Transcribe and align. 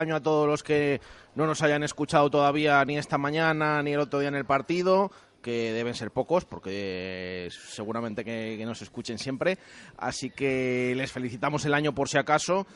año 0.00 0.16
a 0.16 0.20
todos 0.20 0.48
los 0.48 0.64
que 0.64 1.00
no 1.36 1.46
nos 1.46 1.62
hayan 1.62 1.84
escuchado 1.84 2.28
todavía 2.28 2.84
ni 2.84 2.98
esta 2.98 3.16
mañana 3.16 3.80
ni 3.80 3.92
el 3.92 4.00
otro 4.00 4.18
día 4.18 4.28
en 4.28 4.34
el 4.34 4.44
partido 4.44 5.12
que 5.40 5.72
deben 5.72 5.94
ser 5.94 6.10
pocos 6.10 6.44
porque 6.44 7.48
seguramente 7.52 8.24
que, 8.24 8.56
que 8.58 8.66
nos 8.66 8.82
escuchen 8.82 9.18
siempre. 9.18 9.56
Así 9.96 10.30
que 10.30 10.94
les 10.96 11.12
felicitamos 11.12 11.64
el 11.64 11.74
año 11.74 11.94
por 11.94 12.08
si 12.08 12.18
acaso 12.18 12.66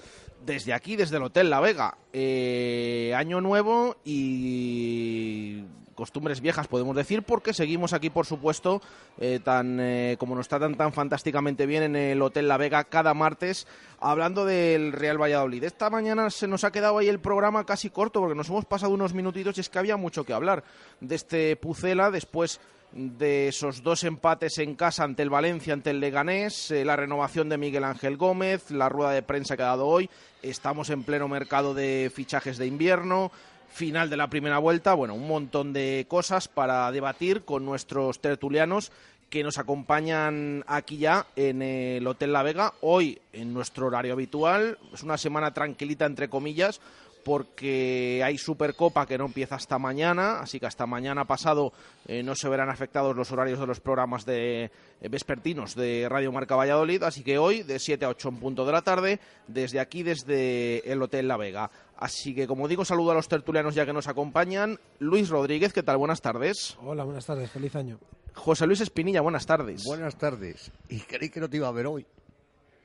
desde 0.45 0.73
aquí 0.73 0.97
desde 0.97 1.17
el 1.17 1.23
Hotel 1.23 1.51
La 1.51 1.61
Vega. 1.61 1.97
Eh, 2.13 3.13
año 3.17 3.41
nuevo 3.41 3.97
y 4.05 5.65
costumbres 5.95 6.41
viejas 6.41 6.69
podemos 6.69 6.95
decir 6.95 7.25
porque 7.25 7.53
seguimos 7.53 7.93
aquí 7.93 8.09
por 8.09 8.25
supuesto 8.25 8.81
eh, 9.19 9.41
tan 9.43 9.81
eh, 9.81 10.17
como 10.17 10.37
nos 10.37 10.47
tratan 10.47 10.77
tan 10.77 10.93
fantásticamente 10.93 11.67
bien 11.67 11.83
en 11.83 11.97
el 11.97 12.23
Hotel 12.23 12.47
La 12.47 12.57
Vega 12.57 12.85
cada 12.85 13.15
martes 13.15 13.67
hablando 13.99 14.45
del 14.45 14.93
Real 14.93 15.21
Valladolid. 15.21 15.65
Esta 15.65 15.91
mañana 15.91 16.31
se 16.31 16.47
nos 16.47 16.63
ha 16.63 16.71
quedado 16.71 16.99
ahí 16.99 17.09
el 17.09 17.19
programa 17.19 17.67
casi 17.67 17.91
corto 17.91 18.21
porque 18.21 18.37
nos 18.37 18.49
hemos 18.49 18.65
pasado 18.65 18.93
unos 18.93 19.13
minutitos 19.13 19.59
y 19.59 19.61
es 19.61 19.69
que 19.69 19.81
había 19.81 19.97
mucho 19.97 20.25
que 20.25 20.33
hablar 20.33 20.63
de 21.01 21.17
este 21.17 21.57
Pucela 21.57 22.13
después 22.13 22.61
de 22.93 23.49
esos 23.49 23.83
dos 23.83 24.05
empates 24.05 24.59
en 24.59 24.75
casa 24.75 25.05
ante 25.05 25.23
el 25.23 25.31
Valencia, 25.31 25.73
ante 25.73 25.91
el 25.91 26.01
Leganés, 26.01 26.71
eh, 26.71 26.85
la 26.85 26.97
renovación 26.97 27.49
de 27.49 27.59
Miguel 27.59 27.85
Ángel 27.85 28.17
Gómez, 28.17 28.71
la 28.71 28.89
rueda 28.89 29.11
de 29.11 29.23
prensa 29.23 29.57
que 29.57 29.63
ha 29.63 29.67
dado 29.67 29.87
hoy, 29.87 30.09
estamos 30.43 30.91
en 30.91 31.03
pleno 31.03 31.29
mercado 31.29 31.75
de 31.75 32.11
fichajes 32.15 32.59
de 32.59 32.67
invierno, 32.67 33.31
final 33.69 34.09
de 34.11 34.17
la 34.17 34.31
primera 34.31 34.59
vuelta, 34.59 34.95
bueno, 34.95 35.15
un 35.15 35.29
montón 35.29 35.73
de 35.73 36.07
cosas 36.09 36.49
para 36.49 36.91
debatir 36.91 37.45
con 37.45 37.65
nuestros 37.65 38.21
tertulianos 38.21 38.91
que 39.31 39.43
nos 39.43 39.59
acompañan 39.59 40.65
aquí 40.67 40.97
ya 40.97 41.27
en 41.37 41.61
el 41.61 42.07
Hotel 42.07 42.33
La 42.33 42.43
Vega, 42.43 42.73
hoy 42.81 43.21
en 43.35 43.53
nuestro 43.53 43.87
horario 43.87 44.15
habitual, 44.15 44.79
es 44.95 45.03
una 45.03 45.19
semana 45.19 45.53
tranquilita 45.53 46.07
entre 46.07 46.31
comillas, 46.31 46.81
porque 47.25 48.23
hay 48.25 48.39
Supercopa 48.39 49.07
que 49.07 49.19
no 49.19 49.27
empieza 49.27 49.57
hasta 49.57 49.79
mañana, 49.79 50.41
así 50.41 50.59
que 50.59 50.67
hasta 50.67 50.87
mañana 50.87 51.25
pasado 51.27 51.73
eh, 52.07 52.23
no 52.23 52.35
se 52.35 52.49
verán 52.49 52.71
afectados 52.71 53.15
los 53.17 53.31
horarios 53.33 53.59
de 53.61 53.67
los 53.67 53.81
programas 53.81 54.25
de 54.25 54.65
eh, 55.01 55.09
vespertinos 55.09 55.75
de 55.75 56.07
Radio 56.09 56.33
Marca 56.33 56.57
Valladolid, 56.57 57.03
así 57.03 57.23
que 57.23 57.39
hoy 57.39 57.63
de 57.63 57.79
7 57.79 58.05
a 58.05 58.09
8 58.11 58.29
en 58.29 58.37
punto 58.39 58.65
de 58.65 58.73
la 58.73 58.83
tarde, 58.83 59.21
desde 59.47 59.81
aquí, 59.81 60.03
desde 60.03 60.91
el 60.91 61.03
Hotel 61.03 61.29
La 61.29 61.37
Vega. 61.37 61.71
Así 61.97 62.35
que, 62.35 62.47
como 62.47 62.69
digo, 62.69 62.85
saludo 62.85 63.11
a 63.11 63.15
los 63.15 63.29
tertulianos 63.29 63.75
ya 63.75 63.85
que 63.85 63.93
nos 63.93 64.07
acompañan. 64.07 64.79
Luis 65.01 65.29
Rodríguez, 65.29 65.73
¿qué 65.73 65.83
tal? 65.83 65.97
Buenas 65.97 66.21
tardes. 66.21 66.77
Hola, 66.85 67.03
buenas 67.05 67.27
tardes, 67.27 67.51
feliz 67.51 67.75
año. 67.75 67.99
José 68.35 68.67
Luis 68.69 68.81
Espinilla, 68.81 69.21
buenas 69.21 69.47
tardes. 69.47 69.83
Buenas 69.85 70.17
tardes. 70.17 70.71
Y 70.89 71.01
creí 71.01 71.29
que 71.29 71.41
no 71.41 71.49
te 71.51 71.57
iba 71.57 71.67
a 71.67 71.73
ver 71.73 71.87
hoy, 71.89 72.07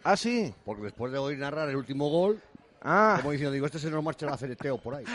Ah, 0.04 0.18
sí. 0.18 0.52
porque 0.66 0.82
después 0.84 1.12
de 1.14 1.20
hoy 1.20 1.38
narrar 1.38 1.70
el 1.70 1.76
último 1.76 2.10
gol, 2.10 2.42
Ah, 2.84 3.16
como 3.22 3.32
diciendo, 3.32 3.54
digo, 3.54 3.66
este 3.66 3.80
se 3.80 3.90
nos 3.90 4.04
marcha 4.04 4.26
el 4.26 4.34
acereteo 4.34 4.78
por 4.78 4.96
ahí. 4.96 5.06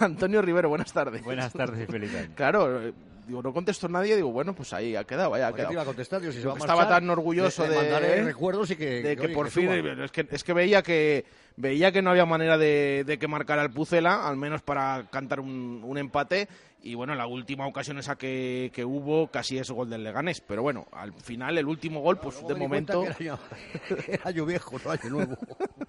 Antonio 0.00 0.42
Rivero, 0.42 0.68
buenas 0.68 0.92
tardes. 0.92 1.22
Buenas 1.22 1.52
tardes 1.52 1.88
y 1.88 1.90
feliz 1.90 2.14
año. 2.14 2.30
Claro, 2.36 2.80
eh, 2.82 2.92
digo, 3.26 3.42
no 3.42 3.52
contestó 3.52 3.88
nadie, 3.88 4.14
digo, 4.14 4.30
bueno, 4.30 4.54
pues 4.54 4.72
ahí 4.72 4.94
ha 4.94 5.04
quedado, 5.04 5.34
ahí 5.34 5.42
ha 5.42 5.48
¿Por 5.48 5.56
qué 5.56 5.62
te 5.66 5.72
iba 5.72 5.80
a 5.80 5.84
quedado. 5.84 5.86
contestar? 5.86 6.20
Digo, 6.20 6.32
si 6.32 6.40
se 6.40 6.46
va 6.46 6.54
a 6.54 6.56
Estaba 6.58 6.82
marchar, 6.82 7.00
tan 7.00 7.10
orgulloso 7.10 7.62
le 7.64 7.70
de- 7.70 7.76
mandaré 7.76 8.22
recuerdos 8.22 8.70
y 8.70 8.76
que, 8.76 9.02
de 9.02 9.16
que, 9.16 9.26
oye, 9.26 9.34
por 9.34 9.50
fin 9.50 9.68
suba. 9.82 10.04
es 10.04 10.12
que, 10.12 10.28
es 10.30 10.44
que 10.44 10.52
veía 10.52 10.82
que 10.82 11.24
veía 11.56 11.90
que 11.92 12.02
no 12.02 12.10
había 12.10 12.26
manera 12.26 12.58
de, 12.58 13.04
de 13.06 13.18
que 13.18 13.28
marcara 13.28 13.62
el 13.62 13.70
Pucela 13.70 14.28
al 14.28 14.36
menos 14.36 14.62
para 14.62 15.06
cantar 15.10 15.40
un, 15.40 15.80
un 15.84 15.98
empate 15.98 16.48
y 16.82 16.94
bueno 16.94 17.14
la 17.14 17.26
última 17.26 17.66
ocasión 17.66 17.98
esa 17.98 18.16
que, 18.16 18.70
que 18.74 18.84
hubo 18.84 19.28
casi 19.28 19.58
es 19.58 19.70
gol 19.70 19.88
del 19.90 20.04
Leganés 20.04 20.40
pero 20.40 20.62
bueno 20.62 20.86
al 20.92 21.12
final 21.14 21.56
el 21.58 21.66
último 21.66 22.00
gol 22.00 22.18
pues 22.18 22.34
Luego 22.36 22.48
de 22.48 22.60
momento 22.60 23.04
Era, 23.04 23.16
era 24.08 24.22
año 24.28 24.44
viejo, 24.44 24.76
no 24.84 24.90
año 24.90 25.08
nuevo. 25.10 25.36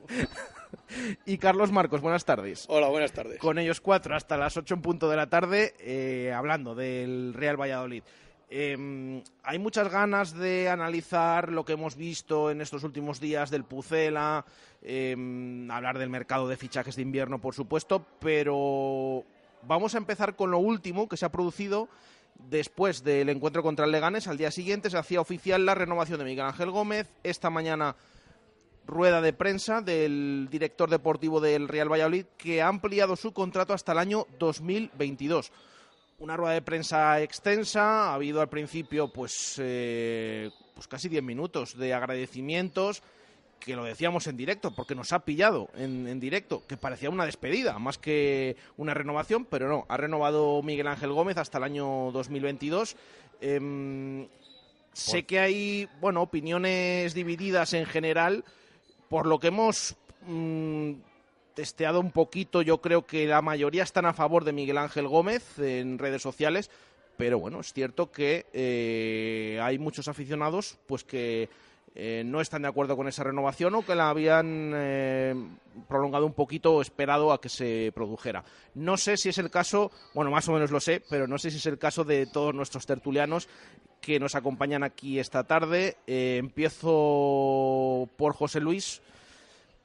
y 1.26 1.38
Carlos 1.38 1.72
Marcos 1.72 2.02
buenas 2.02 2.26
tardes 2.26 2.66
Hola, 2.70 2.88
buenas 2.88 3.12
tardes. 3.12 3.40
con 3.40 3.60
ellos 3.60 3.82
cuatro 3.82 4.16
hasta 4.16 4.38
las 4.38 4.56
ocho 4.58 4.74
en 4.74 4.82
punto 4.82 5.10
de 5.10 5.18
la 5.18 5.28
tarde 5.28 5.74
eh, 5.80 6.32
hablando 6.34 6.76
del 6.76 7.34
Real 7.34 7.60
Valladolid. 7.60 8.04
Eh, 8.50 9.24
hay 9.44 9.60
muchas 9.60 9.92
ganas 9.92 10.34
de 10.34 10.70
analizar 10.70 11.52
lo 11.52 11.66
que 11.66 11.74
hemos 11.74 11.96
visto 11.96 12.50
en 12.50 12.62
estos 12.62 12.84
últimos 12.84 13.20
días 13.20 13.50
del 13.50 13.66
Pucela, 13.66 14.46
eh, 14.82 15.16
hablar 15.70 15.98
del 15.98 16.10
mercado 16.10 16.48
de 16.48 16.56
fichajes 16.56 16.96
de 16.96 17.02
invierno, 17.02 17.42
por 17.42 17.54
supuesto, 17.54 18.06
pero 18.20 19.26
vamos 19.64 19.96
a 19.96 19.98
empezar 19.98 20.36
con 20.36 20.52
lo 20.52 20.60
último 20.60 21.10
que 21.10 21.18
se 21.18 21.26
ha 21.26 21.32
producido 21.32 21.90
después 22.36 23.04
del 23.04 23.30
encuentro 23.30 23.64
contra 23.64 23.86
el 23.86 23.92
Leganes. 23.92 24.28
Al 24.28 24.38
día 24.38 24.52
siguiente 24.52 24.90
se 24.90 24.98
hacía 24.98 25.20
oficial 25.20 25.66
la 25.66 25.76
renovación 25.76 26.20
de 26.20 26.26
Miguel 26.26 26.46
Ángel 26.46 26.72
Gómez. 26.72 27.08
Esta 27.24 27.50
mañana 27.50 27.96
rueda 28.86 29.20
de 29.20 29.34
prensa 29.34 29.82
del 29.82 30.48
director 30.50 30.90
deportivo 30.90 31.42
del 31.42 31.68
Real 31.68 31.92
Valladolid 31.92 32.26
que 32.38 32.62
ha 32.62 32.70
ampliado 32.70 33.18
su 33.18 33.34
contrato 33.34 33.74
hasta 33.74 33.92
el 33.92 33.98
año 33.98 34.26
2022. 34.40 35.52
Una 36.20 36.36
rueda 36.36 36.56
de 36.56 36.64
prensa 36.64 37.22
extensa, 37.22 38.10
ha 38.10 38.16
habido 38.16 38.42
al 38.42 38.50
principio 38.50 39.08
pues, 39.14 39.56
eh, 39.60 40.50
pues 40.74 40.88
casi 40.88 41.10
10 41.10 41.22
minutos 41.22 41.78
de 41.78 41.94
agradecimientos, 41.94 43.04
que 43.60 43.76
lo 43.76 43.84
decíamos 43.84 44.26
en 44.26 44.36
directo, 44.36 44.74
porque 44.74 44.96
nos 44.96 45.14
ha 45.14 45.20
pillado 45.20 45.70
en, 45.76 46.20
directo, 46.20 46.64
que 46.66 46.76
parecía 46.76 47.12
una 47.12 47.28
despedida 47.28 47.78
más 47.78 48.00
que 48.00 48.56
una 48.78 48.96
renovación, 48.96 49.46
pero 49.46 49.70
no, 49.70 49.86
ha 49.90 49.98
renovado 49.98 50.64
Miguel 50.64 50.88
Ángel 50.88 51.12
Gómez 51.12 51.38
hasta 51.38 51.60
el 51.60 51.66
año 51.66 52.12
2022. 52.12 52.96
Em, 53.40 54.28
sé 54.94 55.24
que 55.24 55.40
hay, 55.40 55.88
bueno, 56.02 56.24
opiniones 56.24 57.14
divididas 57.14 57.74
en 57.74 57.86
general, 57.86 58.44
por 59.08 59.28
lo 59.28 59.40
que 59.40 59.50
hemos 59.50 59.96
mm, 60.26 60.94
testeado 61.58 62.00
un 62.00 62.12
poquito, 62.12 62.62
yo 62.62 62.82
creo 62.82 63.08
que 63.08 63.26
la 63.26 63.42
mayoría 63.42 63.82
están 63.82 64.06
a 64.06 64.14
favor 64.14 64.44
de 64.44 64.54
Miguel 64.54 64.78
Ángel 64.78 65.08
Gómez 65.08 65.58
en 65.58 65.98
redes 65.98 66.22
sociales, 66.22 66.70
pero 67.18 67.40
bueno, 67.40 67.62
es 67.62 67.74
cierto 67.74 68.12
que 68.12 68.46
eh, 68.54 69.60
hay 69.64 69.80
muchos 69.80 70.08
aficionados 70.08 70.78
pues 70.86 71.04
que 71.04 71.50
eh, 71.96 72.22
no 72.24 72.42
están 72.42 72.62
de 72.62 72.68
acuerdo 72.68 72.96
con 72.96 73.08
esa 73.08 73.24
renovación 73.24 73.74
o 73.74 73.84
que 73.84 73.96
la 73.96 74.12
habían 74.12 74.72
eh, 74.76 75.34
prolongado 75.88 76.28
un 76.28 76.34
poquito 76.34 76.76
o 76.76 76.82
esperado 76.84 77.34
a 77.34 77.42
que 77.42 77.50
se 77.50 77.92
produjera. 77.96 78.44
No 78.76 78.96
sé 78.96 79.18
si 79.18 79.30
es 79.30 79.40
el 79.40 79.50
caso, 79.50 79.92
bueno, 80.14 80.30
más 80.30 80.48
o 80.50 80.52
menos 80.52 80.70
lo 80.70 80.80
sé, 80.80 81.02
pero 81.10 81.26
no 81.26 81.40
sé 81.40 81.50
si 81.50 81.58
es 81.58 81.66
el 81.66 81.80
caso 81.80 82.04
de 82.04 82.28
todos 82.28 82.54
nuestros 82.54 82.86
tertulianos 82.86 83.50
que 84.00 84.20
nos 84.20 84.36
acompañan 84.36 84.84
aquí 84.84 85.18
esta 85.18 85.44
tarde. 85.46 85.98
Empiezo 86.06 86.88
por 88.16 88.34
José 88.34 88.60
Luis. 88.60 89.02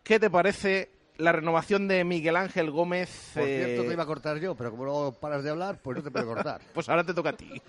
¿Qué 0.02 0.20
te 0.20 0.28
parece 0.28 0.90
la 1.22 1.32
renovación 1.32 1.86
de 1.88 2.04
Miguel 2.04 2.36
Ángel 2.36 2.70
Gómez? 2.70 3.30
Por 3.34 3.44
eh, 3.44 3.64
cierto, 3.64 3.84
te 3.86 3.92
iba 3.92 4.02
a 4.02 4.06
cortar 4.06 4.38
yo, 4.38 4.54
pero 4.54 4.70
como 4.70 4.84
no 4.84 5.12
paras 5.12 5.44
de 5.44 5.50
hablar, 5.50 5.78
pues 5.80 5.98
no 5.98 6.02
te 6.02 6.10
puedo 6.10 6.26
cortar. 6.26 6.60
Pues 6.74 6.88
ahora 6.88 7.04
te 7.04 7.14
toca 7.14 7.30
a 7.30 7.32
ti. 7.32 7.62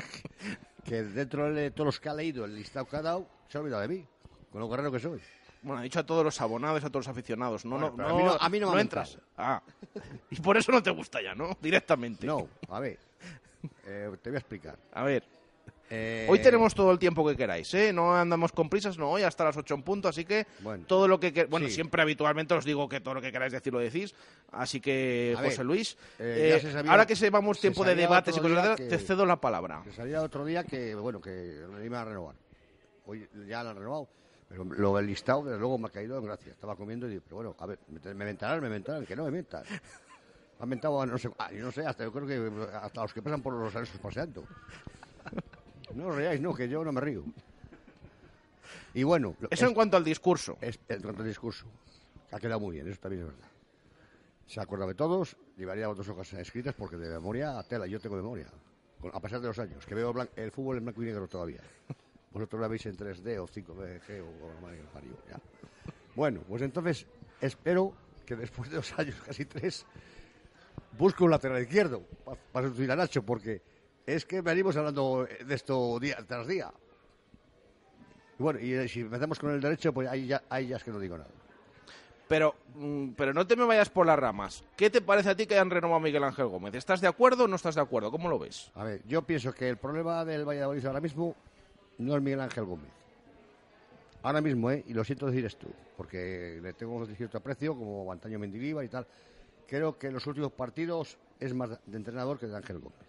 que 0.84 1.02
dentro 1.02 1.52
de 1.52 1.70
todos 1.70 1.86
los 1.86 2.00
que 2.00 2.08
ha 2.08 2.14
leído 2.14 2.44
el 2.44 2.54
listado 2.54 2.86
que 2.86 2.96
ha 2.96 3.02
dado, 3.02 3.26
se 3.48 3.58
ha 3.58 3.60
olvidado 3.60 3.82
de 3.82 3.88
mí, 3.88 4.06
con 4.50 4.60
lo 4.60 4.68
guerrero 4.68 4.90
que 4.90 5.00
soy. 5.00 5.20
Bueno, 5.62 5.80
ha 5.80 5.82
dicho 5.82 5.98
a 6.00 6.06
todos 6.06 6.24
los 6.24 6.40
abonados, 6.40 6.84
a 6.84 6.88
todos 6.88 7.06
los 7.06 7.08
aficionados. 7.08 7.64
No, 7.64 7.72
Bueno, 7.78 7.94
no, 7.96 8.04
no, 8.04 8.08
a 8.08 8.16
mí 8.16 8.22
no- 8.22 8.36
a 8.40 8.48
mí 8.48 8.60
no 8.60 8.72
me 8.72 8.80
entras. 8.80 9.18
Ah. 9.36 9.62
Y 10.30 10.40
por 10.40 10.56
eso 10.56 10.72
no 10.72 10.82
te 10.82 10.90
gusta 10.90 11.20
ya, 11.22 11.34
¿no? 11.34 11.56
Directamente. 11.60 12.26
No, 12.26 12.48
a 12.68 12.80
ver, 12.80 12.98
eh, 13.84 14.10
te 14.22 14.30
voy 14.30 14.36
a 14.36 14.38
explicar. 14.38 14.78
A 14.92 15.02
ver, 15.02 15.24
Eh, 15.88 16.26
hoy 16.28 16.40
tenemos 16.40 16.74
todo 16.74 16.90
el 16.90 16.98
tiempo 16.98 17.26
que 17.28 17.36
queráis, 17.36 17.72
¿eh? 17.74 17.92
No 17.92 18.16
andamos 18.16 18.50
con 18.52 18.68
prisas, 18.68 18.98
no, 18.98 19.10
hoy 19.10 19.22
hasta 19.22 19.44
las 19.44 19.56
8 19.56 19.74
en 19.74 19.82
punto, 19.82 20.08
así 20.08 20.24
que 20.24 20.46
Bueno. 20.60 20.84
todo 20.86 21.06
lo 21.06 21.20
que... 21.20 21.32
que- 21.32 21.44
Bueno, 21.44 21.68
Sí. 21.68 21.74
siempre 21.74 22.02
habitualmente 22.02 22.54
os 22.54 22.64
digo 22.64 22.88
que 22.88 23.00
todo 23.00 23.14
lo 23.14 23.20
que 23.22 23.30
queráis 23.30 23.52
decir 23.52 23.72
lo 23.72 23.78
decís, 23.78 24.14
así 24.50 24.80
que, 24.80 25.34
A 25.36 25.40
ver, 25.42 25.50
José 25.50 25.62
Luis, 25.64 25.96
eh, 26.18 26.54
eh, 26.56 26.60
se 26.60 26.72
sabía- 26.72 26.90
ahora 26.90 27.06
que 27.06 27.14
llevamos 27.14 27.58
se 27.58 27.60
tiempo 27.62 27.84
de 27.84 27.90
sabía 27.92 28.02
debates 28.08 28.36
y 28.36 28.40
cosas, 28.40 28.76
te 28.76 28.98
cedo 28.98 29.24
la 29.24 29.40
palabra. 29.40 29.82
Que 29.84 29.92
salía 29.92 30.22
otro 30.22 30.44
día 30.44 30.64
que, 30.64 30.94
bueno, 30.96 31.20
que 31.20 31.64
me 31.70 31.84
iba 31.84 32.00
a 32.00 32.04
renovar. 32.04 32.34
Hoy 33.06 33.28
ya 33.48 33.62
la 33.62 33.70
han 33.70 33.76
renovado. 33.76 34.08
Pero 34.48 34.64
lo 34.64 34.96
del 34.96 35.06
listado, 35.06 35.42
desde 35.44 35.58
luego 35.58 35.76
me 35.78 35.86
ha 35.88 35.90
caído 35.90 36.18
en 36.18 36.24
gracia. 36.24 36.52
Estaba 36.52 36.76
comiendo 36.76 37.06
y 37.06 37.10
digo, 37.10 37.22
pero 37.24 37.36
bueno, 37.36 37.56
a 37.58 37.66
ver, 37.66 37.78
me, 37.88 38.00
me 38.14 38.24
mentarán, 38.24 38.60
me 38.60 38.68
mentarán, 38.68 39.04
que 39.06 39.14
no 39.16 39.24
me 39.24 39.30
mentan. 39.30 39.62
Me 40.58 40.62
han 40.62 40.68
mentado, 40.70 41.04
no 41.04 41.18
sé, 41.18 41.28
no 41.52 41.70
sé, 41.70 41.84
hasta 41.84 42.02
yo 42.04 42.10
creo 42.12 42.26
que 42.26 42.66
hasta 42.72 43.02
los 43.02 43.12
que 43.12 43.20
pasan 43.20 43.42
por 43.42 43.52
los 43.52 43.76
anexos 43.76 44.00
paseando. 44.00 44.42
No 45.96 46.08
os 46.08 46.14
reáis, 46.14 46.40
no, 46.40 46.54
que 46.54 46.68
yo 46.68 46.84
no 46.84 46.92
me 46.92 47.00
río. 47.00 47.24
Y 48.94 49.02
bueno, 49.02 49.34
Eso 49.50 49.64
es- 49.64 49.68
en 49.70 49.74
cuanto 49.74 49.96
al 49.96 50.04
discurso. 50.04 50.56
es, 50.60 50.78
en 50.88 51.02
cuanto 51.02 51.22
al 51.22 51.28
discurso, 51.28 51.66
ha 52.32 52.38
quedado 52.38 52.60
muy 52.60 52.74
bien, 52.76 52.88
eso 52.88 53.00
también 53.00 53.22
es 53.22 53.28
verdad. 53.28 53.48
Se 54.46 54.60
ha 54.60 54.62
acordado 54.62 54.88
de 54.88 54.94
todos, 54.94 55.36
llevaría 55.56 55.86
dos 55.86 56.08
hojas 56.08 56.32
escritas 56.34 56.74
porque 56.74 56.96
de 56.96 57.08
memoria, 57.08 57.62
tela, 57.68 57.86
yo 57.86 57.98
tengo 58.00 58.16
memoria, 58.16 58.46
a 59.12 59.20
pesar 59.20 59.40
de 59.40 59.48
los 59.48 59.58
años, 59.58 59.84
que 59.86 59.94
veo 59.94 60.12
blan- 60.14 60.30
el 60.36 60.50
fútbol 60.52 60.78
en 60.78 60.84
blanco 60.84 61.02
y 61.02 61.06
negro 61.06 61.26
todavía. 61.28 61.60
Vosotros 62.32 62.60
lo 62.60 62.68
veis 62.68 62.84
en 62.86 62.96
3D 62.96 63.38
o 63.38 63.46
5DG 63.46 64.20
o, 64.20 64.26
o 64.26 64.70
ya. 65.28 65.40
Bueno, 66.14 66.42
pues 66.48 66.62
entonces 66.62 67.06
espero 67.40 67.94
que 68.24 68.36
después 68.36 68.70
de 68.70 68.76
dos 68.76 68.92
años, 68.98 69.16
casi 69.26 69.44
tres, 69.46 69.86
busque 70.98 71.24
un 71.24 71.30
lateral 71.30 71.60
izquierdo 71.62 72.02
pa- 72.24 72.36
para 72.52 72.66
sustituir 72.66 72.92
a 72.92 72.96
Nacho, 72.96 73.22
porque 73.22 73.62
es 74.06 74.24
que 74.24 74.40
venimos 74.40 74.76
hablando 74.76 75.26
de 75.26 75.54
esto 75.54 75.98
día 75.98 76.16
tras 76.26 76.46
día. 76.46 76.72
Y 78.38 78.42
bueno, 78.42 78.60
y 78.60 78.72
eh, 78.72 78.88
si 78.88 79.00
empezamos 79.00 79.38
con 79.38 79.50
el 79.50 79.60
derecho, 79.60 79.92
pues 79.92 80.08
ahí 80.08 80.26
ya, 80.26 80.42
ahí 80.48 80.68
ya 80.68 80.76
es 80.76 80.84
que 80.84 80.90
no 80.90 80.98
digo 80.98 81.18
nada. 81.18 81.30
Pero, 82.28 82.54
mm, 82.74 83.10
pero 83.10 83.32
no 83.32 83.46
te 83.46 83.56
me 83.56 83.64
vayas 83.64 83.88
por 83.88 84.06
las 84.06 84.18
ramas. 84.18 84.64
¿Qué 84.76 84.90
te 84.90 85.00
parece 85.00 85.30
a 85.30 85.36
ti 85.36 85.46
que 85.46 85.54
hayan 85.54 85.70
renovado 85.70 85.96
a 85.96 86.00
Miguel 86.00 86.24
Ángel 86.24 86.46
Gómez? 86.46 86.74
¿Estás 86.74 87.00
de 87.00 87.08
acuerdo 87.08 87.44
o 87.44 87.48
no 87.48 87.56
estás 87.56 87.76
de 87.76 87.80
acuerdo? 87.80 88.10
¿Cómo 88.10 88.28
lo 88.28 88.38
ves? 88.38 88.70
A 88.74 88.84
ver, 88.84 89.02
yo 89.06 89.22
pienso 89.22 89.52
que 89.52 89.68
el 89.68 89.76
problema 89.76 90.24
del 90.24 90.44
Valladolid 90.44 90.84
ahora 90.86 91.00
mismo 91.00 91.34
no 91.98 92.16
es 92.16 92.22
Miguel 92.22 92.40
Ángel 92.40 92.64
Gómez. 92.64 92.90
Ahora 94.22 94.40
mismo, 94.40 94.70
¿eh? 94.72 94.84
Y 94.88 94.92
lo 94.92 95.04
siento 95.04 95.26
decir 95.26 95.44
esto, 95.44 95.68
porque 95.96 96.58
le 96.60 96.72
tengo 96.72 96.94
un 96.94 97.06
cierto 97.14 97.38
aprecio, 97.38 97.76
como 97.76 98.10
Antonio 98.10 98.40
Mendilibar 98.40 98.84
y 98.84 98.88
tal. 98.88 99.06
Creo 99.68 99.96
que 99.98 100.08
en 100.08 100.14
los 100.14 100.26
últimos 100.26 100.50
partidos 100.50 101.16
es 101.38 101.54
más 101.54 101.70
de 101.86 101.96
entrenador 101.96 102.38
que 102.38 102.46
de 102.46 102.56
Ángel 102.56 102.78
Gómez, 102.80 103.05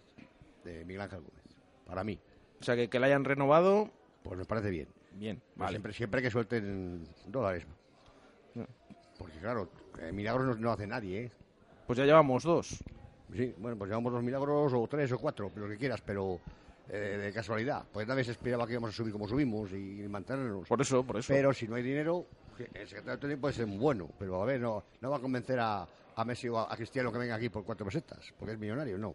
de 0.64 0.84
Miguel 0.84 1.02
Ángel 1.02 1.20
Gómez, 1.20 1.42
para 1.86 2.04
mí. 2.04 2.18
O 2.60 2.64
sea, 2.64 2.74
que, 2.76 2.88
que 2.88 2.98
le 2.98 3.06
hayan 3.06 3.24
renovado, 3.24 3.90
Pues 4.22 4.36
me 4.38 4.44
parece 4.44 4.70
bien. 4.70 4.88
bien, 5.12 5.36
Pero 5.38 5.56
vale. 5.56 5.70
Siempre, 5.72 5.92
siempre 5.92 6.22
que 6.22 6.30
suelten 6.30 7.04
dólares. 7.26 7.66
Porque 9.18 9.38
claro, 9.38 9.68
eh, 10.00 10.12
milagros 10.12 10.46
no, 10.46 10.54
no 10.54 10.72
hace 10.72 10.86
nadie, 10.86 11.24
¿eh? 11.24 11.32
Pues 11.86 11.98
ya 11.98 12.04
llevamos 12.04 12.42
dos. 12.44 12.78
Sí, 13.34 13.54
bueno, 13.58 13.76
pues 13.76 13.88
llevamos 13.88 14.12
dos 14.12 14.22
milagros 14.22 14.72
o 14.74 14.86
tres 14.88 15.10
o 15.12 15.18
cuatro, 15.18 15.50
lo 15.54 15.68
que 15.68 15.76
quieras, 15.76 16.00
pero 16.02 16.38
eh, 16.88 17.18
de 17.20 17.32
casualidad. 17.32 17.84
Pues 17.92 18.06
nadie 18.06 18.24
se 18.24 18.30
esperaba 18.32 18.66
que 18.66 18.72
íbamos 18.74 18.90
a 18.90 18.92
subir 18.92 19.12
como 19.12 19.26
subimos 19.28 19.72
y 19.72 20.06
mantenernos. 20.08 20.68
Por 20.68 20.80
eso, 20.80 21.04
por 21.04 21.18
eso. 21.18 21.32
Pero 21.32 21.52
si 21.52 21.66
no 21.66 21.74
hay 21.74 21.82
dinero, 21.82 22.26
el 22.74 22.86
secretario 22.88 23.18
técnico 23.18 23.40
puede 23.42 23.54
ser 23.54 23.66
muy 23.66 23.78
bueno, 23.78 24.08
pero 24.18 24.40
a 24.42 24.46
ver, 24.46 24.60
no, 24.60 24.84
no 25.00 25.10
va 25.10 25.16
a 25.16 25.20
convencer 25.20 25.58
a, 25.60 25.86
a 26.14 26.24
Messi 26.24 26.48
o 26.48 26.58
a, 26.58 26.72
a 26.72 26.76
Cristiano 26.76 27.10
que 27.12 27.18
venga 27.18 27.34
aquí 27.34 27.48
por 27.48 27.64
cuatro 27.64 27.84
pesetas, 27.86 28.32
porque 28.38 28.52
es 28.54 28.58
millonario, 28.58 28.96
no. 28.98 29.14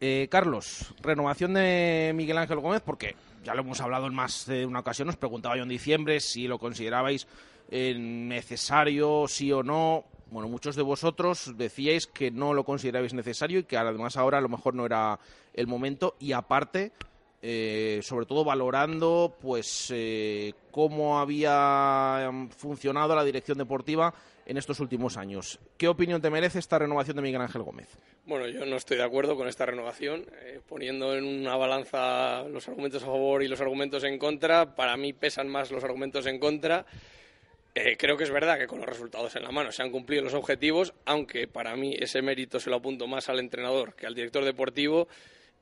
Eh, 0.00 0.28
Carlos, 0.30 0.94
renovación 1.00 1.54
de 1.54 2.12
Miguel 2.14 2.36
Ángel 2.36 2.60
Gómez, 2.60 2.82
porque 2.84 3.16
ya 3.44 3.54
lo 3.54 3.62
hemos 3.62 3.80
hablado 3.80 4.06
en 4.06 4.14
más 4.14 4.46
de 4.46 4.66
una 4.66 4.80
ocasión, 4.80 5.08
os 5.08 5.16
preguntaba 5.16 5.56
yo 5.56 5.62
en 5.62 5.70
diciembre 5.70 6.20
si 6.20 6.46
lo 6.46 6.58
considerabais 6.58 7.26
eh, 7.70 7.94
necesario, 7.98 9.26
sí 9.26 9.50
o 9.52 9.62
no. 9.62 10.04
Bueno, 10.30 10.48
muchos 10.48 10.76
de 10.76 10.82
vosotros 10.82 11.54
decíais 11.56 12.06
que 12.06 12.30
no 12.30 12.52
lo 12.52 12.64
considerabais 12.64 13.14
necesario 13.14 13.60
y 13.60 13.64
que 13.64 13.76
además 13.76 14.16
ahora 14.16 14.38
a 14.38 14.40
lo 14.40 14.48
mejor 14.48 14.74
no 14.74 14.84
era 14.84 15.18
el 15.54 15.66
momento. 15.66 16.16
Y 16.18 16.32
aparte, 16.32 16.92
eh, 17.42 18.00
sobre 18.02 18.24
todo 18.24 18.44
valorando 18.44 19.36
pues 19.40 19.92
eh, 19.94 20.54
cómo 20.70 21.18
había 21.18 22.24
em, 22.24 22.48
funcionado 22.48 23.14
la 23.14 23.24
dirección 23.24 23.58
deportiva 23.58 24.14
en 24.46 24.56
estos 24.56 24.80
últimos 24.80 25.16
años. 25.16 25.58
¿Qué 25.76 25.86
opinión 25.86 26.22
te 26.22 26.30
merece 26.30 26.58
esta 26.58 26.78
renovación 26.78 27.16
de 27.16 27.22
Miguel 27.22 27.42
Ángel 27.42 27.62
Gómez? 27.62 27.88
Bueno, 28.24 28.48
yo 28.48 28.64
no 28.64 28.76
estoy 28.76 28.96
de 28.96 29.04
acuerdo 29.04 29.36
con 29.36 29.48
esta 29.48 29.66
renovación. 29.66 30.24
Eh, 30.42 30.60
poniendo 30.66 31.14
en 31.14 31.24
una 31.24 31.56
balanza 31.56 32.42
los 32.44 32.66
argumentos 32.68 33.02
a 33.02 33.06
favor 33.06 33.42
y 33.42 33.48
los 33.48 33.60
argumentos 33.60 34.02
en 34.04 34.18
contra, 34.18 34.74
para 34.74 34.96
mí 34.96 35.12
pesan 35.12 35.48
más 35.48 35.70
los 35.70 35.84
argumentos 35.84 36.26
en 36.26 36.38
contra. 36.38 36.86
Creo 37.98 38.16
que 38.16 38.24
es 38.24 38.30
verdad 38.30 38.58
que 38.58 38.66
con 38.66 38.78
los 38.78 38.88
resultados 38.88 39.36
en 39.36 39.42
la 39.42 39.50
mano 39.50 39.70
se 39.70 39.82
han 39.82 39.90
cumplido 39.90 40.22
los 40.22 40.32
objetivos, 40.32 40.94
aunque 41.04 41.46
para 41.46 41.76
mí 41.76 41.94
ese 41.98 42.22
mérito 42.22 42.58
se 42.58 42.70
lo 42.70 42.76
apunto 42.76 43.06
más 43.06 43.28
al 43.28 43.38
entrenador 43.38 43.94
que 43.94 44.06
al 44.06 44.14
director 44.14 44.46
deportivo. 44.46 45.08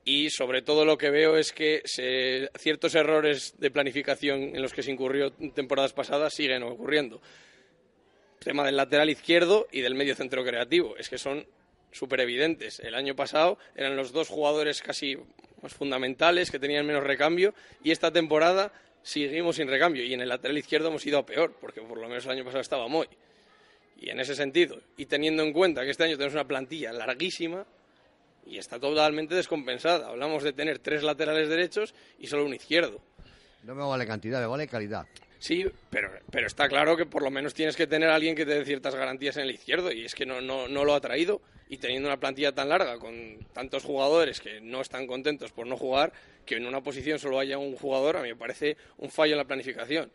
Y 0.07 0.29
sobre 0.29 0.61
todo 0.61 0.85
lo 0.85 0.99
que 0.99 1.09
veo 1.09 1.35
es 1.35 1.51
que 1.51 1.81
ciertos 2.59 2.93
errores 2.93 3.55
de 3.57 3.71
planificación 3.71 4.55
en 4.55 4.61
los 4.61 4.71
que 4.71 4.83
se 4.83 4.91
incurrió 4.91 5.31
temporadas 5.31 5.93
pasadas 5.93 6.31
siguen 6.35 6.61
ocurriendo. 6.61 7.19
Tema 8.39 8.63
del 8.63 8.77
lateral 8.77 9.09
izquierdo 9.09 9.67
y 9.71 9.81
del 9.81 9.95
medio 9.95 10.15
centro 10.15 10.45
creativo. 10.45 10.95
Es 10.97 11.09
que 11.09 11.17
son 11.17 11.47
súper 11.91 12.19
evidentes. 12.19 12.79
El 12.81 12.93
año 12.93 13.15
pasado 13.15 13.57
eran 13.75 13.95
los 13.95 14.11
dos 14.11 14.29
jugadores 14.29 14.83
casi 14.83 15.17
más 15.63 15.73
fundamentales 15.73 16.51
que 16.51 16.59
tenían 16.59 16.85
menos 16.85 17.03
recambio 17.03 17.55
y 17.83 17.89
esta 17.89 18.11
temporada 18.11 18.71
seguimos 19.01 19.55
sin 19.55 19.67
recambio 19.67 20.03
y 20.03 20.13
en 20.13 20.21
el 20.21 20.29
lateral 20.29 20.57
izquierdo 20.57 20.89
hemos 20.89 21.05
ido 21.07 21.17
a 21.17 21.25
peor 21.25 21.55
porque 21.59 21.81
por 21.81 21.97
lo 21.97 22.07
menos 22.07 22.25
el 22.25 22.31
año 22.31 22.43
pasado 22.43 22.61
estaba 22.61 22.87
Moy. 22.87 23.07
Y 23.97 24.11
en 24.11 24.19
ese 24.19 24.35
sentido, 24.35 24.79
y 24.97 25.07
teniendo 25.07 25.41
en 25.41 25.51
cuenta 25.51 25.83
que 25.83 25.89
este 25.89 26.03
año 26.03 26.17
tenemos 26.17 26.33
una 26.33 26.47
plantilla 26.47 26.91
larguísima 26.91 27.65
y 28.45 28.57
está 28.57 28.79
totalmente 28.79 29.35
descompensada. 29.35 30.09
Hablamos 30.09 30.43
de 30.43 30.53
tener 30.53 30.79
tres 30.79 31.03
laterales 31.03 31.49
derechos 31.49 31.93
y 32.19 32.27
solo 32.27 32.45
un 32.45 32.53
izquierdo. 32.53 33.01
No 33.63 33.75
me 33.75 33.83
vale 33.83 34.05
cantidad, 34.05 34.39
me 34.39 34.47
vale 34.47 34.67
calidad. 34.67 35.07
Sí, 35.39 35.65
pero, 35.89 36.09
pero 36.31 36.47
está 36.47 36.67
claro 36.67 36.95
que 36.95 37.05
por 37.05 37.21
lo 37.21 37.29
menos 37.29 37.53
tienes 37.53 37.75
que 37.75 37.87
tener 37.87 38.09
a 38.09 38.15
alguien 38.15 38.35
que 38.35 38.45
te 38.45 38.55
dé 38.55 38.65
ciertas 38.65 38.95
garantías 38.95 39.37
en 39.37 39.43
el 39.43 39.51
izquierdo 39.51 39.91
y 39.91 40.05
es 40.05 40.15
que 40.15 40.25
no, 40.25 40.41
no, 40.41 40.67
no 40.67 40.85
lo 40.85 40.95
ha 40.95 41.01
traído 41.01 41.41
y 41.69 41.77
teniendo 41.77 42.07
una 42.07 42.19
plantilla 42.19 42.51
tan 42.53 42.69
larga 42.69 42.97
con 42.99 43.39
tantos 43.53 43.83
jugadores 43.83 44.39
que 44.39 44.61
no 44.61 44.81
están 44.81 45.07
contentos 45.07 45.51
por 45.51 45.67
no 45.67 45.77
jugar, 45.77 46.13
que 46.45 46.55
en 46.55 46.65
una 46.65 46.81
posición 46.81 47.19
solo 47.19 47.39
haya 47.39 47.57
un 47.57 47.75
jugador, 47.75 48.17
a 48.17 48.21
mí 48.21 48.29
me 48.29 48.35
parece 48.35 48.77
un 48.97 49.09
fallo 49.09 49.33
en 49.33 49.39
la 49.39 49.45
planificación. 49.45 50.11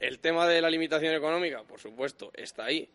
El 0.00 0.18
tema 0.18 0.48
de 0.48 0.60
la 0.60 0.70
limitación 0.70 1.14
económica, 1.14 1.62
por 1.62 1.80
supuesto, 1.80 2.30
está 2.34 2.64
ahí, 2.64 2.88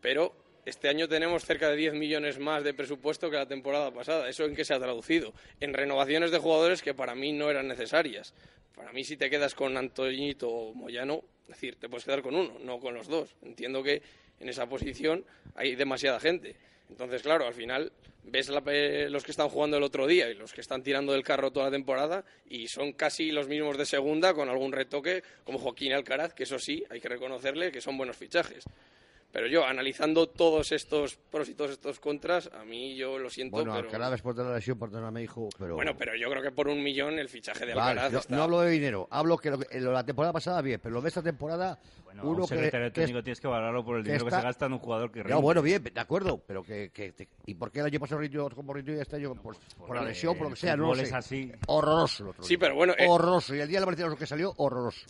pero 0.00 0.34
este 0.66 0.88
año 0.88 1.08
tenemos 1.08 1.44
cerca 1.44 1.70
de 1.70 1.76
10 1.76 1.94
millones 1.94 2.38
más 2.38 2.62
de 2.62 2.74
presupuesto 2.74 3.30
que 3.30 3.36
la 3.36 3.46
temporada 3.46 3.90
pasada. 3.92 4.28
¿Eso 4.28 4.44
en 4.44 4.54
qué 4.54 4.64
se 4.64 4.74
ha 4.74 4.78
traducido? 4.78 5.32
En 5.60 5.72
renovaciones 5.72 6.30
de 6.30 6.38
jugadores 6.38 6.82
que 6.82 6.92
para 6.92 7.14
mí 7.14 7.32
no 7.32 7.48
eran 7.50 7.68
necesarias. 7.68 8.34
Para 8.74 8.92
mí, 8.92 9.04
si 9.04 9.16
te 9.16 9.30
quedas 9.30 9.54
con 9.54 9.76
Antoñito 9.76 10.50
o 10.50 10.74
Moyano, 10.74 11.22
es 11.44 11.54
decir, 11.54 11.76
te 11.76 11.88
puedes 11.88 12.04
quedar 12.04 12.20
con 12.20 12.34
uno, 12.36 12.58
no 12.62 12.78
con 12.78 12.92
los 12.94 13.08
dos. 13.08 13.34
Entiendo 13.42 13.82
que 13.82 14.02
en 14.40 14.48
esa 14.50 14.68
posición 14.68 15.24
hay 15.54 15.76
demasiada 15.76 16.20
gente. 16.20 16.56
Entonces, 16.90 17.22
claro, 17.22 17.46
al 17.46 17.54
final 17.54 17.90
ves 18.24 18.48
la- 18.48 18.60
los 19.08 19.24
que 19.24 19.30
están 19.30 19.48
jugando 19.48 19.76
el 19.76 19.82
otro 19.82 20.06
día 20.06 20.28
y 20.28 20.34
los 20.34 20.52
que 20.52 20.60
están 20.60 20.82
tirando 20.82 21.12
del 21.12 21.22
carro 21.22 21.52
toda 21.52 21.66
la 21.66 21.72
temporada 21.72 22.24
y 22.50 22.68
son 22.68 22.92
casi 22.92 23.30
los 23.30 23.48
mismos 23.48 23.78
de 23.78 23.86
segunda 23.86 24.34
con 24.34 24.48
algún 24.48 24.72
retoque 24.72 25.22
como 25.44 25.58
Joaquín 25.58 25.92
Alcaraz, 25.92 26.34
que 26.34 26.42
eso 26.42 26.58
sí, 26.58 26.84
hay 26.90 27.00
que 27.00 27.08
reconocerle 27.08 27.70
que 27.72 27.80
son 27.80 27.96
buenos 27.96 28.16
fichajes. 28.16 28.64
Pero 29.36 29.48
yo, 29.48 29.66
analizando 29.66 30.26
todos 30.30 30.72
estos 30.72 31.16
pros 31.16 31.50
y 31.50 31.54
todos 31.54 31.72
estos 31.72 32.00
contras, 32.00 32.48
a 32.58 32.64
mí 32.64 32.96
yo 32.96 33.18
lo 33.18 33.28
siento, 33.28 33.54
Bueno, 33.58 33.74
pero... 33.74 33.84
Alcaraz 33.88 34.12
después 34.12 34.34
de 34.34 34.42
la 34.44 34.54
lesión, 34.54 34.78
perdóname, 34.78 35.22
hijo, 35.24 35.50
pero... 35.58 35.74
Bueno, 35.74 35.94
pero 35.94 36.16
yo 36.16 36.30
creo 36.30 36.42
que 36.42 36.52
por 36.52 36.68
un 36.68 36.82
millón 36.82 37.18
el 37.18 37.28
fichaje 37.28 37.66
de 37.66 37.74
Vale, 37.74 37.90
Alcaraz 37.90 38.12
no, 38.14 38.18
está... 38.20 38.34
no 38.34 38.42
hablo 38.44 38.60
de 38.62 38.70
dinero, 38.70 39.06
hablo 39.10 39.36
que, 39.36 39.50
lo 39.50 39.58
que- 39.58 39.78
lo 39.78 39.88
de 39.88 39.92
la 39.94 40.06
temporada 40.06 40.32
pasada 40.32 40.62
bien, 40.62 40.80
pero 40.82 40.94
lo 40.94 41.02
de 41.02 41.08
esta 41.08 41.22
temporada, 41.22 41.78
Bueno, 42.02 42.22
uno 42.24 42.42
un 42.44 42.48
secretario 42.48 42.86
que, 42.86 42.92
que 42.94 43.00
es- 43.02 43.06
técnico 43.08 43.22
tienes 43.22 43.38
que 43.42 43.46
valorarlo 43.46 43.84
por 43.84 43.98
el 43.98 44.04
que 44.04 44.08
dinero 44.12 44.24
está- 44.26 44.38
que 44.38 44.40
se 44.40 44.46
gasta 44.46 44.66
en 44.66 44.72
un 44.72 44.78
jugador 44.78 45.12
que 45.12 45.22
rinde. 45.22 45.38
bueno, 45.42 45.60
bien, 45.60 45.82
de 45.84 46.00
acuerdo, 46.00 46.38
pero 46.46 46.62
que, 46.62 46.88
que- 46.90 47.12
que- 47.12 47.28
¿y 47.44 47.54
por 47.56 47.70
qué 47.70 47.80
el 47.80 47.86
año 47.86 48.00
pasado 48.00 48.22
rindió 48.22 48.48
como 48.48 48.72
rindió 48.72 48.96
y 48.96 49.00
este 49.00 49.16
año? 49.16 49.34
Pues, 49.34 49.58
por 49.76 49.80
la 49.90 49.96
porque 49.96 50.04
lesión, 50.06 50.34
por 50.38 50.44
lo 50.46 50.54
que 50.54 50.60
sea, 50.60 50.78
no 50.78 50.86
lo 50.88 50.94
sé. 50.94 51.02
es 51.02 51.12
así. 51.12 51.52
Horroroso 51.66 52.22
el 52.22 52.30
otro 52.30 52.42
Sí, 52.42 52.54
día. 52.54 52.58
pero 52.60 52.74
bueno, 52.74 52.94
eh, 52.96 53.04
Horroroso, 53.06 53.54
y 53.54 53.60
el 53.60 53.68
día 53.68 53.76
de 53.76 53.80
la 53.80 53.84
Valencianos 53.84 54.18
que 54.18 54.26
salió, 54.26 54.54
horroroso. 54.56 55.04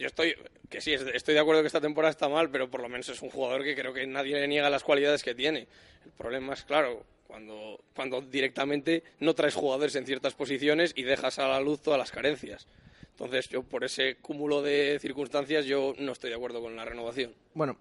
Yo 0.00 0.06
estoy, 0.06 0.34
que 0.70 0.80
sí, 0.80 0.94
es- 0.94 1.02
estoy 1.12 1.34
de 1.34 1.40
acuerdo 1.40 1.60
que 1.60 1.66
esta 1.66 1.80
temporada 1.80 2.10
está 2.10 2.26
mal, 2.28 2.48
pero 2.50 2.70
por 2.70 2.80
lo 2.80 2.88
menos 2.88 3.08
es 3.10 3.20
un 3.20 3.28
jugador 3.28 3.62
que 3.62 3.74
creo 3.76 3.92
que 3.92 4.06
nadie 4.06 4.34
le 4.40 4.48
niega 4.48 4.70
las 4.70 4.82
cualidades 4.82 5.22
que 5.22 5.34
tiene. 5.34 5.68
El 6.06 6.12
problema 6.16 6.54
es, 6.54 6.64
claro, 6.64 7.04
cuando, 7.26 7.78
cuando 7.94 8.22
directamente 8.22 9.04
no 9.20 9.34
traes 9.34 9.54
jugadores 9.54 9.94
en 9.96 10.06
ciertas 10.06 10.32
posiciones 10.34 10.94
y 10.96 11.02
dejas 11.02 11.38
a 11.38 11.46
la 11.48 11.60
luz 11.60 11.82
todas 11.82 11.98
las 11.98 12.10
carencias. 12.10 12.66
Entonces, 13.10 13.50
yo 13.50 13.62
por 13.62 13.84
ese 13.84 14.16
cúmulo 14.16 14.62
de 14.62 14.98
circunstancias, 15.00 15.66
yo 15.66 15.92
no 15.98 16.12
estoy 16.12 16.30
de 16.30 16.36
acuerdo 16.36 16.62
con 16.62 16.74
la 16.74 16.86
renovación. 16.86 17.34
Bueno, 17.52 17.76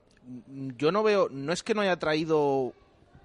yo 0.77 0.91
no 0.91 1.01
veo, 1.03 1.29
no 1.31 1.53
es 1.53 1.63
que 1.63 1.73
no 1.73 1.79
haya 1.81 1.95
traído 1.97 2.73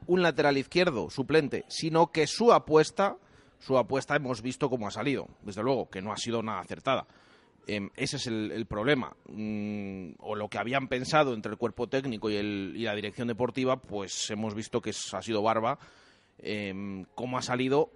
un 0.06 0.22
lateral 0.22 0.56
izquierdo 0.56 1.10
suplente, 1.10 1.64
sino 1.66 2.12
que 2.12 2.28
su 2.28 2.52
apuesta, 2.52 3.16
su 3.58 3.76
apuesta 3.76 4.14
hemos 4.14 4.40
visto 4.42 4.70
cómo 4.70 4.86
ha 4.86 4.92
salido, 4.92 5.26
desde 5.42 5.64
luego, 5.64 5.90
que 5.90 6.00
no 6.00 6.12
ha 6.12 6.16
sido 6.16 6.42
nada 6.44 6.60
acertada. 6.60 7.06
Em, 7.66 7.88
ese 7.96 8.16
es 8.16 8.26
el, 8.26 8.50
el 8.52 8.66
problema. 8.66 9.16
Mm, 9.28 10.12
o 10.18 10.34
lo 10.34 10.48
que 10.48 10.58
habían 10.58 10.88
pensado 10.88 11.32
entre 11.34 11.52
el 11.52 11.58
cuerpo 11.58 11.88
técnico 11.88 12.28
y, 12.30 12.36
el- 12.36 12.74
y 12.76 12.82
la 12.82 12.94
dirección 12.94 13.28
deportiva, 13.28 13.76
pues 13.80 14.30
hemos 14.30 14.54
visto 14.54 14.80
que 14.82 14.90
ha 14.90 15.22
sido 15.22 15.42
barba. 15.42 15.78
Em, 16.38 17.04
cómo 17.14 17.38
ha 17.38 17.42
salido 17.42 17.90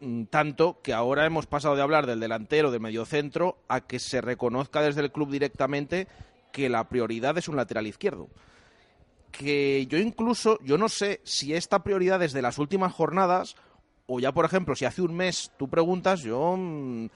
mm, 0.00 0.24
tanto 0.24 0.80
que 0.82 0.92
ahora 0.92 1.26
hemos 1.26 1.46
pasado 1.46 1.74
de 1.74 1.82
hablar 1.82 2.06
del 2.06 2.20
delantero, 2.20 2.70
del 2.70 2.80
mediocentro, 2.80 3.58
a 3.66 3.80
que 3.80 3.98
se 3.98 4.20
reconozca 4.20 4.82
desde 4.82 5.00
el 5.00 5.10
club 5.10 5.30
directamente 5.32 6.06
que 6.52 6.68
la 6.68 6.88
prioridad 6.88 7.36
es 7.38 7.48
un 7.48 7.56
lateral 7.56 7.86
izquierdo. 7.86 8.28
Que 9.32 9.86
yo 9.88 9.98
incluso, 9.98 10.58
yo 10.62 10.78
no 10.78 10.88
sé 10.88 11.20
si 11.24 11.52
esta 11.54 11.82
prioridad 11.82 12.22
es 12.22 12.32
de 12.32 12.40
las 12.42 12.58
últimas 12.58 12.92
jornadas 12.92 13.56
o 14.06 14.20
ya, 14.20 14.32
por 14.32 14.44
ejemplo, 14.44 14.74
si 14.76 14.84
hace 14.84 15.02
un 15.02 15.14
mes 15.14 15.50
tú 15.58 15.68
preguntas, 15.68 16.22
yo 16.22 16.56
mm, 16.56 17.06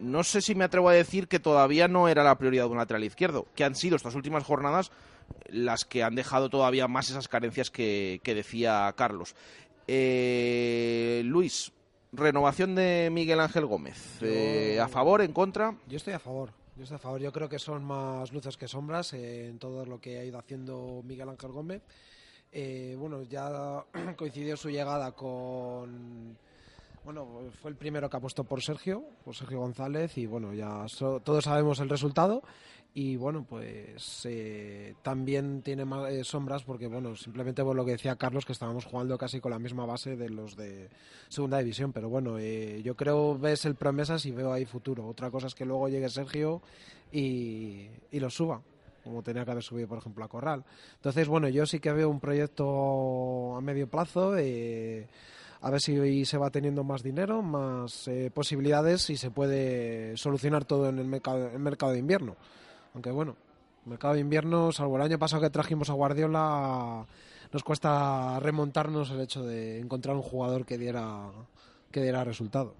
no 0.00 0.24
sé 0.24 0.40
si 0.40 0.54
me 0.54 0.64
atrevo 0.64 0.88
a 0.88 0.94
decir 0.94 1.28
que 1.28 1.38
todavía 1.38 1.88
no 1.88 2.08
era 2.08 2.24
la 2.24 2.38
prioridad 2.38 2.64
de 2.64 2.70
un 2.70 2.78
lateral 2.78 3.04
izquierdo, 3.04 3.46
que 3.54 3.64
han 3.64 3.74
sido 3.74 3.96
estas 3.96 4.14
últimas 4.14 4.44
jornadas 4.44 4.90
las 5.48 5.84
que 5.84 6.02
han 6.02 6.14
dejado 6.14 6.50
todavía 6.50 6.88
más 6.88 7.10
esas 7.10 7.28
carencias 7.28 7.70
que, 7.70 8.20
decía 8.24 8.92
Carlos. 8.96 9.34
Eh, 9.86 11.22
Luis, 11.24 11.72
renovación 12.12 12.74
de 12.74 13.08
Miguel 13.12 13.40
Ángel 13.40 13.66
Gómez. 13.66 14.18
Eh, 14.22 14.78
¿A 14.80 14.88
favor, 14.88 15.22
en 15.22 15.32
contra? 15.32 15.76
Yo 15.86 15.96
estoy 15.96 16.14
a 16.14 16.18
favor. 16.18 16.50
Yo 16.76 16.82
estoy 16.82 16.96
a 16.96 16.98
favor. 16.98 17.20
Yo 17.20 17.32
creo 17.32 17.48
que 17.48 17.58
son 17.58 17.84
más 17.84 18.32
luces 18.32 18.56
que 18.56 18.68
sombras 18.68 19.12
en 19.12 19.58
todo 19.58 19.84
lo 19.86 20.00
que 20.00 20.18
ha 20.18 20.24
ido 20.24 20.38
haciendo 20.38 21.02
Miguel 21.04 21.28
Ángel 21.28 21.52
Gómez. 21.52 21.82
Eh, 22.50 22.96
bueno, 22.98 23.22
ya 23.22 23.84
coincidió 24.16 24.56
su 24.56 24.70
llegada 24.70 25.12
con 25.12 26.36
bueno, 27.04 27.26
fue 27.60 27.70
el 27.70 27.76
primero 27.76 28.08
que 28.08 28.16
apostó 28.16 28.44
por 28.44 28.62
Sergio, 28.62 29.04
por 29.24 29.34
Sergio 29.34 29.60
González, 29.60 30.16
y 30.16 30.26
bueno, 30.26 30.54
ya 30.54 30.86
todos 30.98 31.44
sabemos 31.44 31.80
el 31.80 31.88
resultado. 31.88 32.42
Y 32.96 33.16
bueno, 33.16 33.44
pues 33.48 34.24
eh, 34.24 34.94
también 35.02 35.62
tiene 35.62 35.84
más, 35.84 36.12
eh, 36.12 36.22
sombras 36.22 36.62
porque, 36.62 36.86
bueno, 36.86 37.16
simplemente 37.16 37.64
por 37.64 37.74
lo 37.74 37.84
que 37.84 37.90
decía 37.90 38.14
Carlos, 38.14 38.46
que 38.46 38.52
estábamos 38.52 38.84
jugando 38.84 39.18
casi 39.18 39.40
con 39.40 39.50
la 39.50 39.58
misma 39.58 39.84
base 39.84 40.14
de 40.14 40.30
los 40.30 40.56
de 40.56 40.88
segunda 41.28 41.58
división. 41.58 41.92
Pero 41.92 42.08
bueno, 42.08 42.38
eh, 42.38 42.82
yo 42.84 42.94
creo 42.94 43.36
ves 43.36 43.64
el 43.64 43.74
promesas 43.74 44.24
y 44.26 44.30
veo 44.30 44.52
ahí 44.52 44.64
futuro. 44.64 45.08
Otra 45.08 45.32
cosa 45.32 45.48
es 45.48 45.56
que 45.56 45.64
luego 45.64 45.88
llegue 45.88 46.08
Sergio 46.08 46.62
y, 47.10 47.88
y 48.12 48.20
lo 48.20 48.30
suba 48.30 48.62
como 49.02 49.22
tenía 49.22 49.44
que 49.44 49.50
haber 49.50 49.62
subido, 49.62 49.86
por 49.86 49.98
ejemplo, 49.98 50.24
a 50.24 50.28
Corral. 50.28 50.64
Entonces, 50.94 51.28
bueno, 51.28 51.48
yo 51.48 51.66
sí 51.66 51.78
que 51.78 51.92
veo 51.92 52.08
un 52.08 52.20
proyecto 52.20 53.54
a 53.54 53.60
medio 53.60 53.86
plazo. 53.86 54.36
Eh, 54.38 55.06
a 55.64 55.70
ver 55.70 55.80
si 55.80 56.26
se 56.26 56.36
va 56.36 56.50
teniendo 56.50 56.84
más 56.84 57.02
dinero, 57.02 57.40
más 57.40 58.06
eh, 58.06 58.30
posibilidades 58.30 59.08
y 59.08 59.16
se 59.16 59.30
puede 59.30 60.14
solucionar 60.14 60.66
todo 60.66 60.90
en 60.90 60.98
el 60.98 61.06
mercado, 61.06 61.48
el 61.48 61.58
mercado 61.58 61.92
de 61.92 62.00
invierno. 62.00 62.36
Aunque 62.92 63.10
bueno, 63.10 63.34
el 63.86 63.90
mercado 63.92 64.12
de 64.12 64.20
invierno, 64.20 64.72
salvo 64.72 64.96
el 64.96 65.02
año 65.02 65.18
pasado 65.18 65.40
que 65.40 65.48
trajimos 65.48 65.88
a 65.88 65.94
Guardiola, 65.94 67.06
nos 67.50 67.64
cuesta 67.64 68.38
remontarnos 68.40 69.10
el 69.10 69.22
hecho 69.22 69.42
de 69.42 69.80
encontrar 69.80 70.14
un 70.16 70.22
jugador 70.22 70.66
que 70.66 70.76
diera, 70.76 71.30
que 71.90 72.02
diera 72.02 72.24
resultado. 72.24 72.74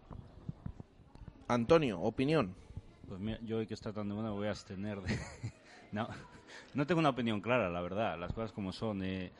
Antonio, 1.48 1.98
opinión. 2.02 2.54
Pues 3.08 3.18
mira, 3.18 3.38
yo 3.46 3.56
hoy 3.56 3.66
que 3.66 3.72
está 3.72 3.94
tan 3.94 4.10
de 4.10 4.14
buena 4.14 4.30
voy 4.30 4.48
a 4.48 4.50
abstener 4.50 5.00
de... 5.00 5.18
no, 5.92 6.06
no 6.74 6.86
tengo 6.86 6.98
una 6.98 7.08
opinión 7.08 7.40
clara, 7.40 7.70
la 7.70 7.80
verdad, 7.80 8.18
las 8.18 8.34
cosas 8.34 8.52
como 8.52 8.72
son. 8.72 9.02
Eh, 9.02 9.32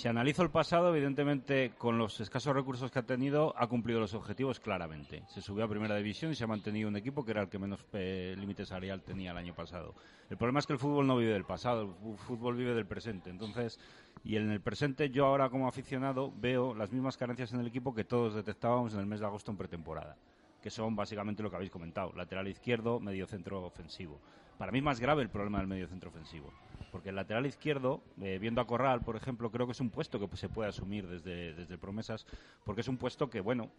si 0.00 0.08
analizo 0.08 0.42
el 0.42 0.48
pasado, 0.48 0.88
evidentemente, 0.88 1.72
con 1.76 1.98
los 1.98 2.20
escasos 2.20 2.54
recursos 2.54 2.90
que 2.90 2.98
ha 2.98 3.02
tenido, 3.02 3.52
ha 3.58 3.66
cumplido 3.66 4.00
los 4.00 4.14
objetivos 4.14 4.58
claramente. 4.58 5.24
Se 5.28 5.42
subió 5.42 5.66
a 5.66 5.68
primera 5.68 5.94
división 5.94 6.32
y 6.32 6.34
se 6.34 6.44
ha 6.44 6.46
mantenido 6.46 6.88
un 6.88 6.96
equipo 6.96 7.22
que 7.22 7.32
era 7.32 7.42
el 7.42 7.50
que 7.50 7.58
menos 7.58 7.84
eh, 7.92 8.34
límite 8.38 8.64
salarial 8.64 9.02
tenía 9.02 9.32
el 9.32 9.36
año 9.36 9.54
pasado. 9.54 9.94
El 10.30 10.38
problema 10.38 10.60
es 10.60 10.66
que 10.66 10.72
el 10.72 10.78
fútbol 10.78 11.06
no 11.06 11.18
vive 11.18 11.34
del 11.34 11.44
pasado, 11.44 11.82
el 11.82 12.16
fútbol 12.16 12.56
vive 12.56 12.72
del 12.72 12.86
presente. 12.86 13.28
Entonces, 13.28 13.78
y 14.24 14.36
en 14.36 14.50
el 14.50 14.62
presente, 14.62 15.10
yo 15.10 15.26
ahora 15.26 15.50
como 15.50 15.68
aficionado 15.68 16.32
veo 16.34 16.74
las 16.74 16.90
mismas 16.90 17.18
carencias 17.18 17.52
en 17.52 17.60
el 17.60 17.66
equipo 17.66 17.94
que 17.94 18.04
todos 18.04 18.34
detectábamos 18.34 18.94
en 18.94 19.00
el 19.00 19.06
mes 19.06 19.20
de 19.20 19.26
agosto 19.26 19.50
en 19.50 19.58
pretemporada, 19.58 20.16
que 20.62 20.70
son 20.70 20.96
básicamente 20.96 21.42
lo 21.42 21.50
que 21.50 21.56
habéis 21.56 21.70
comentado: 21.70 22.14
lateral 22.16 22.48
izquierdo, 22.48 23.00
medio 23.00 23.26
centro 23.26 23.62
ofensivo. 23.66 24.18
Para 24.56 24.72
mí 24.72 24.78
es 24.78 24.84
más 24.84 24.98
grave 24.98 25.20
el 25.20 25.28
problema 25.28 25.58
del 25.58 25.66
medio 25.66 25.88
centro 25.88 26.08
ofensivo 26.08 26.50
porque 26.90 27.10
el 27.10 27.16
lateral 27.16 27.46
izquierdo, 27.46 28.02
eh, 28.20 28.38
viendo 28.40 28.60
a 28.60 28.66
Corral, 28.66 29.02
por 29.02 29.16
ejemplo, 29.16 29.50
creo 29.50 29.66
que 29.66 29.72
es 29.72 29.80
un 29.80 29.90
puesto 29.90 30.18
que 30.18 30.36
se 30.36 30.48
puede 30.48 30.68
asumir 30.68 31.06
desde, 31.06 31.54
desde 31.54 31.78
promesas, 31.78 32.26
porque 32.64 32.80
es 32.82 32.88
un 32.88 32.96
puesto 32.96 33.30
que, 33.30 33.40
bueno, 33.40 33.70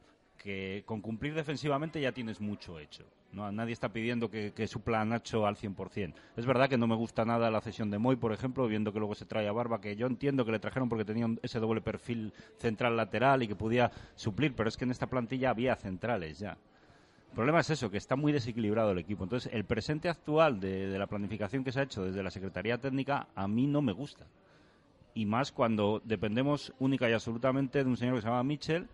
que 0.41 0.83
con 0.87 1.01
cumplir 1.01 1.35
defensivamente 1.35 2.01
ya 2.01 2.11
tienes 2.11 2.41
mucho 2.41 2.79
hecho. 2.79 3.05
¿no? 3.31 3.51
Nadie 3.51 3.73
está 3.73 3.89
pidiendo 3.89 4.29
que, 4.29 4.67
supla 4.67 5.01
a 5.01 5.05
Nacho 5.05 5.45
al 5.45 5.55
100%. 5.55 6.13
Es 6.35 6.45
verdad 6.45 6.67
que 6.67 6.77
no 6.77 6.87
me 6.87 6.95
gusta 6.95 7.23
nada 7.25 7.51
la 7.51 7.61
cesión 7.61 7.91
de 7.91 7.99
Moy, 7.99 8.15
por 8.15 8.33
ejemplo, 8.33 8.67
viendo 8.67 8.91
que 8.91 8.99
luego 8.99 9.13
se 9.13 9.25
trae 9.25 9.47
a 9.47 9.51
Barba, 9.51 9.79
que 9.79 9.95
yo 9.95 10.07
entiendo 10.07 10.43
que 10.43 10.51
le 10.51 10.59
trajeron 10.59 10.89
porque 10.89 11.05
tenía 11.05 11.27
ese 11.43 11.59
doble 11.59 11.81
perfil 11.81 12.33
central 12.57 12.97
lateral 12.97 13.43
y 13.43 13.47
que 13.47 13.55
podía 13.55 13.91
suplir, 14.15 14.55
pero 14.55 14.67
es 14.67 14.77
que 14.77 14.85
en 14.85 14.91
esta 14.91 15.07
plantilla 15.07 15.51
había 15.51 15.75
centrales 15.75 16.39
ya. 16.39 16.57
El 17.31 17.35
problema 17.35 17.61
es 17.61 17.69
eso, 17.69 17.89
que 17.89 17.97
está 17.97 18.17
muy 18.17 18.33
desequilibrado 18.33 18.91
el 18.91 18.97
equipo. 18.97 19.23
Entonces, 19.23 19.53
el 19.53 19.63
presente 19.63 20.09
actual 20.09 20.59
de, 20.59 20.99
la 20.99 21.07
planificación 21.07 21.63
que 21.63 21.71
se 21.71 21.79
ha 21.79 21.83
hecho 21.83 22.03
desde 22.03 22.21
la 22.21 22.29
Secretaría 22.29 22.77
Técnica 22.77 23.29
a 23.35 23.47
mí 23.47 23.67
no 23.67 23.81
me 23.81 23.93
gusta. 23.93 24.27
Y 25.13 25.25
más 25.25 25.53
cuando 25.53 26.01
dependemos 26.03 26.73
única 26.77 27.09
y 27.09 27.13
absolutamente 27.13 27.85
de 27.85 27.89
un 27.89 27.95
señor 27.95 28.15
que 28.15 28.21
se 28.21 28.27
llama 28.27 28.43
Mitchell, 28.43 28.89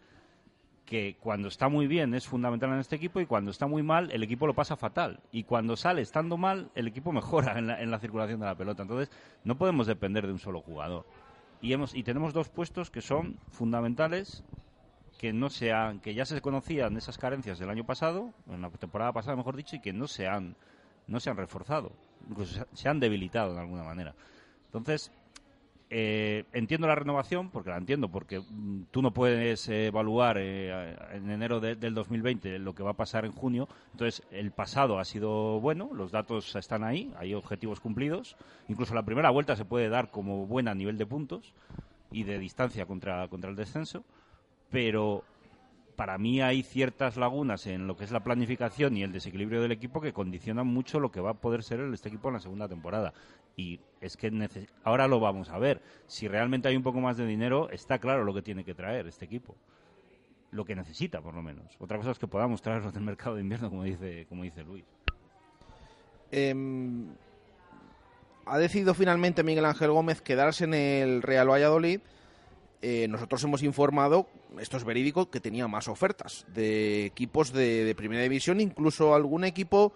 que 0.86 1.17
cuando 1.20 1.48
está 1.48 1.67
muy 1.67 1.88
bien 1.88 2.13
es 2.13 2.27
fundamental 2.27 2.72
en 2.74 2.79
este 2.79 2.96
equipo 2.96 3.20
y 3.20 3.25
cuando 3.25 3.50
está 3.50 3.65
muy 3.65 3.82
mal 3.82 4.12
el 4.12 4.22
equipo 4.22 4.46
lo 4.46 4.53
pasa 4.53 4.77
fatal. 4.77 5.20
Y 5.32 5.44
cuando 5.44 5.75
sale 5.75 6.03
estando 6.03 6.38
mal 6.38 6.70
el 6.75 6.88
equipo 6.88 7.12
mejora 7.12 7.58
en 7.58 7.65
la, 7.65 7.82
en 7.82 7.89
la 7.89 7.98
circulación 7.98 8.39
de 8.39 8.46
la 8.46 8.56
pelota. 8.56 8.84
Entonces, 8.84 9.10
no 9.46 9.58
podemos 9.58 9.88
depender 9.88 10.27
de 10.27 10.34
un 10.34 10.39
solo 10.39 10.62
jugador. 10.62 11.08
Y, 11.60 11.74
hemos, 11.74 11.96
y 11.96 12.03
tenemos 12.03 12.34
dos 12.34 12.50
puestos 12.50 12.91
que 12.91 13.01
son 13.01 13.39
fundamentales 13.50 14.44
que 15.17 15.33
no 15.33 15.50
se 15.50 15.71
que 16.01 16.13
ya 16.13 16.25
se 16.25 16.41
conocían 16.41 16.95
esas 16.97 17.17
carencias 17.17 17.59
del 17.59 17.69
año 17.69 17.86
pasado, 17.86 18.33
en 18.50 18.62
la 18.62 18.69
temporada 18.69 19.12
pasada 19.12 19.36
mejor 19.36 19.55
dicho, 19.55 19.75
y 19.75 19.79
que 19.79 19.93
no 19.93 20.07
se 20.07 20.27
han, 20.27 20.55
no 21.07 21.19
se 21.19 21.29
han 21.29 21.38
reforzado, 21.38 21.91
incluso 22.29 22.65
se 22.74 22.89
han 22.89 23.00
debilitado 23.00 23.53
de 23.53 23.62
alguna 23.62 23.83
manera. 23.83 24.13
Entonces, 24.65 25.12
eh, 25.89 26.43
entiendo 26.51 26.86
la 26.86 26.95
renovación, 26.95 27.50
porque 27.50 27.69
la 27.69 27.77
entiendo, 27.77 28.09
porque 28.09 28.39
mm, 28.41 28.83
tú 28.91 29.01
no 29.01 29.12
puedes 29.12 29.67
evaluar 29.69 30.38
eh, 30.38 30.95
en 31.13 31.29
enero 31.31 31.62
del 31.62 31.93
2020 31.93 32.59
lo 32.59 32.75
que 32.75 32.83
va 32.83 32.91
a 32.91 32.97
pasar 32.97 33.25
en 33.25 33.31
junio. 33.31 33.69
Entonces, 33.93 34.21
el 34.31 34.51
pasado 34.51 35.00
ha 35.00 35.05
sido 35.05 35.62
bueno, 35.62 35.89
los 35.93 36.12
datos 36.12 36.55
están 36.55 36.83
ahí, 36.83 37.13
hay 37.17 37.33
objetivos 37.33 37.79
cumplidos. 37.79 38.36
Incluso 38.67 38.93
la 38.93 39.03
primera 39.03 39.29
vuelta 39.29 39.55
se 39.55 39.65
puede 39.65 39.88
dar 39.88 40.12
como 40.12 40.45
buena 40.45 40.71
a 40.71 40.75
nivel 40.75 40.97
de 40.97 41.05
puntos 41.05 41.53
y 42.12 42.24
de 42.24 42.38
distancia 42.38 42.86
contra, 42.86 43.27
contra 43.29 43.50
el 43.50 43.55
descenso 43.55 44.03
pero 44.69 45.24
para 45.97 46.19
mí 46.19 46.41
hay 46.41 46.62
ciertas 46.62 47.17
lagunas 47.17 47.65
en 47.65 47.88
lo 47.88 47.97
que 47.97 48.03
es 48.03 48.12
la 48.12 48.24
planificación 48.24 48.95
y 48.95 49.03
el 49.03 49.12
desequilibrio 49.12 49.62
del 49.62 49.71
equipo 49.71 50.00
que 50.00 50.13
condicionan 50.13 50.67
mucho 50.67 51.00
lo 51.00 51.12
que 51.12 51.19
va 51.19 51.31
a 51.31 51.33
poder 51.33 51.63
ser 51.63 51.79
este 51.91 52.09
equipo 52.09 52.27
en 52.29 52.36
la 52.36 52.39
segunda 52.39 52.67
temporada. 52.67 53.13
Y 53.55 53.79
es 54.00 54.15
que 54.15 54.31
ahora 54.83 55.07
lo 55.07 55.19
vamos 55.19 55.50
a 55.50 55.57
ver. 55.57 55.81
Si 56.05 56.27
realmente 56.27 56.67
hay 56.67 56.75
un 56.75 56.83
poco 56.83 57.01
más 57.01 57.17
de 57.17 57.25
dinero, 57.25 57.71
está 57.71 57.97
claro 57.97 58.24
lo 58.24 58.33
que 58.36 58.43
tiene 58.43 58.63
que 58.63 58.75
traer 58.75 59.07
este 59.07 59.25
equipo. 59.25 59.55
Lo 60.51 60.63
que 60.63 60.75
necesita, 60.75 61.19
por 61.19 61.33
lo 61.33 61.41
menos. 61.41 61.75
Otra 61.79 61.97
cosa 61.97 62.12
es 62.12 62.19
que 62.19 62.27
podamos 62.27 62.62
traerlos 62.62 62.93
del 62.93 63.03
mercado 63.03 63.36
de 63.36 63.41
invierno, 63.41 63.71
como 63.71 63.83
dice, 63.83 64.27
como 64.29 64.43
dice 64.43 64.63
Luis. 64.63 64.86
Em, 66.29 67.07
ha 68.45 68.59
decidido 68.59 68.93
finalmente 68.93 69.43
Miguel 69.43 69.65
Ángel 69.65 69.89
Gómez 69.89 70.21
quedarse 70.21 70.65
en 70.65 70.75
el 70.75 71.24
Real 71.24 71.50
Valladolid 71.50 72.01
eh, 72.81 73.07
nosotros 73.07 73.43
hemos 73.43 73.63
informado, 73.63 74.27
esto 74.60 74.77
es 74.77 74.84
verídico, 74.84 75.31
que 75.31 75.39
tenía 75.39 75.67
más 75.67 75.88
ofertas 75.88 76.46
de 76.53 77.05
equipos 77.05 77.51
de, 77.51 77.93
primera 77.98 78.22
división, 78.22 78.62
incluso 78.62 79.15
algún 79.15 79.46
equipo 79.46 79.93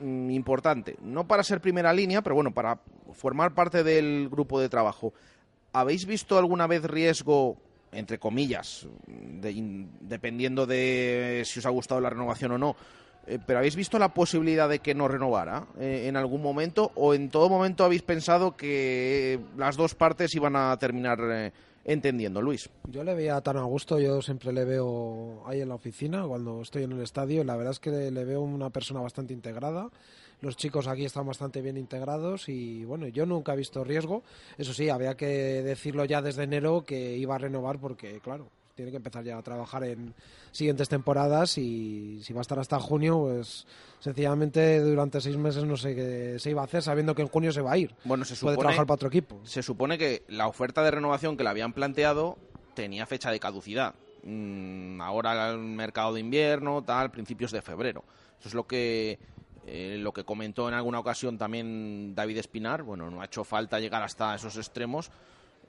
mm, 0.00 0.30
importante. 0.30 0.96
No 1.02 1.26
para 1.26 1.42
ser 1.42 1.60
primera 1.60 1.92
línea, 1.92 2.22
pero 2.22 2.36
bueno, 2.36 2.52
para 2.52 2.78
formar 3.12 3.54
parte 3.54 3.82
del 3.82 4.28
grupo 4.28 4.60
de 4.60 4.68
trabajo. 4.68 5.12
¿Habéis 5.72 6.06
visto 6.06 6.38
alguna 6.38 6.66
vez 6.66 6.84
riesgo, 6.84 7.56
entre 7.92 8.18
comillas, 8.18 8.86
dependiendo 9.06 10.64
de 10.64 11.42
si 11.44 11.58
os 11.58 11.66
ha 11.66 11.70
gustado 11.70 12.00
la 12.00 12.10
renovación 12.10 12.52
o 12.52 12.58
no? 12.58 12.76
Eh, 13.26 13.40
pero 13.44 13.58
¿habéis 13.58 13.74
visto 13.74 13.98
la 13.98 14.14
posibilidad 14.14 14.68
de 14.68 14.78
que 14.78 14.94
no 14.94 15.08
renovara 15.08 15.66
eh, 15.80 16.04
en 16.06 16.16
algún 16.16 16.40
momento 16.40 16.92
o 16.94 17.12
en 17.12 17.28
todo 17.28 17.48
momento 17.48 17.84
habéis 17.84 18.02
pensado 18.02 18.56
que 18.56 19.40
las 19.56 19.76
dos 19.76 19.96
partes 19.96 20.32
iban 20.36 20.54
a 20.54 20.76
terminar 20.78 21.52
entendiendo, 21.86 22.42
Luis. 22.42 22.68
Yo 22.90 23.04
le 23.04 23.14
veía 23.14 23.40
tan 23.40 23.56
a 23.56 23.62
gusto, 23.62 23.98
yo 23.98 24.20
siempre 24.20 24.52
le 24.52 24.64
veo 24.64 25.42
ahí 25.46 25.60
en 25.60 25.68
la 25.68 25.76
oficina 25.76 26.24
cuando 26.26 26.60
estoy 26.60 26.82
en 26.82 26.92
el 26.92 27.00
estadio, 27.00 27.44
la 27.44 27.56
verdad 27.56 27.72
es 27.72 27.80
que 27.80 27.90
le 27.90 28.24
veo 28.24 28.42
una 28.42 28.70
persona 28.70 29.00
bastante 29.00 29.32
integrada. 29.32 29.88
Los 30.42 30.56
chicos 30.56 30.86
aquí 30.86 31.04
están 31.04 31.26
bastante 31.26 31.62
bien 31.62 31.78
integrados 31.78 32.48
y 32.50 32.84
bueno, 32.84 33.06
yo 33.08 33.24
nunca 33.24 33.54
he 33.54 33.56
visto 33.56 33.84
riesgo. 33.84 34.22
Eso 34.58 34.74
sí, 34.74 34.90
había 34.90 35.16
que 35.16 35.26
decirlo 35.62 36.04
ya 36.04 36.20
desde 36.20 36.42
enero 36.42 36.84
que 36.84 37.16
iba 37.16 37.36
a 37.36 37.38
renovar 37.38 37.78
porque, 37.78 38.20
claro, 38.20 38.50
tiene 38.76 38.90
que 38.90 38.98
empezar 38.98 39.24
ya 39.24 39.38
a 39.38 39.42
trabajar 39.42 39.84
en 39.84 40.14
siguientes 40.52 40.88
temporadas 40.90 41.56
y 41.56 42.20
si 42.22 42.34
va 42.34 42.40
a 42.40 42.42
estar 42.42 42.58
hasta 42.58 42.78
junio, 42.78 43.20
pues 43.20 43.66
sencillamente 44.00 44.80
durante 44.80 45.18
seis 45.22 45.38
meses 45.38 45.64
no 45.64 45.78
sé 45.78 45.94
qué 45.94 46.36
se 46.38 46.50
iba 46.50 46.60
a 46.60 46.66
hacer 46.66 46.82
sabiendo 46.82 47.14
que 47.14 47.22
en 47.22 47.28
junio 47.28 47.52
se 47.52 47.62
va 47.62 47.72
a 47.72 47.78
ir. 47.78 47.94
Bueno, 48.04 48.26
se 48.26 48.36
supone, 48.36 48.56
Puede 48.56 48.64
trabajar 48.64 48.86
para 48.86 48.94
otro 48.96 49.08
equipo. 49.08 49.40
Se 49.44 49.62
supone 49.62 49.96
que 49.96 50.24
la 50.28 50.46
oferta 50.46 50.82
de 50.84 50.90
renovación 50.90 51.38
que 51.38 51.42
le 51.42 51.48
habían 51.48 51.72
planteado 51.72 52.36
tenía 52.74 53.06
fecha 53.06 53.30
de 53.30 53.40
caducidad. 53.40 53.94
Mm, 54.24 55.00
ahora 55.00 55.52
el 55.52 55.58
mercado 55.58 56.12
de 56.12 56.20
invierno, 56.20 56.84
tal, 56.84 57.10
principios 57.10 57.52
de 57.52 57.62
febrero. 57.62 58.04
Eso 58.38 58.48
es 58.50 58.54
lo 58.54 58.66
que 58.66 59.18
eh, 59.66 59.96
lo 59.98 60.12
que 60.12 60.24
comentó 60.24 60.68
en 60.68 60.74
alguna 60.74 60.98
ocasión 60.98 61.38
también 61.38 62.14
David 62.14 62.36
Espinar. 62.36 62.82
Bueno, 62.82 63.10
no 63.10 63.22
ha 63.22 63.24
hecho 63.24 63.42
falta 63.42 63.80
llegar 63.80 64.02
hasta 64.02 64.34
esos 64.34 64.58
extremos 64.58 65.10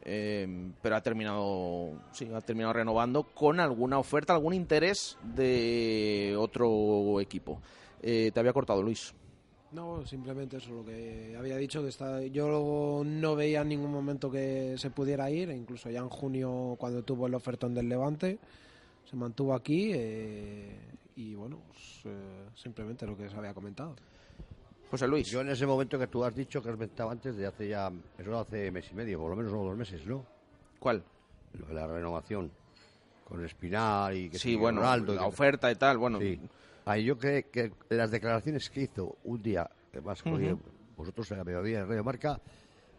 Em, 0.04 0.72
pero 0.82 0.96
ha 0.96 1.02
terminado, 1.02 1.92
sí, 2.12 2.30
ha 2.34 2.40
terminado 2.42 2.74
renovando 2.74 3.24
con 3.24 3.60
alguna 3.60 4.00
oferta, 4.00 4.34
algún 4.34 4.54
interés 4.54 5.18
de 5.22 6.36
otro 6.38 7.20
equipo. 7.20 7.62
Eh, 8.02 8.32
te 8.34 8.40
había 8.40 8.54
cortado 8.54 8.82
Luis. 8.82 9.14
No, 9.72 10.06
simplemente 10.06 10.58
eso 10.58 10.72
lo 10.72 10.86
que 10.86 11.36
había 11.38 11.58
dicho, 11.58 11.82
que 11.84 11.90
está, 11.90 12.22
yo 12.24 13.04
no 13.06 13.36
veía 13.36 13.62
en 13.62 13.70
ningún 13.70 13.92
momento 13.92 14.32
que 14.32 14.76
se 14.78 14.90
pudiera 14.92 15.30
ir, 15.30 15.50
incluso 15.50 15.90
ya 15.90 16.00
en 16.00 16.10
junio 16.10 16.76
cuando 16.80 17.04
tuvo 17.04 17.28
el 17.28 17.34
ofertón 17.34 17.74
del 17.74 17.90
Levante, 17.90 18.40
se 19.04 19.16
mantuvo 19.18 19.54
aquí 19.54 19.92
eh, 19.94 20.80
y 21.18 21.36
bueno, 21.36 21.60
pues, 21.68 22.02
eh, 22.06 22.50
simplemente 22.56 23.06
lo 23.06 23.18
que 23.18 23.30
se 23.30 23.36
había 23.36 23.54
comentado. 23.54 23.96
José 24.90 25.08
Luis. 25.08 25.28
Yo 25.30 25.42
en 25.42 25.50
ese 25.50 25.66
momento 25.66 26.00
que 26.00 26.08
tú 26.08 26.24
has 26.24 26.34
dicho, 26.34 26.62
que 26.62 26.70
has 26.70 26.76
comentado 26.76 27.10
antes, 27.10 27.36
de 27.36 27.46
hace 27.46 27.68
ya, 27.68 27.92
eso 28.18 28.40
hace 28.40 28.72
mes 28.72 28.90
y 28.92 28.96
medio, 28.96 29.20
por 29.20 29.30
lo 29.30 29.36
menos 29.36 29.52
unos 29.52 29.66
dos 29.66 29.78
meses, 29.78 30.06
¿no? 30.06 30.26
¿Cuál? 30.80 31.04
Lo 31.60 31.66
de 31.68 31.74
la 31.74 31.88
renovación 31.88 32.50
con 33.26 33.44
Espinar 33.44 34.14
y 34.16 34.30
que 34.30 34.40
Sí, 34.40 34.56
bueno, 34.56 34.80
Ronaldo, 34.82 35.14
la 35.16 35.22
que- 35.22 35.28
oferta 35.28 35.70
y 35.72 35.76
tal, 35.76 35.98
bueno. 35.98 36.20
Sí. 36.20 36.40
Ahí 36.86 37.04
yo 37.04 37.18
creo 37.18 37.44
que 37.52 37.74
las 37.90 38.10
declaraciones 38.12 38.70
que 38.70 38.84
hizo 38.84 39.18
un 39.26 39.42
día, 39.44 39.70
además, 39.92 40.26
oye, 40.26 40.54
Ujú. 40.54 40.62
vosotros 40.96 41.30
en 41.32 41.38
la 41.40 41.44
mediodía 41.44 41.80
en 41.80 41.90
Radio 41.90 42.04
Marca, 42.06 42.40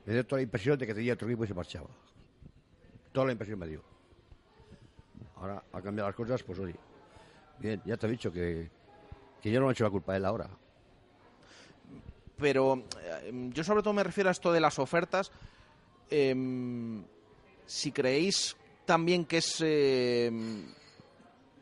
me 0.05 0.13
dio 0.13 0.27
toda 0.27 0.39
la 0.41 0.43
impresión 0.43 0.79
de 0.79 0.87
que 0.87 0.95
tenía 0.95 1.15
otro 1.15 1.27
equipo 1.27 1.45
y 1.45 1.47
se 1.49 1.55
marchaba. 1.55 1.89
Toda 3.13 3.27
la 3.27 3.33
impresión 3.33 3.59
me 3.59 3.67
dio. 3.67 3.83
Ahora 5.37 5.63
ha 5.73 5.81
cambiado 5.81 6.09
las 6.09 6.17
cosas, 6.17 6.43
pues 6.43 6.59
oye. 6.59 6.75
Bien, 7.59 7.81
ya 7.87 7.97
te 7.97 8.07
he 8.07 8.11
dicho 8.11 8.31
que, 8.31 8.69
que 9.41 9.51
yo 9.51 9.59
no 9.61 9.67
me 9.67 9.71
he 9.71 9.73
hecho 9.73 9.85
la 9.85 9.91
culpa 9.91 10.13
de 10.13 10.19
él 10.19 10.25
ahora. 10.27 10.51
Pero 12.39 12.83
eh, 13.03 13.51
yo 13.53 13.65
sobre 13.65 13.83
todo 13.83 13.93
me 13.95 14.05
refiero 14.05 14.29
a 14.29 14.33
esto 14.33 14.53
de 14.53 14.61
las 14.61 14.79
ofertas. 14.79 15.31
Em, 16.11 17.05
si 17.67 17.93
creéis 17.93 18.57
también 18.87 19.25
que 19.27 19.39
es, 19.39 19.57
eh, 19.61 20.31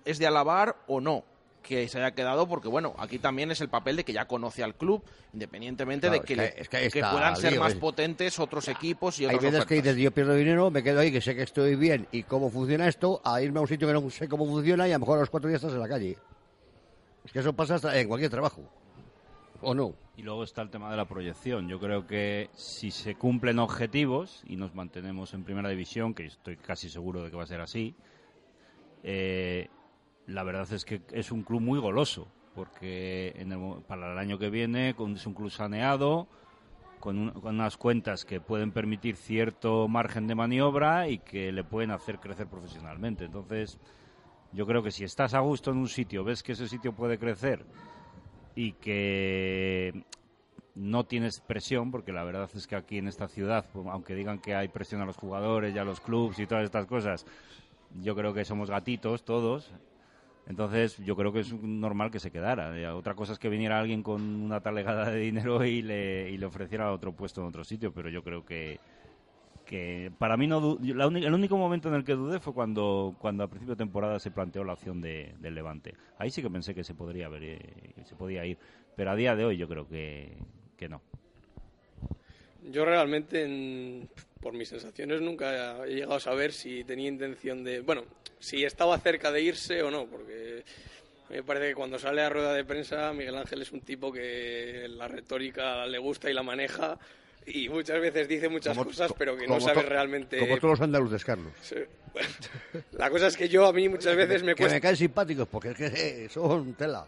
es 0.05 0.19
de 0.19 0.27
alabar 0.27 0.77
o 0.87 1.01
no 1.01 1.25
que 1.63 1.89
se 1.89 1.99
haya 1.99 2.13
quedado, 2.15 2.47
porque 2.47 2.69
bueno, 2.69 2.95
aquí 2.97 3.19
también 3.19 3.51
es 3.51 3.61
el 3.61 3.69
papel 3.69 3.97
de 3.97 4.05
que 4.05 4.13
ya 4.13 4.27
conoce 4.29 4.63
al 4.63 4.77
club, 4.77 5.03
independientemente 5.33 6.07
Claro, 6.07 6.21
de 6.23 6.25
que, 6.25 6.33
es 6.35 6.39
le- 6.39 6.53
que- 6.55 6.61
es 6.61 6.69
que 6.69 6.77
ahí 6.77 6.89
que 6.91 6.99
está 7.01 7.11
puedan 7.11 7.35
ser 7.35 7.51
lío, 7.55 7.61
más 7.61 7.73
es- 7.73 7.79
potentes 7.81 8.39
otros 8.39 8.69
equipos 8.69 9.19
y 9.19 9.25
Hay 9.25 9.35
otras 9.35 9.51
veces 9.53 9.67
que 9.67 9.75
ofertas. 9.75 9.95
dices, 9.97 10.05
yo 10.05 10.13
pierdo 10.13 10.35
dinero, 10.35 10.71
me 10.71 10.85
quedo 10.85 11.01
ahí, 11.01 11.11
que 11.11 11.21
sé 11.21 11.35
que 11.35 11.43
estoy 11.43 11.75
bien 11.75 12.07
y 12.13 12.23
cómo 12.23 12.51
funciona 12.51 12.87
esto, 12.87 13.21
a 13.25 13.43
irme 13.43 13.59
a 13.59 13.63
un 13.63 13.67
sitio 13.69 13.89
que 13.89 13.95
no 13.95 14.09
sé 14.11 14.29
cómo 14.29 14.47
funciona 14.47 14.87
y 14.87 14.93
a 14.93 14.95
lo 14.95 15.01
mejor 15.01 15.17
a 15.17 15.21
los 15.23 15.31
cuatro 15.31 15.49
días 15.49 15.61
estás 15.61 15.75
en 15.75 15.81
la 15.81 15.89
calle. 15.89 16.17
Es 17.25 17.33
que 17.33 17.41
eso 17.41 17.53
pasa 17.53 17.75
hasta 17.75 17.99
en 17.99 18.07
cualquier 18.07 18.31
trabajo. 18.31 18.63
¿O 19.63 19.75
no? 19.75 19.95
Y 20.17 20.23
luego 20.23 20.45
está 20.45 20.63
el 20.63 20.71
tema 20.71 20.91
de 20.91 20.97
la 20.97 21.05
proyección. 21.05 21.69
Yo 21.69 21.79
creo 21.79 22.07
que 22.07 22.51
si 22.55 22.91
se 22.91 23.15
cumplen 23.15 23.59
objetivos 23.59 24.43
y 24.47 24.57
nos 24.57 24.75
mantenemos 24.75 25.35
en 25.35 25.45
primera 25.45 25.69
división, 25.69 26.15
que 26.15 26.27
estoy 26.27 26.57
casi 26.57 26.89
seguro 26.89 27.23
de 27.23 27.31
que 27.31 27.37
va 27.37 27.43
a 27.43 27.47
ser 27.47 27.61
así, 27.61 27.95
eh, 29.03 29.69
la 30.27 30.43
verdad 30.43 30.71
es 30.73 30.85
que 30.85 31.03
es 31.13 31.31
un 31.31 31.43
club 31.43 31.61
muy 31.61 31.79
goloso, 31.79 32.29
porque 32.55 33.35
en 33.37 33.53
el 33.53 33.83
para 33.87 34.13
el 34.13 34.19
año 34.19 34.39
que 34.39 34.51
viene 34.51 34.91
es 34.91 35.27
un 35.27 35.35
club 35.35 35.51
saneado, 35.51 36.27
con 36.99 37.19
unas 37.45 37.77
cuentas 37.77 38.25
que 38.25 38.41
pueden 38.41 38.73
permitir 38.73 39.17
cierto 39.17 39.87
margen 39.87 40.27
de 40.27 40.35
maniobra 40.35 41.09
y 41.09 41.19
que 41.19 41.53
le 41.53 41.63
pueden 41.63 41.91
hacer 41.91 42.19
crecer 42.19 42.49
profesionalmente. 42.49 43.27
Entonces, 43.27 43.79
yo 44.53 44.67
creo 44.67 44.83
que 44.83 44.91
si 44.91 45.05
estás 45.05 45.35
a 45.35 45.41
gusto 45.41 45.71
en 45.71 45.77
un 45.77 45.89
sitio, 45.89 46.25
ves 46.25 46.43
que 46.43 46.53
ese 46.53 46.67
sitio 46.67 46.95
puede 46.95 47.19
crecer 47.19 47.65
y 48.57 48.73
que 48.73 50.05
no 50.75 51.05
tienes 51.05 51.41
presión, 51.41 51.91
porque 51.93 52.13
la 52.13 52.25
verdad 52.25 52.51
es 52.55 52.67
que 52.67 52.75
aquí 52.77 52.99
en 52.99 53.07
esta 53.07 53.29
ciudad, 53.29 53.67
pues, 53.73 53.87
aunque 53.87 54.15
digan 54.15 54.41
que 54.41 54.55
hay 54.55 54.69
presión 54.69 55.01
a 55.03 55.07
los 55.07 55.17
jugadores 55.17 55.75
y 55.75 55.79
a 55.79 55.85
los 55.85 56.01
clubes 56.01 56.39
y 56.39 56.47
todas 56.47 56.65
estas 56.65 56.87
cosas, 56.87 57.27
yo 58.03 58.17
creo 58.17 58.35
que 58.35 58.45
somos 58.45 58.71
gatitos 58.71 59.25
todos. 59.25 59.71
Entonces, 60.49 60.97
yo 60.99 61.17
creo 61.17 61.33
que 61.33 61.41
es 61.41 61.53
normal 61.53 62.11
que 62.11 62.21
se 62.21 62.31
quedara. 62.31 62.79
Eh, 62.79 62.87
Otra 62.89 63.15
cosa 63.15 63.33
es 63.33 63.39
que 63.39 63.49
viniera 63.49 63.81
alguien 63.81 64.03
con 64.03 64.23
una 64.23 64.61
talegada 64.61 65.11
de 65.11 65.19
dinero 65.19 65.65
y 65.65 65.83
le, 65.83 66.31
y 66.31 66.39
le 66.39 66.47
ofreciera 66.47 66.93
otro 66.93 67.13
puesto 67.13 67.41
en 67.43 67.49
otro 67.49 67.65
sitio, 67.65 67.93
pero 67.93 68.09
yo 68.09 68.23
creo 68.23 68.45
que, 68.45 68.79
que 69.67 70.13
para 70.19 70.37
mí 70.37 70.47
no 70.47 70.79
la 70.81 71.07
el 71.07 71.35
único 71.35 71.59
momento 71.59 71.89
en 71.89 71.95
el 71.97 72.05
que 72.05 72.15
dudé 72.15 72.39
fue 72.41 72.55
cuando, 72.55 73.17
cuando 73.19 73.45
a 73.45 73.49
principio 73.49 73.75
de 73.75 73.79
temporada 73.79 74.19
se 74.21 74.31
planteó 74.31 74.65
la 74.65 74.75
opción 74.75 75.01
de, 75.01 75.35
del 75.41 75.55
Levante. 75.55 75.95
Ahí 76.19 76.31
sí 76.31 76.41
que 76.41 76.49
pensé 76.49 76.75
que 76.75 76.85
se 76.85 76.95
podría 76.95 77.29
eh, 77.35 77.59
que 77.95 78.05
se 78.05 78.15
podía 78.15 78.47
ir, 78.47 78.57
pero 78.95 79.11
a 79.11 79.17
día 79.17 79.35
de 79.35 79.45
hoy 79.45 79.57
yo 79.57 79.69
creo 79.69 79.89
que, 79.89 80.33
que 80.77 80.89
no. 80.89 81.03
Yo 82.71 82.85
realmente, 82.85 83.45
en- 83.45 84.09
por 84.41 84.53
mis 84.55 84.69
sensaciones, 84.69 85.21
nunca 85.21 85.85
he 85.87 85.95
llegado 85.95 86.15
a 86.15 86.21
saber 86.21 86.53
si 86.53 86.85
tenía 86.85 87.09
intención 87.09 87.65
de... 87.65 87.81
Bueno, 87.81 88.05
si 88.39 88.65
estaba 88.65 88.99
cerca 88.99 89.33
de 89.33 89.43
irse 89.43 89.83
o 89.83 89.91
no, 89.91 90.07
porque 90.07 90.63
me 91.31 91.43
parece 91.43 91.69
que 91.69 91.75
cuando 91.75 91.99
sale 91.99 92.23
a 92.23 92.29
rueda 92.29 92.55
de 92.55 92.65
prensa 92.65 93.13
Miguel 93.13 93.37
Ángel 93.37 93.63
es 93.63 93.73
un 93.73 93.81
tipo 93.81 94.13
que 94.13 94.87
la 94.89 95.09
retórica 95.09 95.87
le 95.87 95.99
gusta 95.99 96.31
y 96.31 96.35
la 96.35 96.43
maneja 96.45 96.99
y 97.47 97.69
muchas 97.69 98.01
veces 98.01 98.27
dice 98.29 98.49
muchas 98.49 98.77
Como- 98.77 98.89
cosas, 98.91 99.13
pero 99.19 99.37
que 99.37 99.47
no 99.47 99.61
sabe 99.61 99.83
realmente... 99.83 100.39
Como 100.39 100.57
todos 100.59 100.79
los 100.79 100.81
andaluces, 100.81 101.25
Carlos. 101.25 101.53
La 102.93 103.11
cosa 103.11 103.27
es 103.29 103.37
que 103.37 103.49
yo 103.49 103.67
a 103.67 103.73
mí 103.73 103.89
muchas 103.89 104.17
veces 104.17 104.43
me 104.43 104.55
que 104.55 104.63
cuesta... 104.63 104.75
me 104.77 104.81
caen 104.81 104.97
simpáticos 104.97 105.49
porque 105.49 105.71
es 105.71 105.77
que 105.77 105.87
eh, 106.25 106.29
son 106.29 106.75
tela. 106.75 107.07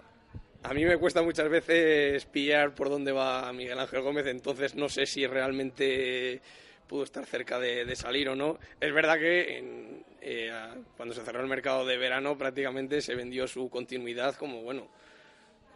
A 0.62 0.74
mí 0.74 0.85
me 0.85 0.96
cuesta 0.96 1.22
muchas 1.22 1.48
veces 1.48 2.24
pillar 2.27 2.74
por 2.74 2.88
dónde 2.90 3.12
va 3.12 3.53
Miguel 3.53 3.79
Ángel 3.79 4.03
Gómez, 4.03 4.27
entonces 4.27 4.74
no 4.74 4.88
sé 4.88 5.07
si 5.07 5.27
realmente 5.27 6.40
pudo 6.87 7.05
estar 7.05 7.24
cerca 7.27 7.59
de, 7.59 7.85
de 7.85 7.96
salir 7.96 8.29
o 8.29 8.35
no. 8.37 8.59
Es 8.81 8.92
verdad 8.92 9.18
que 9.18 9.59
en- 9.59 10.05
eh, 10.20 10.51
cuando 10.96 11.14
se 11.14 11.22
cerró 11.22 11.40
el 11.40 11.46
mercado 11.46 11.87
de 11.87 11.96
verano 11.96 12.37
prácticamente 12.37 13.01
se 13.01 13.14
vendió 13.14 13.46
su 13.46 13.70
continuidad 13.70 14.35
como, 14.35 14.62
bueno, 14.62 14.88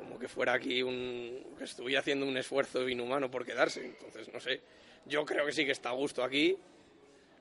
como 0.02 0.18
que 0.18 0.28
fuera 0.28 0.52
aquí 0.54 0.82
un... 0.82 1.54
que 1.56 1.64
estuviera 1.64 2.00
haciendo 2.00 2.26
un 2.26 2.36
esfuerzo 2.36 2.88
inhumano 2.88 3.30
por 3.30 3.44
quedarse. 3.44 3.84
Entonces, 3.84 4.32
no 4.32 4.40
sé, 4.40 4.60
yo 5.06 5.24
creo 5.24 5.46
que 5.46 5.52
sí 5.52 5.64
que 5.64 5.72
está 5.72 5.90
a 5.90 5.94
gusto 5.94 6.24
aquí, 6.24 6.56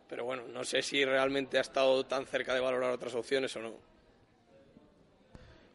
pero 0.08 0.26
bueno, 0.26 0.44
no 0.48 0.64
sé 0.64 0.82
si 0.82 1.04
realmente 1.04 1.58
ha 1.58 1.62
estado 1.62 2.06
tan 2.06 2.26
cerca 2.26 2.54
de 2.54 2.60
valorar 2.60 2.92
otras 2.92 3.16
opciones 3.16 3.56
o 3.56 3.62
no. 3.62 3.74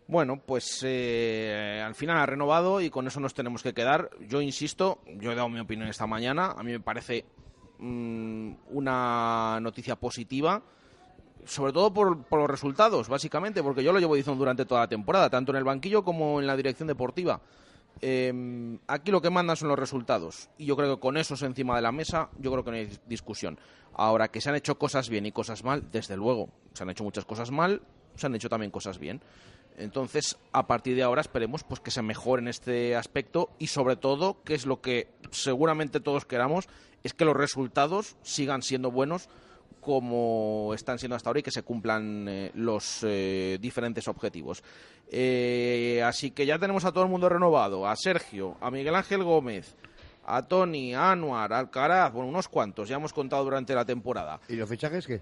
Bueno, 0.09 0.41
pues 0.41 0.83
eh, 0.85 1.83
al 1.85 1.97
final 1.97 2.19
ha 2.19 2.27
renovado 2.27 2.81
y 2.81 2.91
con 2.91 3.09
eso 3.09 3.19
nos 3.19 3.35
tenemos 3.35 3.63
que 3.63 3.75
quedar. 3.75 4.11
Yo 4.21 4.41
insisto, 4.41 5.01
yo 5.07 5.33
he 5.33 5.35
dado 5.35 5.49
mi 5.49 5.59
opinión 5.59 5.89
esta 5.89 6.07
mañana. 6.07 6.53
A 6.53 6.63
mí 6.63 6.71
me 6.71 6.81
parece 6.81 7.25
mm, 7.79 8.53
una 8.69 9.59
noticia 9.61 9.97
positiva, 9.97 10.63
sobre 11.47 11.73
todo 11.73 11.93
por, 11.93 12.31
los 12.31 12.51
resultados, 12.51 13.09
básicamente, 13.09 13.63
porque 13.63 13.83
yo 13.83 13.93
lo 13.93 13.99
llevo 13.99 14.15
diciendo 14.15 14.39
durante 14.39 14.67
toda 14.67 14.83
la 14.83 14.89
temporada, 14.89 15.31
tanto 15.31 15.53
en 15.53 15.57
el 15.57 15.65
banquillo 15.65 16.05
como 16.05 16.41
en 16.41 16.47
la 16.47 16.57
dirección 16.57 16.89
deportiva. 16.89 17.41
Eh, 18.03 18.79
aquí 18.89 19.11
lo 19.11 19.23
que 19.23 19.31
mandan 19.31 19.57
son 19.57 19.69
los 19.69 19.79
resultados 19.79 20.51
y 20.59 20.67
yo 20.67 20.77
creo 20.77 20.97
que 20.97 21.01
con 21.01 21.17
esos 21.17 21.41
encima 21.41 21.77
de 21.77 21.81
la 21.81 21.93
mesa 21.93 22.29
yo 22.39 22.53
creo 22.53 22.63
que 22.63 22.71
no 22.71 22.77
hay 22.77 22.91
discusión. 23.07 23.59
Ahora 23.95 24.29
que 24.29 24.43
se 24.43 24.51
han 24.51 24.57
hecho 24.57 24.77
cosas 24.77 25.09
bien 25.09 25.25
y 25.25 25.33
cosas 25.33 25.65
mal, 25.65 25.91
desde 25.91 26.17
luego, 26.17 26.51
se 26.75 26.83
han 26.83 26.91
hecho 26.91 27.05
muchas 27.05 27.25
cosas 27.25 27.51
mal, 27.51 27.81
se 28.15 28.27
han 28.27 28.35
hecho 28.35 28.51
también 28.51 28.71
cosas 28.71 28.99
bien. 28.99 29.23
Entonces, 29.79 30.39
a 30.53 30.67
partir 30.67 30.97
de 30.97 31.03
ahora 31.03 31.21
esperemos 31.21 31.63
pues 31.63 31.81
que 31.81 31.91
se 31.91 32.03
mejore 32.03 32.43
en 32.43 32.49
este 32.49 32.97
aspecto 32.97 33.51
y 33.59 33.69
sobre 33.69 33.97
todo, 33.97 34.43
que 34.43 34.55
es 34.55 34.67
lo 34.67 34.81
que 34.81 35.09
seguramente 35.31 36.01
todos 36.01 36.25
queramos, 36.25 36.69
es 37.03 37.15
que 37.15 37.25
los 37.25 37.37
resultados 37.37 38.17
sigan 38.23 38.63
siendo 38.63 38.91
buenos 38.91 39.29
como 39.81 40.73
están 40.75 40.99
siendo 40.99 41.17
hasta 41.17 41.31
ahora 41.31 41.41
y 41.41 41.43
que 41.43 41.51
se 41.51 41.63
cumplan 41.63 42.27
eh, 42.29 42.51
los 42.55 43.01
eh, 43.03 43.59
diferentes 43.61 44.09
objetivos. 44.09 44.63
Eh, 45.11 46.03
así 46.05 46.33
que 46.33 46.45
ya 46.45 46.59
tenemos 46.59 46.85
a 46.85 46.93
todo 46.93 47.05
el 47.05 47.11
mundo 47.11 47.29
renovado, 47.29 47.87
a 47.87 47.95
Sergio, 47.95 48.57
a 48.61 48.71
Miguel 48.71 48.95
Ángel 48.95 49.23
Gómez, 49.23 49.77
a 50.25 50.43
Tony, 50.43 50.95
a 50.95 51.13
Anuar, 51.13 51.53
a 51.53 51.59
Alcaraz, 51.61 52.13
bueno, 52.13 52.29
unos 52.29 52.49
cuantos, 52.49 52.89
ya 52.89 52.97
hemos 52.97 53.13
contado 53.13 53.45
durante 53.45 53.75
la 53.75 53.85
temporada. 53.85 54.41
¿Y 54.49 54.57
los 54.57 54.69
fichajes 54.69 55.07
qué? 55.07 55.21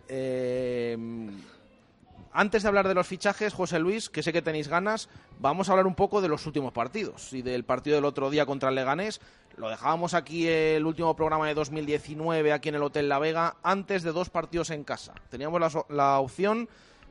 Antes 2.37 2.65
de 2.65 2.69
hablar 2.69 2.89
de 2.89 2.95
los 2.95 3.07
fichajes, 3.07 3.55
José 3.55 3.79
Luis, 3.79 4.11
que 4.11 4.25
sé 4.25 4.33
que 4.33 4.43
tenéis 4.43 4.67
ganas, 4.67 5.09
vamos 5.39 5.69
a 5.69 5.73
hablar 5.73 5.87
un 5.87 5.95
poco 5.95 6.21
de 6.21 6.27
los 6.27 6.47
últimos 6.47 6.73
partidos 6.73 7.33
y 7.33 7.43
del 7.43 7.63
partido 7.63 7.95
del 7.95 8.05
otro 8.05 8.29
día 8.29 8.45
contra 8.45 8.71
el 8.71 8.75
Leganés. 8.75 9.21
Lo 9.57 9.69
dejábamos 9.69 10.15
aquí 10.15 10.49
el 10.49 10.85
último 10.85 11.15
programa 11.15 11.47
de 11.47 11.55
2019 11.55 12.53
aquí 12.53 12.71
en 12.71 12.75
el 12.75 12.83
Hotel 12.83 13.09
La 13.09 13.21
Vega 13.21 13.55
antes 13.63 14.03
de 14.03 14.11
dos 14.11 14.31
partidos 14.31 14.71
en 14.71 14.83
casa. 14.83 15.15
Teníamos 15.31 15.77
la 15.89 16.19
opción 16.19 16.69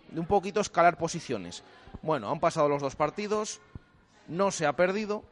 de 0.10 0.20
un 0.20 0.26
poquito 0.26 0.60
escalar 0.60 0.98
posiciones. 0.98 1.64
Bueno, 2.02 2.30
han 2.30 2.42
pasado 2.42 2.68
los 2.68 2.82
dos 2.82 2.98
partidos, 2.98 3.62
no 4.28 4.52
se 4.52 4.66
ha 4.66 4.74
perdido, 4.76 5.24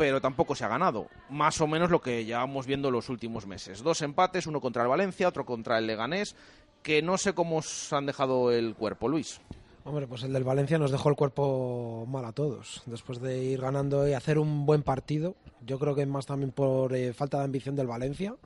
pero 0.00 0.22
tampoco 0.22 0.54
se 0.54 0.64
ha 0.64 0.68
ganado. 0.68 1.08
Más 1.28 1.60
o 1.60 1.66
menos 1.66 1.90
lo 1.90 2.00
que 2.00 2.24
llevamos 2.24 2.64
viendo 2.64 2.90
los 2.90 3.10
últimos 3.10 3.46
meses. 3.46 3.82
Dos 3.82 4.00
empates, 4.00 4.46
uno 4.46 4.58
contra 4.58 4.82
el 4.82 4.88
Valencia, 4.88 5.28
otro 5.28 5.44
contra 5.44 5.76
el 5.76 5.86
Leganés, 5.86 6.34
que 6.82 7.02
no 7.02 7.18
sé 7.18 7.34
cómo 7.34 7.58
os 7.58 7.92
han 7.92 8.06
dejado 8.06 8.52
el 8.52 8.74
cuerpo, 8.74 9.08
Luis. 9.08 9.40
Hombre, 9.84 10.06
pues 10.06 10.22
el 10.22 10.32
del 10.32 10.44
Valencia 10.44 10.78
nos 10.78 10.90
dejó 10.90 11.08
el 11.08 11.16
cuerpo 11.16 12.06
mal 12.06 12.24
a 12.24 12.32
todos. 12.32 12.82
Después 12.86 13.20
de 13.20 13.42
ir 13.42 13.60
ganando 13.60 14.06
y 14.06 14.12
hacer 14.12 14.38
un 14.38 14.66
buen 14.66 14.82
partido, 14.82 15.34
yo 15.66 15.78
creo 15.78 15.94
que 15.94 16.04
más 16.06 16.26
también 16.26 16.52
por 16.52 16.94
eh, 16.94 17.12
falta 17.12 17.38
de 17.38 17.44
ambición 17.44 17.76
del 17.76 17.86
Valencia 17.86 18.36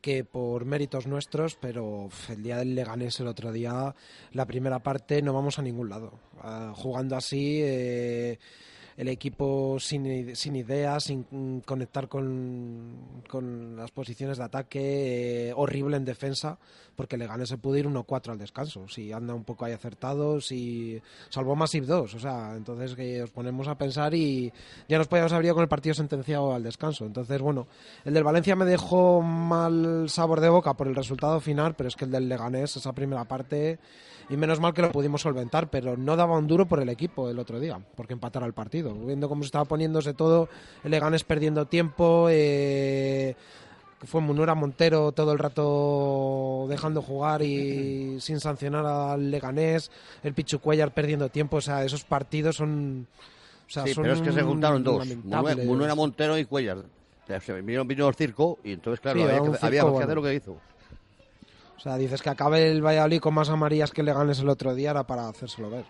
que 0.00 0.24
por 0.24 0.64
méritos 0.64 1.06
nuestros, 1.06 1.56
pero 1.56 2.08
el 2.28 2.42
día 2.42 2.58
del 2.58 2.74
Leganés 2.74 3.20
el 3.20 3.26
otro 3.26 3.52
día, 3.52 3.94
la 4.32 4.46
primera 4.46 4.78
parte 4.78 5.22
no 5.22 5.32
vamos 5.32 5.58
a 5.58 5.62
ningún 5.62 5.88
lado. 5.88 6.12
Ah, 6.40 6.72
jugando 6.74 7.16
así, 7.16 7.60
eh, 7.62 8.38
el 8.96 9.08
equipo 9.08 9.78
sin, 9.78 10.34
sin 10.36 10.56
ideas, 10.56 11.04
sin 11.04 11.60
conectar 11.64 12.08
con, 12.08 13.22
con 13.28 13.76
las 13.76 13.90
posiciones 13.90 14.38
de 14.38 14.44
ataque, 14.44 15.48
eh, 15.48 15.52
horrible 15.54 15.96
en 15.96 16.04
defensa, 16.04 16.58
porque 16.96 17.16
le 17.16 17.26
gane 17.26 17.46
se 17.46 17.58
pudo 17.58 17.76
ir 17.76 17.86
1-4 17.86 18.32
al 18.32 18.38
descanso. 18.38 18.86
Si 18.88 19.12
anda 19.12 19.34
un 19.34 19.44
poco 19.44 19.64
ahí 19.64 19.72
acertado, 19.72 20.40
si 20.40 21.00
salvó 21.28 21.56
Massive 21.56 21.86
2, 21.86 22.14
o 22.14 22.18
sea, 22.18 22.54
entonces 22.56 22.94
que 22.94 23.22
os 23.22 23.30
ponemos 23.30 23.68
a 23.68 23.76
pensar 23.76 24.14
y 24.14 24.52
ya 24.88 24.98
nos 24.98 25.08
podíamos 25.08 25.32
haber 25.32 25.46
ido 25.46 25.54
con 25.54 25.62
el 25.62 25.68
partido 25.68 25.94
sentenciado 25.94 26.54
al 26.54 26.62
descanso. 26.62 27.06
Entonces, 27.06 27.40
bueno, 27.40 27.66
el 28.04 28.14
del 28.14 28.24
Valencia 28.24 28.56
me 28.56 28.64
dejó 28.64 29.22
mal 29.22 30.08
sabor 30.08 30.40
de 30.40 30.48
boca 30.48 30.74
por 30.74 30.88
el 30.88 30.94
resultado 30.94 31.40
final, 31.40 31.74
pero 31.74 31.88
es 31.88 31.96
que 31.96 32.04
el 32.04 32.10
del 32.10 32.28
Leganés, 32.28 32.76
esa 32.76 32.92
primera 32.92 33.24
parte 33.24 33.78
y 34.30 34.36
menos 34.36 34.60
mal 34.60 34.72
que 34.72 34.82
lo 34.82 34.92
pudimos 34.92 35.22
solventar, 35.22 35.70
pero 35.70 35.96
no 35.96 36.14
daba 36.14 36.38
un 36.38 36.46
duro 36.46 36.66
por 36.66 36.80
el 36.80 36.88
equipo 36.88 37.28
el 37.28 37.38
otro 37.40 37.58
día, 37.58 37.80
porque 37.96 38.12
empatara 38.12 38.46
el 38.46 38.52
partido. 38.52 38.89
Viendo 38.94 39.28
cómo 39.28 39.42
se 39.42 39.46
estaba 39.46 39.64
poniéndose 39.64 40.14
todo, 40.14 40.48
el 40.84 40.90
Leganés 40.90 41.24
perdiendo 41.24 41.66
tiempo, 41.66 42.28
eh, 42.30 43.36
fue 44.04 44.20
Munura 44.20 44.54
Montero 44.54 45.12
todo 45.12 45.32
el 45.32 45.38
rato 45.38 46.66
dejando 46.68 47.02
jugar 47.02 47.42
y 47.42 48.20
sin 48.20 48.40
sancionar 48.40 48.86
al 48.86 49.30
Leganés, 49.30 49.90
el 50.22 50.34
Pichu 50.34 50.58
Cuellar 50.60 50.92
perdiendo 50.92 51.28
tiempo, 51.28 51.58
o 51.58 51.60
sea, 51.60 51.84
esos 51.84 52.04
partidos 52.04 52.56
son... 52.56 53.06
O 53.68 53.72
sea, 53.72 53.84
sí, 53.84 53.94
son 53.94 54.02
pero 54.02 54.14
es 54.14 54.22
que 54.22 54.32
se 54.32 54.42
juntaron 54.42 54.82
dos. 54.82 55.06
Munera 55.64 55.94
Montero 55.94 56.36
y 56.36 56.44
Cuellar. 56.44 56.84
Se 57.38 57.62
vino, 57.62 57.84
vino 57.84 58.08
el 58.08 58.14
circo 58.16 58.58
y 58.64 58.72
entonces, 58.72 58.98
claro, 58.98 59.20
Sí, 59.20 59.24
había, 59.24 59.40
que, 59.82 59.98
hacer 60.02 60.16
lo 60.16 60.22
que 60.22 60.34
hizo. 60.34 60.52
O 61.76 61.80
sea, 61.80 61.96
dices 61.96 62.20
que 62.20 62.28
acabe 62.28 62.70
el 62.70 62.84
Valladolid 62.84 63.20
con 63.20 63.34
más 63.34 63.48
amarillas 63.48 63.92
que 63.92 64.02
Leganés 64.02 64.40
el 64.40 64.48
otro 64.48 64.74
día 64.74 64.90
era 64.90 65.06
para 65.06 65.28
hacérselo 65.28 65.70
ver. 65.70 65.84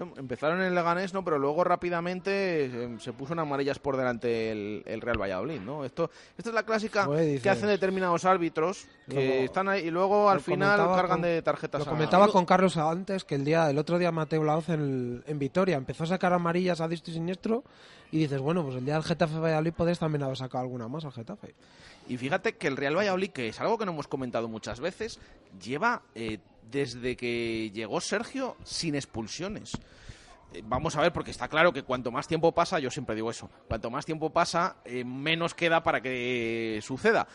Em, 0.00 0.12
Empezaron 0.16 0.60
en 0.62 0.74
Leganés, 0.74 1.12
¿no? 1.14 1.24
Pero 1.24 1.38
luego 1.38 1.64
rápidamente 1.64 2.66
eh, 2.66 2.96
se 3.00 3.12
puso 3.12 3.32
en 3.32 3.38
amarillas 3.40 3.78
por 3.78 3.96
delante 3.96 4.50
el, 4.52 4.82
el 4.86 5.00
Real 5.00 5.20
Valladolid, 5.20 5.60
¿no? 5.60 5.84
Esto, 5.84 6.10
esta 6.36 6.50
es 6.50 6.54
la 6.54 6.62
clásica 6.64 7.04
Joder, 7.04 7.40
que 7.40 7.50
hacen 7.50 7.68
determinados 7.68 8.24
árbitros 8.24 8.86
que 9.08 9.14
Luego- 9.14 9.44
están 9.44 9.68
ahí 9.68 9.86
y 9.86 9.90
luego 9.90 10.30
al 10.30 10.40
final 10.40 10.78
cargan 10.78 11.08
con- 11.08 11.22
de 11.22 11.42
tarjetas. 11.42 11.80
Lo 11.84 11.86
a- 11.86 11.90
comentaba 11.94 12.28
con 12.28 12.44
Carlos 12.46 12.76
antes 12.76 13.24
que 13.24 13.34
el 13.34 13.44
día, 13.44 13.68
el 13.70 13.78
otro 13.78 13.98
día 13.98 14.12
Mateo 14.12 14.44
Laoz 14.44 14.68
en, 14.68 15.22
en 15.26 15.38
Vitoria 15.38 15.76
empezó 15.76 16.04
a 16.04 16.06
sacar 16.06 16.32
amarillas 16.32 16.80
a 16.80 16.88
distro 16.88 17.10
y 17.10 17.14
siniestro 17.14 17.64
y 18.10 18.18
dices, 18.18 18.40
bueno, 18.40 18.62
pues 18.64 18.76
el 18.76 18.84
día 18.84 18.94
del 18.94 19.02
Getafe 19.02 19.38
Valladolid 19.38 19.72
podés 19.72 19.98
también 19.98 20.22
haber 20.22 20.36
sacado 20.36 20.62
alguna 20.62 20.88
más 20.88 21.04
al 21.04 21.12
Getafe. 21.12 21.54
Y 22.08 22.16
fíjate 22.16 22.56
que 22.56 22.68
el 22.68 22.76
Real 22.78 22.96
Valladolid, 22.96 23.30
que 23.30 23.48
es 23.48 23.60
algo 23.60 23.76
que 23.76 23.84
no 23.84 23.92
hemos 23.92 24.08
comentado 24.08 24.48
muchas 24.48 24.80
veces, 24.80 25.18
lleva 25.62 26.00
eh, 26.14 26.38
desde 26.70 27.16
que 27.16 27.70
llegó 27.72 28.00
Sergio 28.00 28.56
sin 28.64 28.94
expulsiones. 28.94 29.72
Eh, 30.52 30.62
Vamos 30.64 30.96
a 30.96 31.02
ver, 31.02 31.12
porque 31.12 31.30
está 31.30 31.48
claro 31.48 31.72
que 31.72 31.82
cuanto 31.82 32.10
más 32.10 32.26
tiempo 32.26 32.52
pasa, 32.52 32.78
yo 32.78 32.90
siempre 32.90 33.14
digo 33.14 33.30
eso, 33.30 33.50
cuanto 33.68 33.90
más 33.90 34.04
tiempo 34.04 34.30
pasa, 34.30 34.76
eh, 34.84 35.04
menos 35.04 35.54
queda 35.54 35.82
para 35.82 36.00
que 36.00 36.80
suceda. 36.82 37.26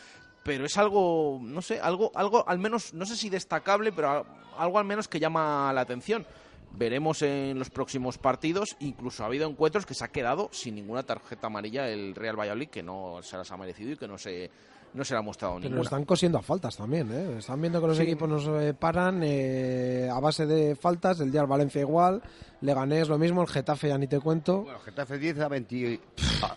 Pero 0.43 0.65
es 0.65 0.77
algo, 0.77 1.39
no 1.41 1.61
sé, 1.61 1.79
algo, 1.79 2.11
algo 2.15 2.47
al 2.47 2.59
menos, 2.59 2.93
no 2.93 3.05
sé 3.05 3.15
si 3.15 3.29
destacable, 3.29 3.91
pero 3.93 4.25
algo 4.57 4.77
al 4.77 4.85
menos 4.85 5.07
que 5.07 5.19
llama 5.19 5.71
la 5.73 5.81
atención. 5.81 6.25
Veremos 6.75 7.21
en 7.21 7.59
los 7.59 7.69
próximos 7.69 8.17
partidos, 8.17 8.75
incluso 8.79 9.23
ha 9.23 9.27
habido 9.27 9.47
encuentros 9.47 9.85
que 9.85 9.93
se 9.93 10.03
ha 10.03 10.07
quedado 10.07 10.49
sin 10.51 10.75
ninguna 10.75 11.03
tarjeta 11.03 11.47
amarilla 11.47 11.87
el 11.87 12.15
Real 12.15 12.37
Valladolid, 12.37 12.69
que 12.69 12.81
no 12.81 13.19
se 13.21 13.37
las 13.37 13.51
ha 13.51 13.57
merecido 13.57 13.91
y 13.91 13.97
que 13.97 14.07
no 14.07 14.17
se, 14.17 14.49
no 14.93 15.03
se 15.03 15.13
le 15.13 15.19
ha 15.19 15.21
mostrado 15.21 15.55
Pero 15.55 15.63
ninguna. 15.63 15.77
nos 15.79 15.87
están 15.87 16.05
cosiendo 16.05 16.37
a 16.37 16.41
faltas 16.41 16.77
también, 16.77 17.09
¿eh? 17.11 17.37
Están 17.39 17.59
viendo 17.61 17.81
que 17.81 17.87
los 17.87 17.97
Sí. 17.97 18.03
equipos 18.03 18.29
nos 18.29 18.47
eh, 18.47 18.73
paran 18.73 19.21
eh, 19.23 20.09
a 20.11 20.19
base 20.19 20.45
de 20.45 20.75
faltas, 20.75 21.19
el 21.19 21.31
día 21.31 21.41
del 21.41 21.49
Valencia 21.49 21.81
igual, 21.81 22.21
Leganés 22.61 23.07
lo 23.09 23.17
mismo, 23.17 23.41
el 23.41 23.47
Getafe 23.47 23.89
ya 23.89 23.97
ni 23.97 24.07
te 24.07 24.19
cuento. 24.19 24.61
Bueno, 24.63 24.79
Getafe 24.79 25.17
10 25.17 25.39
a 25.39 25.47
20. 25.47 25.99
a- 26.43 26.55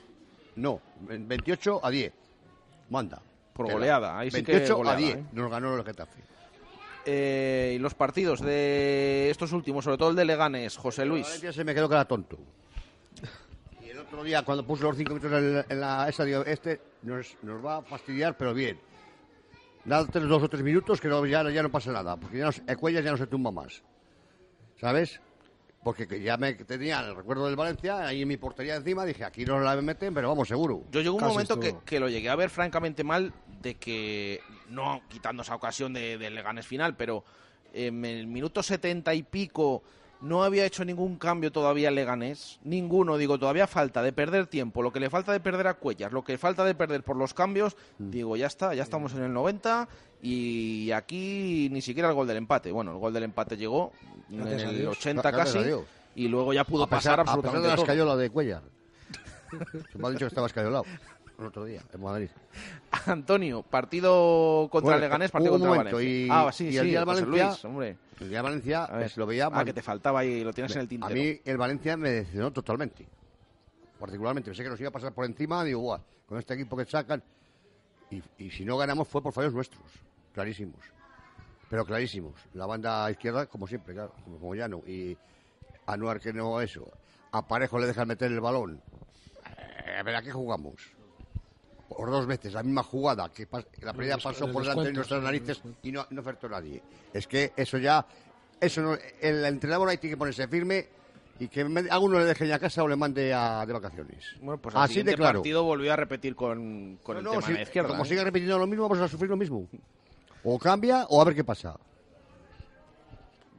no, 0.57 0.81
28 1.09 1.81
a 1.85 1.91
10. 1.91 2.13
Manda. 2.91 3.21
Por 3.53 3.73
goleada, 3.73 4.19
ahí 4.19 4.31
sí 4.31 4.43
que 4.43 4.53
28 4.53 4.77
goleada, 4.77 4.97
a 4.99 5.01
10 5.01 5.17
¿eh? 5.17 5.25
nos 5.33 5.51
ganó 5.51 5.75
el 5.77 5.83
Getafe. 5.85 6.21
Eh, 7.09 7.75
y 7.77 7.79
los 7.79 7.95
partidos 7.95 8.41
de 8.41 9.31
estos 9.31 9.53
últimos, 9.53 9.85
sobre 9.85 9.97
todo 9.97 10.11
el 10.11 10.17
de 10.17 10.25
Leganés, 10.25 10.77
José 10.77 11.05
Luis. 11.05 11.25
Valencia 11.25 11.53
se 11.53 11.65
me 11.65 11.75
quedó 11.75 11.89
que 11.89 11.95
era 11.95 12.05
tonto. 12.05 12.37
Otro 14.07 14.23
día, 14.23 14.43
cuando 14.43 14.65
puso 14.65 14.85
los 14.85 14.97
5 14.97 15.15
minutos 15.15 15.33
en, 15.33 15.65
en 15.69 15.81
la 15.81 16.09
esa, 16.09 16.25
digo, 16.25 16.45
este 16.45 16.81
nos, 17.03 17.37
nos 17.43 17.65
va 17.65 17.79
a 17.79 17.83
fastidiar, 17.83 18.37
pero 18.37 18.55
bien. 18.55 18.79
Date 19.85 20.19
dos 20.21 20.43
o 20.43 20.49
tres 20.49 20.63
minutos 20.63 21.01
que 21.01 21.09
no, 21.09 21.25
ya, 21.27 21.49
ya 21.51 21.63
no 21.63 21.71
pasa 21.71 21.93
nada, 21.93 22.17
porque 22.17 22.39
ya 22.39 22.47
no, 22.47 22.89
ya 22.91 23.11
no 23.11 23.17
se 23.17 23.27
tumba 23.27 23.51
más. 23.53 23.83
¿Sabes? 24.81 25.21
Porque 25.83 26.09
que 26.09 26.21
ya 26.21 26.37
me 26.37 26.55
tenía 26.55 27.01
el 27.01 27.15
recuerdo 27.15 27.47
del 27.47 27.55
Valencia, 27.55 28.05
ahí 28.07 28.23
en 28.23 28.29
mi 28.29 28.37
portería 28.37 28.75
encima, 28.75 29.05
dije, 29.05 29.25
aquí 29.25 29.45
no 29.45 29.61
la 29.61 29.77
meten, 29.81 30.13
pero 30.13 30.29
vamos, 30.29 30.49
seguro. 30.49 30.83
Yo 30.91 31.01
llegó 31.01 31.15
un 31.15 31.21
Casi 31.21 31.33
momento 31.33 31.61
que, 31.61 31.77
que 31.85 32.01
lo 32.01 32.09
llegué 32.09 32.29
a 32.29 32.35
ver 32.35 32.51
francamente 32.51 33.05
mal 33.05 33.33
de 33.63 33.77
que, 33.77 34.41
no 34.69 35.03
quitando 35.09 35.43
esa 35.43 35.55
ocasión 35.55 35.93
de, 35.93 36.19
del 36.19 36.35
Leganés 36.35 36.67
final, 36.67 36.97
pero 36.97 37.25
en 37.73 38.05
el 38.05 38.27
minuto 38.27 38.63
setenta 38.63 39.15
y 39.15 39.23
pico 39.23 39.85
no 40.21 40.45
había 40.45 40.65
hecho 40.65 40.85
ningún 40.85 41.17
cambio 41.17 41.53
todavía 41.53 41.91
Leganés. 41.91 42.59
Ninguno, 42.65 43.17
digo, 43.17 43.39
todavía 43.39 43.67
falta 43.67 44.03
de 44.03 44.13
perder 44.13 44.47
tiempo. 44.47 44.83
Lo 44.83 44.93
que 44.93 45.01
le 45.01 45.11
falta 45.11 45.33
de 45.33 45.41
perder 45.41 45.67
a 45.67 45.75
Cuellar, 45.75 46.13
lo 46.13 46.25
que 46.25 46.39
falta 46.39 46.65
de 46.65 46.75
perder 46.75 47.03
por 47.03 47.17
los 47.17 47.35
cambios, 47.35 47.77
Mm. 47.99 48.11
digo, 48.11 48.37
ya 48.37 48.47
está, 48.47 48.75
ya 48.75 48.83
estamos 48.83 49.15
en 49.15 49.23
el 49.25 49.33
90 49.33 49.89
y 50.23 50.91
aquí 50.93 51.69
ni 51.71 51.81
siquiera 51.83 52.09
el 52.09 52.15
gol 52.15 52.27
del 52.27 52.39
empate. 52.39 52.73
Bueno, 52.73 52.93
el 52.93 52.99
gol 52.99 53.13
del 53.13 53.25
empate 53.25 53.57
llegó 53.57 53.93
Gracias 54.29 54.63
en 54.63 54.69
el 54.71 54.79
Dios. 54.79 54.97
80 54.99 55.31
Gracias 55.31 55.65
casi 55.65 55.75
y 56.15 56.29
luego 56.29 56.53
ya 56.53 56.65
pudo 56.65 56.85
a 56.85 56.87
pesar, 56.87 57.19
pasar 57.19 57.21
a 57.21 57.23
pesar 57.25 57.37
absolutamente 57.37 57.69
de 57.69 57.77
la 57.77 57.83
escayola 57.83 58.17
de 58.17 58.31
Cuellar. 58.31 58.63
Se 59.93 59.99
me 59.99 60.07
ha 60.09 60.11
dicho 60.11 60.21
que 60.21 60.27
estaba 60.29 60.47
escayolado 60.47 60.85
el 61.39 61.47
otro 61.47 61.65
día, 61.65 61.83
en 61.93 62.01
Madrid. 62.03 62.29
Antonio, 63.07 63.63
partido 63.63 64.69
contra 64.71 64.87
Bueno, 64.93 64.97
el 64.97 65.01
Leganés, 65.03 65.31
partido 65.31 65.53
contra 65.53 65.71
Valencia. 65.71 66.03
y- 66.03 66.29
ah, 66.31 66.51
sí, 66.53 66.69
y 66.69 66.73
sí, 66.73 66.79
el 66.79 66.87
día 66.87 67.05
Valencia- 67.05 67.47
Luis, 67.49 67.65
hombre. 67.65 67.97
El 68.21 68.29
día 68.31 68.39
de 68.39 68.43
Valencia 68.43 68.85
A 68.85 69.09
se 69.09 69.21
lo 69.21 69.27
veía 69.27 69.49
Ah, 69.53 69.65
que 69.65 69.73
te 69.75 69.83
faltaba 69.83 70.25
y 70.25 70.43
lo 70.43 70.53
tienes 70.53 70.73
en 70.75 70.81
el 70.81 70.87
A 70.87 70.89
tintero. 70.89 71.15
mí 71.15 71.39
el 71.45 71.57
Valencia 71.59 71.97
me 71.97 72.11
decepcionó 72.11 72.51
totalmente. 72.53 73.07
Particularmente, 74.01 74.51
pensé 74.51 74.63
que 74.63 74.71
nos 74.71 74.81
iba 74.81 74.89
a 74.89 74.93
pasar 74.93 75.13
por 75.13 75.25
encima, 75.27 75.63
digo, 75.65 75.81
"Buah, 75.81 76.01
con 76.27 76.39
este 76.39 76.55
equipo 76.55 76.77
que 76.77 76.85
sacan. 76.87 77.23
Y, 78.11 78.23
y 78.39 78.51
si 78.51 78.65
no 78.65 78.77
ganamos 78.77 79.09
fue 79.09 79.23
por 79.23 79.33
fallos 79.33 79.53
nuestros, 79.53 79.83
clarísimos. 80.33 80.81
Pero 81.69 81.85
clarísimos. 81.85 82.35
La 82.55 82.65
banda 82.67 83.11
izquierda, 83.11 83.47
como 83.47 83.67
siempre, 83.67 83.95
claro, 83.95 84.13
como, 84.25 84.39
como 84.39 84.55
Llano. 84.55 84.83
Y 84.87 85.17
Anuar 85.87 86.21
que 86.21 86.33
no 86.33 86.61
eso. 86.61 86.91
A 87.33 87.47
Parejo 87.47 87.79
le 87.79 87.87
dejan 87.87 88.09
meter 88.09 88.31
el 88.33 88.41
balón. 88.41 88.81
Eh, 89.87 89.97
a 89.99 90.03
ver, 90.03 90.17
¿a 90.17 90.23
qué 90.23 90.31
jugamos? 90.33 90.75
Por 91.89 92.11
dos 92.11 92.27
veces, 92.27 92.53
la 92.53 92.63
misma 92.63 92.83
jugada, 92.83 93.29
que 93.33 93.47
la 93.83 93.93
primera 93.93 94.19
pasó 94.19 94.51
por 94.51 94.63
delante 94.63 94.87
de 94.87 94.93
nuestras 94.93 95.23
narices 95.23 95.63
y 95.83 95.93
no, 95.93 96.05
no 96.11 96.21
ofertó 96.21 96.49
nadie. 96.49 96.83
Es 97.13 97.27
que 97.29 97.53
eso 97.57 97.79
ya, 97.79 98.05
eso 98.61 98.83
no, 98.83 98.97
el 99.21 99.45
entrenador 99.45 99.89
ahí 99.89 99.97
tiene 99.99 100.15
que 100.15 100.19
ponerse 100.19 100.49
firme 100.49 100.89
y 101.39 101.47
que 101.49 101.65
me- 101.65 101.89
a 101.89 101.99
uno 102.01 102.19
le 102.19 102.25
deje 102.25 102.49
ya 102.49 102.57
a 102.57 102.59
casa 102.59 102.83
o 102.83 102.89
le 102.89 102.97
mande 102.97 103.33
a, 103.33 103.65
de 103.65 103.73
vacaciones. 103.73 104.25
Bueno, 104.41 104.61
pues 104.61 104.75
al 104.75 104.83
Así 104.83 105.03
de 105.03 105.15
claro. 105.15 105.39
partido 105.39 105.63
volvió 105.63 105.93
a 105.93 105.97
repetir 105.97 106.35
con, 106.35 106.99
con 107.03 107.15
No, 107.15 107.19
el 107.21 107.25
no, 107.25 107.31
tema 107.33 107.43
si- 107.43 107.53
de 107.53 107.59
la 107.59 107.63
izquierda. 107.63 107.89
Como 107.91 108.05
¿eh? 108.05 108.09
siga 108.09 108.25
repitiendo 108.25 108.59
lo 108.59 108.67
mismo, 108.67 108.89
vamos 108.89 109.05
a 109.05 109.09
sufrir 109.09 109.31
lo 109.31 109.37
mismo. 109.37 109.69
O 110.43 110.59
cambia 110.59 111.05
o 111.09 111.21
a 111.21 111.25
ver 111.25 111.35
qué 111.37 111.45
pasa. 111.45 111.77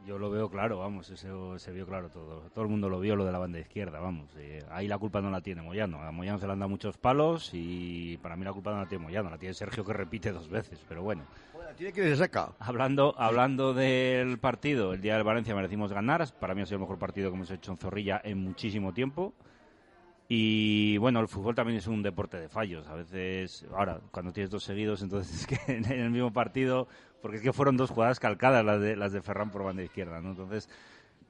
Yo 0.08 0.18
lo 0.18 0.30
veo 0.30 0.50
claro, 0.50 0.80
vamos, 0.80 1.10
eso 1.10 1.60
se 1.60 1.72
vio 1.74 1.86
claro 1.86 2.08
todo. 2.08 2.44
Todo 2.54 2.64
el 2.64 2.70
mundo 2.70 2.88
lo 2.88 2.98
vio, 3.02 3.18
lo 3.18 3.26
de 3.26 3.32
la 3.34 3.40
banda 3.40 3.60
izquierda, 3.60 4.00
vamos. 4.00 4.30
eh, 4.38 4.64
ahí 4.72 4.88
la 4.88 4.98
culpa 4.98 5.20
no 5.20 5.30
la 5.30 5.42
tiene 5.42 5.62
Moyano. 5.62 6.02
A 6.02 6.14
Moyano 6.14 6.40
se 6.40 6.48
le 6.48 6.54
han 6.54 6.60
dado 6.60 6.70
muchos 6.70 6.98
palos 6.98 7.50
y 7.52 8.16
para 8.22 8.38
mí 8.38 8.46
la 8.46 8.54
culpa 8.54 8.72
no 8.72 8.78
la 8.78 8.86
tiene 8.86 9.04
Moyano, 9.04 9.30
la 9.30 9.38
tiene 9.38 9.54
Sergio 9.54 9.84
que 9.84 9.92
repite 9.92 10.32
dos 10.32 10.48
veces, 10.48 10.80
pero 10.88 11.04
bueno. 11.04 11.24
Tiene 11.76 11.92
que 11.92 12.04
ir 12.04 12.10
de 12.10 12.16
saca. 12.16 12.54
Hablando, 12.58 13.16
hablando 13.18 13.74
del 13.74 14.40
partido, 14.40 14.94
el 14.94 15.02
día 15.02 15.16
del 15.16 15.26
Valencia 15.26 15.54
merecimos 15.54 15.92
ganar. 15.92 16.26
Para 16.40 16.56
mí 16.56 16.62
ha 16.62 16.66
sido 16.66 16.78
el 16.78 16.82
mejor 16.84 17.00
partido 17.00 17.30
que 17.30 17.36
hemos 17.36 17.52
hecho 17.52 17.74
en 17.74 17.78
Zorrilla 17.78 18.22
en 18.24 18.38
muchísimo 18.38 18.94
tiempo. 18.94 19.34
Y 20.30 20.98
bueno, 20.98 21.22
el 21.22 21.28
fútbol 21.28 21.56
también 21.56 21.78
es 21.78 21.88
un 21.88 22.04
deporte 22.04 22.38
de 22.38 22.50
fallos. 22.50 22.88
A 22.88 22.96
veces, 22.96 23.66
ahora, 23.74 24.02
cuando 24.12 24.34
tienes 24.34 24.50
dos 24.50 24.64
seguidos, 24.64 25.02
entonces 25.02 25.42
es 25.42 25.48
que 25.48 25.74
en 25.74 25.86
el 25.86 26.10
mismo 26.10 26.34
partido, 26.34 26.88
porque 27.28 27.38
es 27.40 27.44
que 27.44 27.52
fueron 27.52 27.76
dos 27.76 27.90
jugadas 27.90 28.22
calcadas 28.22 28.64
las 28.64 28.80
de, 28.80 28.96
las 28.96 29.12
de 29.12 29.22
Ferran 29.22 29.52
por 29.52 29.62
banda 29.62 29.84
izquierda, 29.84 30.22
¿no? 30.22 30.30
Entonces, 30.30 30.70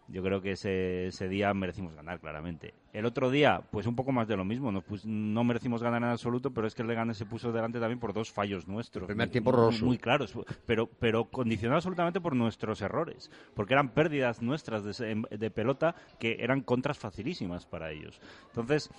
yo 0.09 0.21
creo 0.21 0.43
que 0.43 0.51
ese, 0.51 1.07
ese 1.07 1.27
día 1.27 1.51
merecimos 1.55 1.95
ganar, 1.95 2.19
claramente. 2.19 2.75
El 2.93 3.07
otro 3.07 3.31
día, 3.31 3.61
pues 3.71 3.87
un 3.87 3.95
poco 3.95 4.11
más 4.11 4.27
de 4.27 4.37
lo 4.37 4.45
mismo. 4.45 4.71
No, 4.71 4.81
pues, 4.83 5.07
no 5.07 5.43
merecimos 5.43 5.81
ganar 5.81 6.03
en 6.03 6.09
absoluto, 6.09 6.51
pero 6.51 6.67
es 6.67 6.75
que 6.75 6.83
el 6.83 6.87
Leganés 6.87 7.17
se 7.17 7.25
puso 7.25 7.51
delante 7.51 7.79
también 7.79 7.99
por 7.99 8.13
dos 8.13 8.31
fallos 8.31 8.67
nuestros. 8.67 9.01
El 9.01 9.07
primer 9.07 9.27
muy- 9.27 9.31
tiempo 9.31 9.49
muy- 9.51 9.57
horroroso. 9.59 9.85
Muy 9.87 9.97
claros, 9.97 10.33
pero, 10.67 10.85
pero 10.99 11.25
condicionado 11.25 11.77
absolutamente 11.77 12.21
por 12.21 12.35
nuestros 12.35 12.79
errores. 12.83 13.31
Porque 13.55 13.73
eran 13.73 13.89
pérdidas 13.89 14.39
nuestras 14.43 14.83
de, 14.83 15.23
de 15.31 15.49
pelota 15.49 15.95
que 16.19 16.37
eran 16.41 16.61
contras 16.61 16.99
facilísimas 16.99 17.65
para 17.65 17.89
ellos. 17.89 18.21
Entonces, 18.49 18.91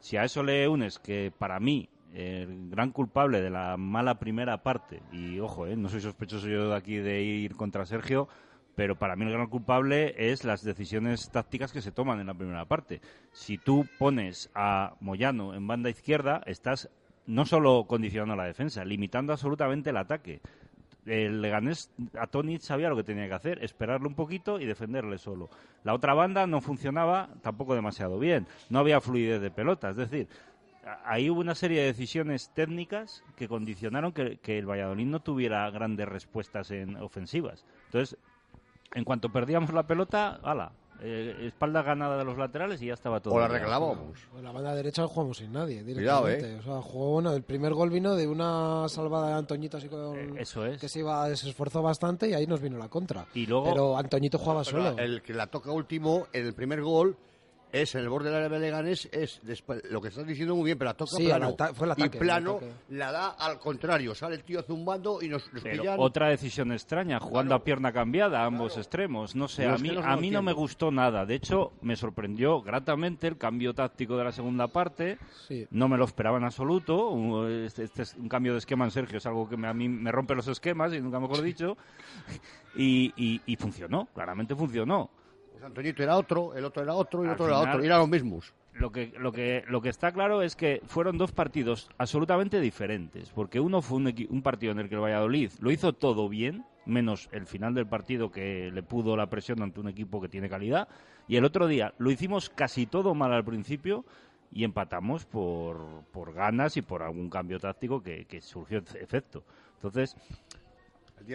si 0.00 0.18
a 0.18 0.24
eso 0.24 0.42
le 0.42 0.68
unes 0.68 0.98
que 0.98 1.32
para 1.38 1.58
mí 1.58 1.88
el 2.14 2.70
gran 2.70 2.92
culpable 2.92 3.40
de 3.40 3.50
la 3.50 3.76
mala 3.76 4.18
primera 4.18 4.62
parte, 4.62 5.02
y 5.12 5.40
ojo, 5.40 5.66
eh, 5.66 5.76
no 5.76 5.88
soy 5.88 6.00
sospechoso 6.00 6.48
yo 6.48 6.70
de 6.70 6.76
aquí 6.76 6.96
de 6.96 7.22
ir 7.22 7.56
contra 7.56 7.84
Sergio, 7.84 8.28
pero 8.76 8.96
para 8.96 9.16
mí 9.16 9.24
el 9.24 9.32
gran 9.32 9.48
culpable 9.48 10.14
es 10.16 10.44
las 10.44 10.62
decisiones 10.62 11.30
tácticas 11.30 11.72
que 11.72 11.82
se 11.82 11.92
toman 11.92 12.20
en 12.20 12.26
la 12.26 12.34
primera 12.34 12.64
parte. 12.64 13.00
Si 13.32 13.58
tú 13.58 13.86
pones 13.98 14.50
a 14.54 14.94
Moyano 15.00 15.54
en 15.54 15.66
banda 15.66 15.90
izquierda, 15.90 16.42
estás 16.46 16.88
no 17.26 17.46
solo 17.46 17.84
condicionando 17.86 18.36
la 18.36 18.44
defensa, 18.44 18.84
limitando 18.84 19.32
absolutamente 19.32 19.90
el 19.90 19.96
ataque. 19.96 20.40
Leganés 21.04 21.90
a 22.18 22.26
Tony 22.26 22.58
sabía 22.58 22.88
lo 22.88 22.96
que 22.96 23.04
tenía 23.04 23.28
que 23.28 23.34
hacer, 23.34 23.62
esperarle 23.62 24.08
un 24.08 24.14
poquito 24.14 24.58
y 24.58 24.64
defenderle 24.64 25.18
solo. 25.18 25.50
La 25.82 25.94
otra 25.94 26.14
banda 26.14 26.46
no 26.46 26.60
funcionaba 26.60 27.28
tampoco 27.42 27.74
demasiado 27.74 28.18
bien, 28.18 28.46
no 28.70 28.78
había 28.78 29.02
fluidez 29.02 29.40
de 29.42 29.50
pelota, 29.50 29.90
es 29.90 29.96
decir, 29.96 30.28
ahí 31.04 31.30
hubo 31.30 31.40
una 31.40 31.54
serie 31.54 31.80
de 31.80 31.86
decisiones 31.86 32.50
técnicas 32.54 33.22
que 33.36 33.48
condicionaron 33.48 34.12
que, 34.12 34.38
que 34.38 34.58
el 34.58 34.68
Valladolid 34.68 35.06
no 35.06 35.20
tuviera 35.20 35.68
grandes 35.70 36.08
respuestas 36.08 36.70
en 36.70 36.96
ofensivas. 36.96 37.64
Entonces, 37.86 38.18
en 38.94 39.04
cuanto 39.04 39.30
perdíamos 39.30 39.72
la 39.72 39.86
pelota, 39.86 40.40
ala, 40.42 40.72
eh, 41.00 41.46
espalda 41.48 41.82
ganada 41.82 42.16
de 42.16 42.24
los 42.24 42.38
laterales 42.38 42.80
y 42.80 42.86
ya 42.86 42.94
estaba 42.94 43.20
todo. 43.20 43.34
O 43.34 43.38
la 43.40 43.46
liado. 43.48 43.58
reclamábamos. 43.58 44.18
En 44.36 44.44
la 44.44 44.52
banda 44.52 44.74
derecha 44.74 45.06
jugamos 45.08 45.38
sin 45.38 45.52
nadie, 45.52 45.82
Cuidado, 45.82 46.26
directamente. 46.26 46.60
O 46.60 46.62
sea, 46.62 46.80
jugó, 46.82 47.10
bueno, 47.14 47.32
el 47.32 47.42
primer 47.42 47.74
gol 47.74 47.90
vino 47.90 48.14
de 48.14 48.28
una 48.28 48.88
salvada 48.88 49.28
de 49.28 49.34
Antoñito 49.34 49.76
así 49.78 49.88
con... 49.88 50.16
Eh, 50.16 50.34
eso 50.38 50.64
es. 50.64 50.80
Que 50.80 50.88
se, 50.88 51.00
iba, 51.00 51.26
se 51.34 51.48
esforzó 51.48 51.82
bastante 51.82 52.28
y 52.28 52.34
ahí 52.34 52.46
nos 52.46 52.60
vino 52.60 52.78
la 52.78 52.88
contra. 52.88 53.26
Y 53.34 53.46
luego- 53.46 53.70
Pero 53.70 53.98
Antoñito 53.98 54.38
jugaba 54.38 54.62
Pero 54.64 54.82
solo. 54.84 54.98
El 54.98 55.22
que 55.22 55.34
la 55.34 55.48
toca 55.48 55.72
último 55.72 56.28
en 56.32 56.46
el 56.46 56.54
primer 56.54 56.80
gol 56.82 57.16
es 57.82 57.94
en 57.96 58.02
el 58.02 58.08
borde 58.08 58.30
del 58.30 58.36
área 58.36 58.48
de 58.48 58.58
Leganés, 58.60 59.08
es 59.12 59.40
después- 59.42 59.82
lo 59.90 60.00
que 60.00 60.08
estás 60.08 60.24
diciendo 60.26 60.54
muy 60.54 60.64
bien, 60.66 60.78
pero 60.78 60.90
la 60.90 60.94
toca 60.96 61.16
Sí, 61.16 61.24
plano. 61.24 61.48
ata- 61.48 61.74
fue 61.74 61.86
el 61.86 61.92
ataque, 61.92 62.18
plano 62.18 62.60
la 62.90 63.10
da 63.10 63.28
al 63.30 63.58
contrario, 63.58 64.14
sale 64.14 64.36
el 64.36 64.44
tío 64.44 64.62
zumbando 64.62 65.20
y 65.20 65.28
nos, 65.28 65.52
nos 65.52 65.62
Pero 65.62 65.82
pillan. 65.82 65.96
otra 65.98 66.28
decisión 66.28 66.70
extraña, 66.72 67.18
jugando 67.18 67.54
a 67.54 67.64
pierna 67.64 67.92
cambiada 67.92 68.42
a 68.42 68.46
ambos 68.46 68.76
extremos. 68.76 69.34
No 69.34 69.48
sé, 69.48 69.66
a 69.66 69.76
mí, 69.76 69.90
a 70.02 70.16
mí 70.16 70.30
no 70.30 70.40
me 70.42 70.52
gustó 70.52 70.90
nada. 70.92 71.26
De 71.26 71.34
hecho, 71.34 71.72
me 71.82 71.96
sorprendió 71.96 72.62
gratamente 72.62 73.26
el 73.26 73.36
cambio 73.38 73.74
táctico 73.74 74.16
de 74.16 74.24
la 74.24 74.32
segunda 74.32 74.68
parte. 74.68 75.18
Sí. 75.48 75.66
No 75.70 75.88
me 75.88 75.96
lo 75.96 76.04
esperaba 76.04 76.38
en 76.38 76.44
absoluto. 76.44 77.08
Un- 77.08 77.64
Este, 77.64 77.84
este 77.84 78.02
es 78.02 78.14
un 78.14 78.28
cambio 78.28 78.52
de 78.52 78.58
esquema 78.58 78.84
en 78.84 78.90
Sergio, 78.92 79.18
es 79.18 79.26
algo 79.26 79.48
que 79.48 79.56
me- 79.56 79.66
a 79.68 79.74
mí 79.74 79.88
me 79.88 80.12
rompe 80.12 80.34
los 80.34 80.46
esquemas, 80.48 80.92
y 80.94 81.00
nunca 81.00 81.18
mejor 81.18 81.42
dicho. 81.42 81.76
Y, 82.76 83.12
y- 83.16 83.40
y 83.46 83.56
funcionó, 83.56 84.08
claramente 84.14 84.54
funcionó. 84.56 85.10
Antoñito 85.64 86.02
era 86.02 86.16
otro, 86.16 86.54
el 86.54 86.64
otro 86.64 86.82
era 86.82 86.94
otro 86.94 87.22
y 87.24 87.26
el 87.26 87.32
otro 87.32 87.46
era 87.46 87.58
final- 87.58 87.74
otro, 87.74 87.82
y 87.82 87.86
eran 87.86 87.98
los 88.00 88.08
mismos. 88.08 88.54
Lo 88.74 88.90
que, 88.90 89.12
lo, 89.18 89.30
que, 89.30 89.62
lo 89.68 89.80
que 89.80 89.88
está 89.88 90.10
claro 90.12 90.42
es 90.42 90.56
que 90.56 90.80
fueron 90.86 91.16
dos 91.16 91.30
partidos 91.32 91.88
absolutamente 91.96 92.60
diferentes, 92.60 93.30
porque 93.30 93.60
uno 93.60 93.80
fue 93.82 93.98
un, 93.98 94.12
un 94.30 94.42
partido 94.42 94.72
en 94.72 94.80
el 94.80 94.88
que 94.88 94.96
el 94.96 95.00
Valladolid 95.00 95.50
lo 95.60 95.70
hizo 95.70 95.92
todo 95.92 96.28
bien, 96.28 96.64
menos 96.84 97.28
el 97.30 97.46
final 97.46 97.72
del 97.74 97.86
partido 97.86 98.32
que 98.32 98.70
le 98.74 98.82
pudo 98.82 99.16
la 99.16 99.30
presión 99.30 99.62
ante 99.62 99.78
un 99.80 99.88
equipo 99.88 100.20
que 100.20 100.28
tiene 100.28 100.48
calidad, 100.48 100.88
y 101.28 101.36
el 101.36 101.44
otro 101.44 101.68
día 101.68 101.94
lo 101.98 102.10
hicimos 102.10 102.50
casi 102.50 102.86
todo 102.86 103.14
mal 103.14 103.32
al 103.32 103.44
principio 103.44 104.04
y 104.52 104.64
empatamos 104.64 105.24
por, 105.24 106.02
por 106.12 106.32
ganas 106.34 106.76
y 106.76 106.82
por 106.82 107.02
algún 107.04 107.30
cambio 107.30 107.60
táctico 107.60 108.02
que, 108.02 108.24
que 108.26 108.40
surgió 108.40 108.80
efe- 108.82 109.00
efecto. 109.00 109.44
Entonces, 109.76 110.16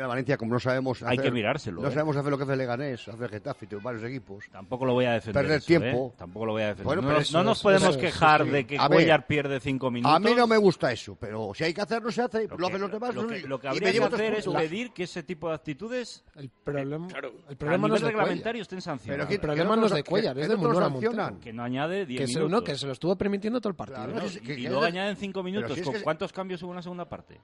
Valencia, 0.07 0.37
como 0.37 0.53
no 0.53 0.59
sabemos 0.59 1.01
Hay 1.03 1.17
que 1.17 1.31
mirárselo, 1.31 1.81
No 1.81 1.87
¿eh? 1.87 1.91
sabemos 1.91 2.15
hacer 2.15 2.31
lo 2.31 2.37
que 2.37 2.43
hace 2.43 2.55
Leganés, 2.55 3.07
hace 3.07 3.27
Getafe, 3.27 3.67
tiene 3.67 3.83
varios 3.83 4.03
equipos. 4.03 4.45
tampoco 4.51 4.85
lo 4.85 4.93
voy 4.93 5.05
a 5.05 5.13
defender. 5.13 5.41
Perder 5.43 5.57
eso, 5.57 5.67
tiempo. 5.67 6.11
¿eh? 6.13 6.17
Tampoco 6.17 6.45
lo 6.45 6.51
voy 6.53 6.61
a 6.63 6.67
defender. 6.67 6.85
Bueno, 6.85 7.01
no, 7.01 7.17
eso 7.17 7.37
no 7.37 7.43
nos 7.43 7.61
podemos 7.61 7.97
quejar 7.97 8.43
sí. 8.45 8.49
de 8.49 8.67
que 8.67 8.77
Cuellar 8.77 9.27
pierde 9.27 9.59
cinco 9.59 9.91
minutos. 9.91 10.15
A 10.15 10.19
mí 10.19 10.33
no 10.35 10.47
me 10.47 10.57
gusta 10.57 10.91
eso, 10.91 11.17
pero 11.19 11.51
si 11.53 11.63
hay 11.63 11.73
que 11.73 11.81
hacerlo, 11.81 12.11
se 12.11 12.21
hace. 12.21 12.47
Lo, 12.47 12.57
que- 12.57 12.65
hacen 12.65 12.81
los 12.81 12.91
demás. 12.91 13.15
lo 13.15 13.23
no- 13.23 13.27
que, 13.29 13.39
lo 13.41 13.59
que 13.59 13.67
habría 13.67 13.91
que 13.91 14.03
hacer 14.03 14.33
es 14.35 14.47
pedir 14.47 14.91
que 14.91 15.03
ese 15.03 15.23
tipo 15.23 15.49
de 15.49 15.55
actitudes 15.55 16.23
El 16.35 16.49
problema, 16.49 17.07
claro. 17.07 17.33
el 17.47 17.55
a 17.55 17.57
problema 17.57 17.87
no 17.87 17.95
es 17.95 18.01
reglamentario 18.01 18.61
estén 18.61 18.77
Pero 18.77 18.81
sancionados. 18.83 19.25
aquí- 19.25 19.33
El 19.35 19.41
problema 19.41 19.75
no 19.75 19.85
es 19.85 19.93
de 19.93 20.03
Cuellar, 20.03 20.37
es 20.39 20.47
de. 20.47 20.55
Montero. 20.55 21.39
que 21.41 21.53
no 21.53 21.63
añade 21.63 22.05
10 22.05 22.21
Que 22.21 22.27
se, 22.27 22.33
minutos. 22.39 22.51
no, 22.51 22.63
que 22.63 22.75
se 22.75 22.85
lo 22.85 22.93
estuvo 22.93 23.15
permitiendo 23.17 23.59
todo 23.59 23.69
el 23.69 23.75
partido. 23.75 24.07
Y, 24.43 24.67
luego 24.67 24.83
añaden 24.83 25.15
5 25.15 25.43
minutos. 25.43 25.79
¿Con 25.81 26.01
cuántos 26.01 26.31
cambios 26.33 26.61
hubo 26.63 26.71
en 26.71 26.75
la 26.77 26.81
segunda 26.81 27.05
parte? 27.07 27.39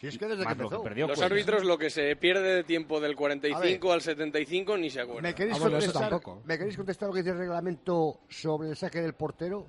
Si 0.00 0.06
es 0.06 0.16
que 0.18 0.26
desde 0.26 0.44
que 0.44 0.48
lo 0.50 0.56
que 0.56 0.62
empezó. 0.62 0.82
perdió 0.82 1.06
Los 1.08 1.18
Cuellar. 1.18 1.32
árbitros 1.32 1.64
lo 1.64 1.76
que 1.76 1.90
se 1.90 2.14
pierde 2.16 2.54
de 2.54 2.64
tiempo 2.64 3.00
del 3.00 3.16
45 3.16 3.92
al 3.92 4.00
75 4.00 4.76
ni 4.78 4.90
se 4.90 5.00
acuerdan. 5.00 5.24
¿Me 5.24 5.34
queréis, 5.34 5.56
Ah, 5.56 5.60
bueno, 5.60 5.76
contestar, 5.78 6.08
tampoco. 6.10 6.42
¿Me 6.44 6.56
queréis 6.56 6.76
contestar 6.76 7.08
lo 7.08 7.14
que 7.14 7.20
dice 7.20 7.32
el 7.32 7.38
reglamento 7.38 8.20
sobre 8.28 8.68
el 8.70 8.76
saque 8.76 9.00
del 9.00 9.14
portero? 9.14 9.66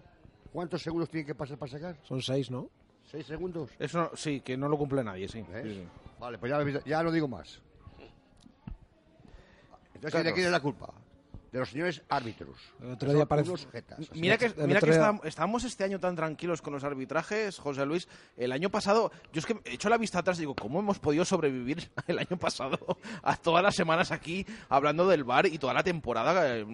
¿Cuántos 0.53 0.81
segundos 0.83 1.09
tiene 1.09 1.25
que 1.25 1.33
pasar 1.35 1.57
para 1.57 1.71
sacar? 1.71 1.97
Son 2.03 2.21
seis, 2.21 2.51
¿no? 2.51 2.69
¿Seis 3.05 3.25
segundos? 3.25 3.71
Eso 3.79 3.97
no- 3.99 4.11
sí, 4.15 4.41
que 4.41 4.55
no 4.55 4.69
lo 4.69 4.77
cumple 4.77 5.03
nadie, 5.03 5.27
sí. 5.27 5.43
¿Ves? 5.51 5.63
Sí, 5.63 5.73
sí. 5.81 5.87
Vale, 6.19 6.37
pues 6.37 6.51
ya, 6.51 6.81
ya 6.85 7.01
no 7.03 7.11
digo 7.11 7.27
más. 7.27 7.59
Entonces, 9.95 10.23
¿de 10.23 10.33
quién 10.33 10.45
es 10.45 10.51
la 10.51 10.59
culpa? 10.59 10.93
De 11.51 11.57
los 11.59 11.69
señores 11.69 12.03
árbitros. 12.09 12.55
El 12.81 12.91
otro 12.91 13.11
día 13.13 13.25
parece- 13.25 13.49
unos 13.49 13.67
jetas. 13.71 13.99
Así 13.99 14.09
Mira 14.19 14.37
que, 14.37 14.45
El 14.45 14.53
mira 14.67 14.77
otro 14.79 14.91
que 14.91 14.97
día- 14.99 15.19
estamos 15.23 15.63
este 15.63 15.83
año 15.83 15.99
tan 15.99 16.15
tranquilos 16.15 16.61
con 16.61 16.73
los 16.73 16.83
arbitrajes, 16.83 17.57
José 17.57 17.85
Luis. 17.87 18.07
El 18.37 18.51
año 18.51 18.69
pasado, 18.69 19.11
yo 19.33 19.39
es 19.39 19.45
que 19.45 19.57
he 19.65 19.73
hecho 19.73 19.89
la 19.89 19.97
vista 19.97 20.19
atrás 20.19 20.37
y 20.37 20.41
digo, 20.41 20.55
¿cómo 20.55 20.79
hemos 20.79 20.99
podido 20.99 21.25
sobrevivir 21.25 21.89
el 22.07 22.19
año 22.19 22.37
pasado 22.37 22.77
a 23.23 23.35
todas 23.35 23.63
las 23.63 23.75
semanas 23.75 24.11
aquí 24.11 24.45
hablando 24.69 25.07
del 25.07 25.23
bar 25.23 25.47
y 25.47 25.57
toda 25.57 25.73
la 25.73 25.81
temporada 25.83 26.57
eh, 26.57 26.65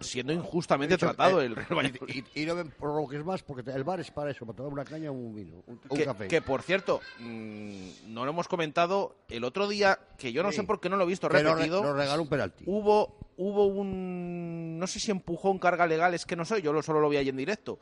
siendo 0.00 0.32
injustamente 0.32 0.98
tratado 0.98 1.40
eh, 1.40 1.46
el 1.46 1.54
Real 1.56 1.76
Valladolid? 1.78 2.24
Y, 2.34 2.42
y 2.42 2.46
no 2.46 2.54
me 2.56 2.64
provoques 2.64 3.24
más 3.24 3.42
porque 3.44 3.70
el 3.70 3.84
bar 3.84 4.00
es 4.00 4.10
para 4.10 4.30
eso, 4.32 4.44
para 4.44 4.56
tomar 4.56 4.72
una 4.72 4.84
caña 4.84 5.10
o 5.10 5.14
un 5.14 5.34
vino, 5.34 5.62
un, 5.66 5.76
café. 6.04 6.26
que, 6.26 6.42
por 6.42 6.62
cierto, 6.62 7.00
mm, 7.20 7.88
no 8.12 8.24
lo 8.24 8.30
hemos 8.32 8.48
comentado 8.48 9.16
el 9.28 9.44
otro 9.44 9.68
día, 9.68 9.98
que 10.16 10.32
yo 10.32 10.42
no 10.42 10.50
Sí. 10.50 10.56
sé 10.56 10.62
por 10.64 10.80
qué 10.80 10.88
no 10.88 10.96
lo 10.96 11.04
he 11.04 11.06
visto 11.06 11.28
Que 11.28 11.34
nos, 11.34 11.42
re- 11.44 11.50
repetido. 11.54 11.82
nos 11.82 11.96
regaló 11.96 12.22
un 12.22 12.28
penalti. 12.28 12.64
hubo 12.66 13.16
hubo 13.38 13.66
un 13.66 14.78
no 14.78 14.86
sé 14.86 15.00
si 15.00 15.10
empujón 15.10 15.58
carga 15.58 15.86
legal 15.86 16.12
es 16.14 16.26
que 16.26 16.36
no 16.36 16.44
sé 16.44 16.60
yo 16.62 16.72
lo, 16.72 16.82
solo 16.82 17.00
lo 17.00 17.08
vi 17.08 17.16
ahí 17.16 17.28
en 17.28 17.36
directo 17.36 17.78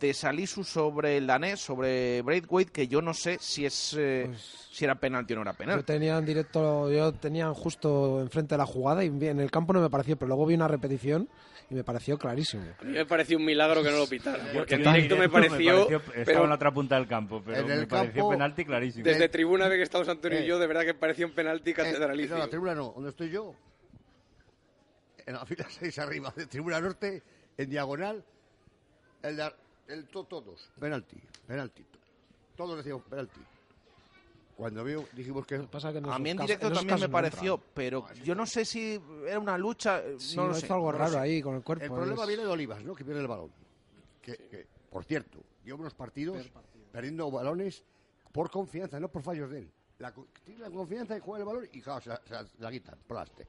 de 0.00 0.12
Salisu 0.12 0.64
sobre 0.64 1.16
el 1.16 1.26
danés 1.28 1.60
sobre 1.60 2.20
Braithwaite 2.22 2.72
que 2.72 2.88
yo 2.88 3.00
no 3.00 3.14
sé 3.14 3.36
si 3.40 3.64
es 3.64 3.94
eh, 3.98 4.28
si 4.36 4.84
era 4.84 4.96
penalti 4.96 5.32
o 5.34 5.36
no 5.36 5.42
era 5.42 5.52
Yo 5.52 5.58
penalti 5.58 5.84
tenía 5.84 6.18
en 6.18 6.24
directo, 6.26 6.90
yo 6.90 7.12
tenía 7.12 7.48
justo 7.54 8.20
enfrente 8.20 8.54
de 8.54 8.58
la 8.58 8.66
jugada 8.66 9.04
y 9.04 9.06
en 9.08 9.38
el 9.38 9.50
campo 9.50 9.72
no 9.72 9.80
me 9.80 9.88
pareció, 9.88 10.16
pero 10.16 10.26
luego 10.28 10.44
vi 10.46 10.54
una 10.54 10.66
repetición 10.68 11.28
y 11.70 11.74
me 11.74 11.82
pareció 11.84 12.16
clarísimo. 12.18 12.64
A 12.80 12.84
mí 12.84 12.92
me 12.92 13.06
pareció 13.06 13.36
un 13.38 13.44
milagro 13.44 13.82
que 13.82 13.90
no 13.90 13.98
lo 13.98 14.06
pitara, 14.08 14.42
porque 14.54 14.74
en 14.76 14.82
Yo 14.82 14.92
directo 14.92 15.16
me 15.16 15.28
pareció, 15.28 15.88
Estaba 16.14 16.42
en 16.44 16.48
la 16.48 16.54
otra 16.56 16.72
punta 16.72 16.94
del 16.96 17.06
campo, 17.06 17.42
pero 17.44 17.60
En 17.60 17.66
me 17.80 17.86
pareció 17.86 18.22
campo- 18.22 18.30
penalti 18.30 18.64
clarísimo. 18.64 19.04
desde 19.04 19.28
tribuna 19.28 19.68
de 19.68 19.76
que 19.76 19.82
estamos 19.82 20.08
Antonio 20.08 20.38
Eh. 20.38 20.44
y 20.44 20.46
yo, 20.48 20.58
de 20.58 20.66
verdad 20.66 20.82
que 20.84 20.94
parecía 20.94 21.26
un 21.26 21.32
penalti 21.32 21.70
Eh, 21.70 21.74
catedralicio. 21.74 22.34
no, 22.36 22.42
la 22.42 22.48
tribuna 22.50 22.74
no, 22.74 22.92
donde 22.94 23.10
estoy 23.10 23.30
yo. 23.30 23.54
En 25.26 25.34
la 25.34 25.44
fila 25.44 25.66
6 25.68 25.98
arriba, 25.98 26.32
de 26.36 26.46
tribuna 26.46 26.80
norte, 26.80 27.22
en 27.56 27.68
diagonal, 27.70 28.24
el, 29.22 29.36
de- 29.36 29.54
el 29.88 30.06
to- 30.08 30.24
todos, 30.24 30.70
penalti, 30.78 31.16
penalti. 31.46 31.84
Todos 32.56 32.76
decíamos 32.78 33.02
penalti. 33.04 33.40
Cuando 34.56 34.82
vio, 34.84 35.04
dijimos 35.12 35.46
que 35.46 35.58
Pasa 35.58 35.92
que 35.92 35.98
en 35.98 36.06
a 36.08 36.18
mí 36.18 36.30
en 36.30 36.36
casos- 36.38 36.46
directo 36.46 36.66
en 36.68 36.72
esos 36.72 36.80
también 36.86 36.94
me 36.94 37.00
casos 37.00 37.08
no 37.08 37.12
pareció 37.12 37.54
entra. 37.56 37.70
pero 37.74 38.14
yo 38.24 38.34
no 38.34 38.46
sé 38.46 38.64
si 38.64 38.98
era 39.26 39.38
una 39.38 39.58
lucha 39.58 40.00
eh, 40.00 40.16
Sí, 40.18 40.34
no 40.36 40.48
lo 40.48 40.54
sé 40.54 40.72
algo 40.72 40.90
raro 40.92 41.12
sé. 41.12 41.18
ahí 41.18 41.42
con 41.42 41.56
el 41.56 41.62
cuerpo. 41.62 41.84
El 41.84 41.90
problema 41.90 42.22
es- 42.22 42.28
viene 42.28 42.42
de 42.44 42.48
Olivas, 42.48 42.82
¿no? 42.82 42.94
Que 42.94 43.04
pierde 43.04 43.20
el 43.20 43.26
balón. 43.26 43.50
Que, 44.22 44.34
que, 44.36 44.66
por 44.90 45.04
cierto, 45.04 45.38
dio 45.62 45.76
unos 45.76 45.92
partidos 45.92 46.50
perdiendo 46.90 47.30
balones 47.30 47.84
por 48.32 48.50
confianza, 48.50 48.98
no 48.98 49.08
por 49.08 49.22
fallos 49.22 49.50
de 49.50 49.58
él. 49.58 49.70
La, 49.98 50.12
co- 50.14 50.26
tiene 50.44 50.60
la 50.60 50.70
confianza 50.70 51.12
de 51.14 51.20
jugar 51.20 51.40
el 51.42 51.46
balón 51.46 51.68
y 51.72 51.82
claro, 51.82 52.00
se, 52.00 52.08
la- 52.08 52.22
se 52.26 52.32
la- 52.32 52.46
se 52.46 52.58
la 52.62 52.70
quitan, 52.70 52.98
plaste. 53.06 53.46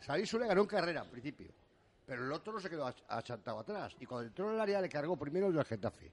Salisu 0.00 0.38
le 0.38 0.46
ganó 0.46 0.62
en 0.62 0.66
carrera 0.66 1.00
al 1.02 1.10
principio, 1.10 1.48
pero 2.06 2.24
el 2.24 2.32
otro 2.32 2.52
no 2.52 2.60
se 2.60 2.70
quedó 2.70 2.86
ach- 2.86 3.02
achantado 3.08 3.60
atrás. 3.60 3.94
Y 4.00 4.06
cuando 4.06 4.28
entró 4.28 4.48
en 4.48 4.54
el 4.54 4.60
área 4.60 4.80
le 4.80 4.88
cargó 4.88 5.16
primero 5.16 5.48
el 5.48 5.54
del 5.54 5.64
Getafe. 5.64 6.10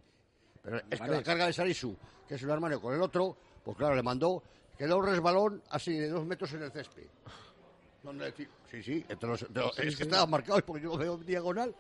Pero 0.62 0.78
es 0.78 0.84
que 1.02 1.08
la 1.08 1.24
carga 1.24 1.46
de 1.48 1.54
Salisu, 1.54 1.96
que 2.28 2.36
es 2.36 2.44
un 2.44 2.50
hermano 2.50 2.80
con 2.82 2.94
el 2.94 3.02
otro, 3.02 3.38
pues 3.64 3.76
claro, 3.78 3.96
le 3.96 4.04
mandó, 4.04 4.42
quedó 4.78 4.98
un 4.98 5.06
resbalón 5.06 5.62
así 5.70 5.98
de 5.98 6.10
dos 6.10 6.26
metros 6.26 6.54
en 6.54 6.64
el 6.64 6.72
césped. 6.72 7.08
Donde 8.02 8.34
sí, 8.34 8.84
sí, 8.84 9.06
entre 9.08 9.30
los- 9.30 9.42
entre 9.44 9.64
los- 9.64 9.80
es 9.80 9.96
que 9.96 10.04
estaba 10.04 10.26
marcado 10.26 10.60
porque 10.66 10.84
yo 10.84 10.90
lo 10.92 10.98
veo 10.98 11.14
en 11.16 11.26
diagonal 11.26 11.74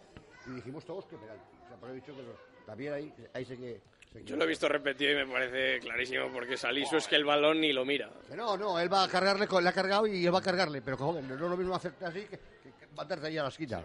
y 0.47 0.51
dijimos 0.51 0.85
todos 0.85 1.05
que 1.05 1.17
penalti. 1.17 1.43
O 1.65 1.67
sea, 1.67 1.77
por 1.77 1.89
he 1.89 1.93
dicho 1.95 2.15
que 2.15 2.23
los- 2.23 2.37
también 2.65 2.93
ahí, 2.93 3.13
ahí 3.33 3.45
sé 3.45 3.57
que... 3.57 3.81
Yo 4.25 4.35
lo 4.35 4.43
he 4.43 4.47
visto 4.47 4.69
repetido 4.69 5.11
y 5.11 5.15
me 5.15 5.25
parece 5.25 5.79
clarísimo, 5.79 6.29
porque 6.31 6.55
Salisu 6.57 6.97
es 6.97 7.07
que 7.07 7.15
el 7.15 7.25
balón 7.25 7.59
ni 7.61 7.73
lo 7.73 7.83
mira. 7.85 8.09
Que 8.29 8.35
No, 8.35 8.55
no, 8.57 8.79
él 8.79 8.91
va 8.91 9.03
a 9.03 9.07
cargarle, 9.09 9.47
con- 9.47 9.63
le 9.63 9.69
ha 9.69 9.73
cargado 9.73 10.07
y 10.07 10.25
él 10.25 10.33
va 10.33 10.39
a 10.39 10.43
cargarle, 10.43 10.81
pero 10.81 10.97
joder, 10.97 11.23
no 11.23 11.33
es 11.33 11.39
lo 11.41 11.57
mismo 11.57 11.75
hacerte 11.75 12.05
así 12.05 12.21
que, 12.21 12.37
que, 12.37 12.71
que 12.79 12.87
matarte 12.95 13.27
ahí 13.27 13.37
a 13.37 13.43
la 13.43 13.49
esquina. 13.49 13.83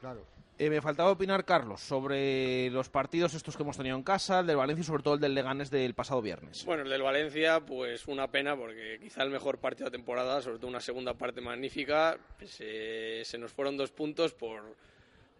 Claro. 0.00 0.24
Eh, 0.56 0.70
me 0.70 0.80
faltaba 0.80 1.10
opinar 1.10 1.44
Carlos 1.44 1.80
sobre 1.80 2.70
los 2.70 2.88
partidos 2.88 3.34
estos 3.34 3.56
que 3.56 3.64
hemos 3.64 3.76
tenido 3.76 3.96
en 3.96 4.04
casa 4.04 4.38
el 4.38 4.46
del 4.46 4.56
Valencia 4.56 4.82
y 4.82 4.84
sobre 4.84 5.02
todo 5.02 5.14
el 5.14 5.20
del 5.20 5.34
Leganés 5.34 5.68
del 5.68 5.94
pasado 5.94 6.22
viernes 6.22 6.64
Bueno, 6.64 6.84
el 6.84 6.90
del 6.90 7.02
Valencia, 7.02 7.58
pues 7.58 8.06
una 8.06 8.28
pena, 8.30 8.56
porque 8.56 8.98
quizá 9.02 9.24
el 9.24 9.30
mejor 9.30 9.58
partido 9.58 9.86
de 9.90 9.96
temporada, 9.96 10.40
sobre 10.42 10.58
todo 10.58 10.68
una 10.68 10.78
segunda 10.80 11.14
parte 11.14 11.40
magnífica, 11.40 12.16
se, 12.46 13.24
se 13.24 13.36
nos 13.36 13.50
fueron 13.52 13.76
dos 13.76 13.90
puntos 13.90 14.32
por, 14.32 14.76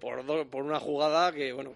por, 0.00 0.24
do- 0.26 0.46
por 0.46 0.62
una 0.64 0.80
jugada 0.80 1.32
que, 1.32 1.52
bueno, 1.52 1.74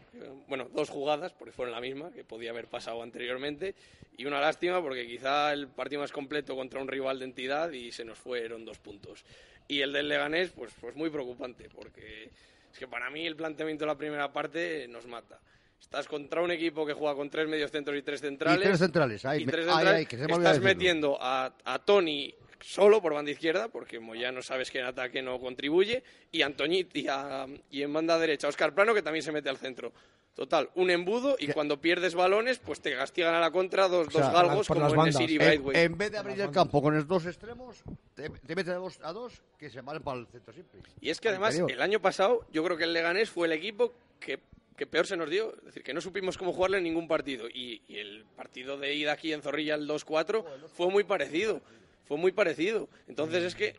bueno, 0.48 0.68
dos 0.74 0.90
jugadas, 0.90 1.32
porque 1.32 1.52
fueron 1.52 1.72
la 1.72 1.80
misma, 1.80 2.10
que 2.12 2.24
podía 2.24 2.50
haber 2.50 2.66
pasado 2.66 3.02
anteriormente, 3.02 3.74
y 4.16 4.26
una 4.26 4.40
lástima 4.40 4.82
porque 4.82 5.06
quizá 5.06 5.52
el 5.52 5.68
partido 5.68 6.00
más 6.00 6.12
completo 6.12 6.56
contra 6.56 6.80
un 6.80 6.88
rival 6.88 7.18
de 7.20 7.24
entidad 7.26 7.70
y 7.70 7.92
se 7.92 8.04
nos 8.04 8.18
fueron 8.18 8.64
dos 8.64 8.78
puntos. 8.78 9.24
Y 9.68 9.80
el 9.80 9.92
del 9.92 10.08
Leganés, 10.08 10.50
pues, 10.50 10.72
pues 10.80 10.96
muy 10.96 11.10
preocupante, 11.10 11.68
porque 11.74 12.30
es 12.72 12.78
que 12.78 12.88
para 12.88 13.10
mí 13.10 13.26
el 13.26 13.36
planteamiento 13.36 13.84
de 13.84 13.86
la 13.88 13.98
primera 13.98 14.32
parte 14.32 14.86
nos 14.88 15.06
mata. 15.06 15.38
Estás 15.80 16.08
contra 16.08 16.42
un 16.42 16.50
equipo 16.50 16.84
que 16.84 16.92
juega 16.92 17.14
con 17.14 17.30
tres 17.30 17.46
medios 17.48 17.70
centros 17.70 17.96
y 17.96 18.02
tres 18.02 18.20
centrales. 18.20 18.60
Y 18.60 18.62
tres 18.64 18.78
centrales, 18.78 19.24
ahí, 19.24 19.42
y 19.42 19.46
tres 19.46 19.66
ahí, 19.66 19.72
centrales. 19.74 19.94
ahí, 20.00 20.06
que 20.06 20.16
se 20.16 20.26
me 20.26 20.32
Estás 20.32 20.60
metiendo 20.60 21.16
a, 21.20 21.52
a 21.64 21.78
Tony 21.78 22.34
solo 22.60 23.00
por 23.02 23.14
banda 23.14 23.30
izquierda, 23.30 23.68
porque 23.68 24.00
Moyano 24.00 24.42
sabes 24.42 24.70
que 24.70 24.78
en 24.80 24.86
ataque 24.86 25.22
no 25.22 25.38
contribuye, 25.40 26.02
y, 26.32 26.42
Antoñit, 26.42 26.94
y, 26.96 27.06
a- 27.08 27.46
y 27.70 27.82
en 27.82 27.92
banda 27.92 28.18
derecha 28.18 28.48
Oscar 28.48 28.74
Plano, 28.74 28.94
que 28.94 29.02
también 29.02 29.22
se 29.22 29.32
mete 29.32 29.48
al 29.48 29.56
centro. 29.58 29.92
Total, 30.34 30.70
un 30.76 30.88
embudo 30.90 31.34
y 31.36 31.48
cuando 31.48 31.80
pierdes 31.80 32.14
balones, 32.14 32.60
pues 32.60 32.80
te 32.80 32.94
castigan 32.94 33.34
a 33.34 33.40
la 33.40 33.50
contra 33.50 33.88
dos, 33.88 34.06
sea, 34.12 34.22
dos 34.22 34.32
galgos 34.32 34.68
por 34.68 34.76
como 34.76 34.84
las 34.86 34.92
en 34.92 34.96
bandas. 34.98 35.14
Nesiri 35.20 35.34
y 35.34 35.44
En, 35.44 35.76
en 35.76 35.98
vez 35.98 36.12
de 36.12 36.18
abrir 36.18 36.40
el 36.40 36.50
campo 36.52 36.80
con 36.80 36.94
los 36.94 37.08
dos 37.08 37.26
extremos, 37.26 37.82
te, 38.14 38.30
te 38.30 38.54
metes 38.54 38.72
a 38.72 38.76
dos, 38.76 39.00
a 39.02 39.12
dos 39.12 39.42
que 39.58 39.68
se 39.68 39.80
valen 39.80 40.00
para 40.00 40.20
el 40.20 40.28
centro 40.28 40.52
siempre. 40.52 40.80
Y 41.00 41.10
es 41.10 41.20
que 41.20 41.30
además, 41.30 41.54
interior. 41.56 41.72
el 41.76 41.82
año 41.82 42.00
pasado, 42.00 42.46
yo 42.52 42.62
creo 42.62 42.76
que 42.76 42.84
el 42.84 42.92
Leganés 42.92 43.30
fue 43.30 43.48
el 43.48 43.52
equipo 43.52 43.92
que, 44.20 44.38
que 44.76 44.86
peor 44.86 45.08
se 45.08 45.16
nos 45.16 45.28
dio. 45.28 45.56
Es 45.58 45.64
decir, 45.64 45.82
que 45.82 45.92
no 45.92 46.00
supimos 46.00 46.38
cómo 46.38 46.52
jugarle 46.52 46.78
en 46.78 46.84
ningún 46.84 47.08
partido. 47.08 47.48
Y, 47.48 47.82
y 47.88 47.96
el 47.98 48.24
partido 48.36 48.78
de 48.78 48.94
ida 48.94 49.14
aquí 49.14 49.32
en 49.32 49.42
Zorrilla, 49.42 49.74
el 49.74 49.88
2-4, 49.88 50.44
fue 50.72 50.88
muy 50.88 51.02
parecido. 51.02 51.60
Fue 52.08 52.16
muy 52.16 52.32
parecido. 52.32 52.88
Entonces 53.06 53.44
es 53.44 53.54
que 53.54 53.76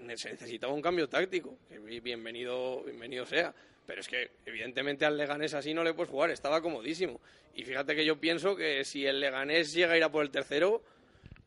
ne- 0.00 0.16
se 0.16 0.30
necesitaba 0.32 0.72
un 0.72 0.82
cambio 0.82 1.08
táctico. 1.08 1.56
Que 1.68 1.78
bi- 1.78 2.00
bienvenido, 2.00 2.82
bienvenido 2.82 3.24
sea. 3.24 3.54
Pero 3.86 4.00
es 4.00 4.08
que, 4.08 4.30
evidentemente, 4.46 5.04
al 5.04 5.16
Leganés 5.16 5.54
así 5.54 5.72
no 5.74 5.82
le 5.84 5.94
puedes 5.94 6.10
jugar. 6.10 6.30
Estaba 6.30 6.60
comodísimo. 6.60 7.20
Y 7.54 7.64
fíjate 7.64 7.94
que 7.94 8.04
yo 8.04 8.18
pienso 8.18 8.54
que 8.56 8.84
si 8.84 9.06
el 9.06 9.20
Leganés 9.20 9.72
llega 9.72 9.92
a 9.92 9.96
ir 9.96 10.04
a 10.04 10.10
por 10.10 10.24
el 10.24 10.30
tercero, 10.30 10.82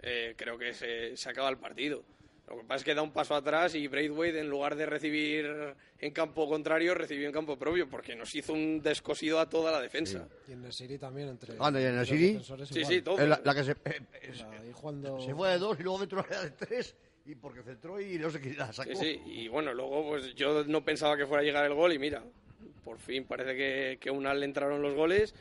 eh, 0.02 0.34
creo 0.38 0.58
que 0.58 0.74
se, 0.74 1.16
se 1.18 1.30
acaba 1.30 1.50
el 1.50 1.58
partido. 1.58 2.04
Lo 2.48 2.58
que 2.58 2.64
pasa 2.64 2.78
es 2.78 2.84
que 2.84 2.94
da 2.94 3.02
un 3.02 3.12
paso 3.12 3.34
atrás 3.34 3.74
y 3.74 3.88
Braithwaite, 3.88 4.40
en 4.40 4.50
lugar 4.50 4.76
de 4.76 4.86
recibir 4.86 5.76
en 6.00 6.12
campo 6.12 6.48
contrario, 6.48 6.94
recibió 6.94 7.26
en 7.26 7.34
campo 7.34 7.58
propio, 7.58 7.90
porque 7.90 8.16
nos 8.16 8.34
hizo 8.36 8.54
un 8.54 8.82
descosido 8.82 9.40
a 9.40 9.50
toda 9.50 9.72
la 9.72 9.82
defensa. 9.82 10.28
Y 10.48 10.52
en 10.52 10.62
Nesiri 10.62 11.00
también, 11.00 11.30
entre. 11.30 11.56
Anda, 11.60 11.82
y 11.82 11.86
en 11.86 11.96
Nesiri. 11.96 12.40
Sí, 12.70 12.86
sí, 12.86 13.02
todo. 13.02 13.18
La, 13.26 13.42
la 13.44 13.56
que 13.56 13.64
se, 13.64 13.72
eh, 13.72 14.00
eh, 14.22 14.32
se 15.26 15.34
fue 15.34 15.50
de 15.50 15.58
dos 15.58 15.80
y 15.80 15.84
luego 15.84 16.00
metió 16.00 16.20
una 16.20 16.42
de 16.42 16.52
tres 16.52 16.96
y 17.26 17.36
porque 17.36 17.64
centró 17.64 18.00
y 18.00 18.20
no 18.20 18.30
sé 18.30 18.40
qué 18.40 18.54
la 18.54 18.72
sacó. 18.72 18.92
Sí, 18.92 18.96
sí, 18.96 19.22
y 19.26 19.48
bueno, 19.48 19.74
luego 19.74 20.10
pues 20.10 20.36
yo 20.36 20.64
no 20.66 20.84
pensaba 20.84 21.18
que 21.18 21.26
fuera 21.26 21.42
a 21.42 21.46
llegar 21.46 21.66
el 21.66 21.74
gol 21.74 21.92
y 21.94 22.00
mira, 22.00 22.24
por 22.84 23.00
fin 23.00 23.26
parece 23.26 23.56
que, 23.56 23.98
que 24.00 24.12
una 24.12 24.34
le 24.34 24.46
entraron 24.46 24.82
los 24.82 24.94
goles 24.94 25.34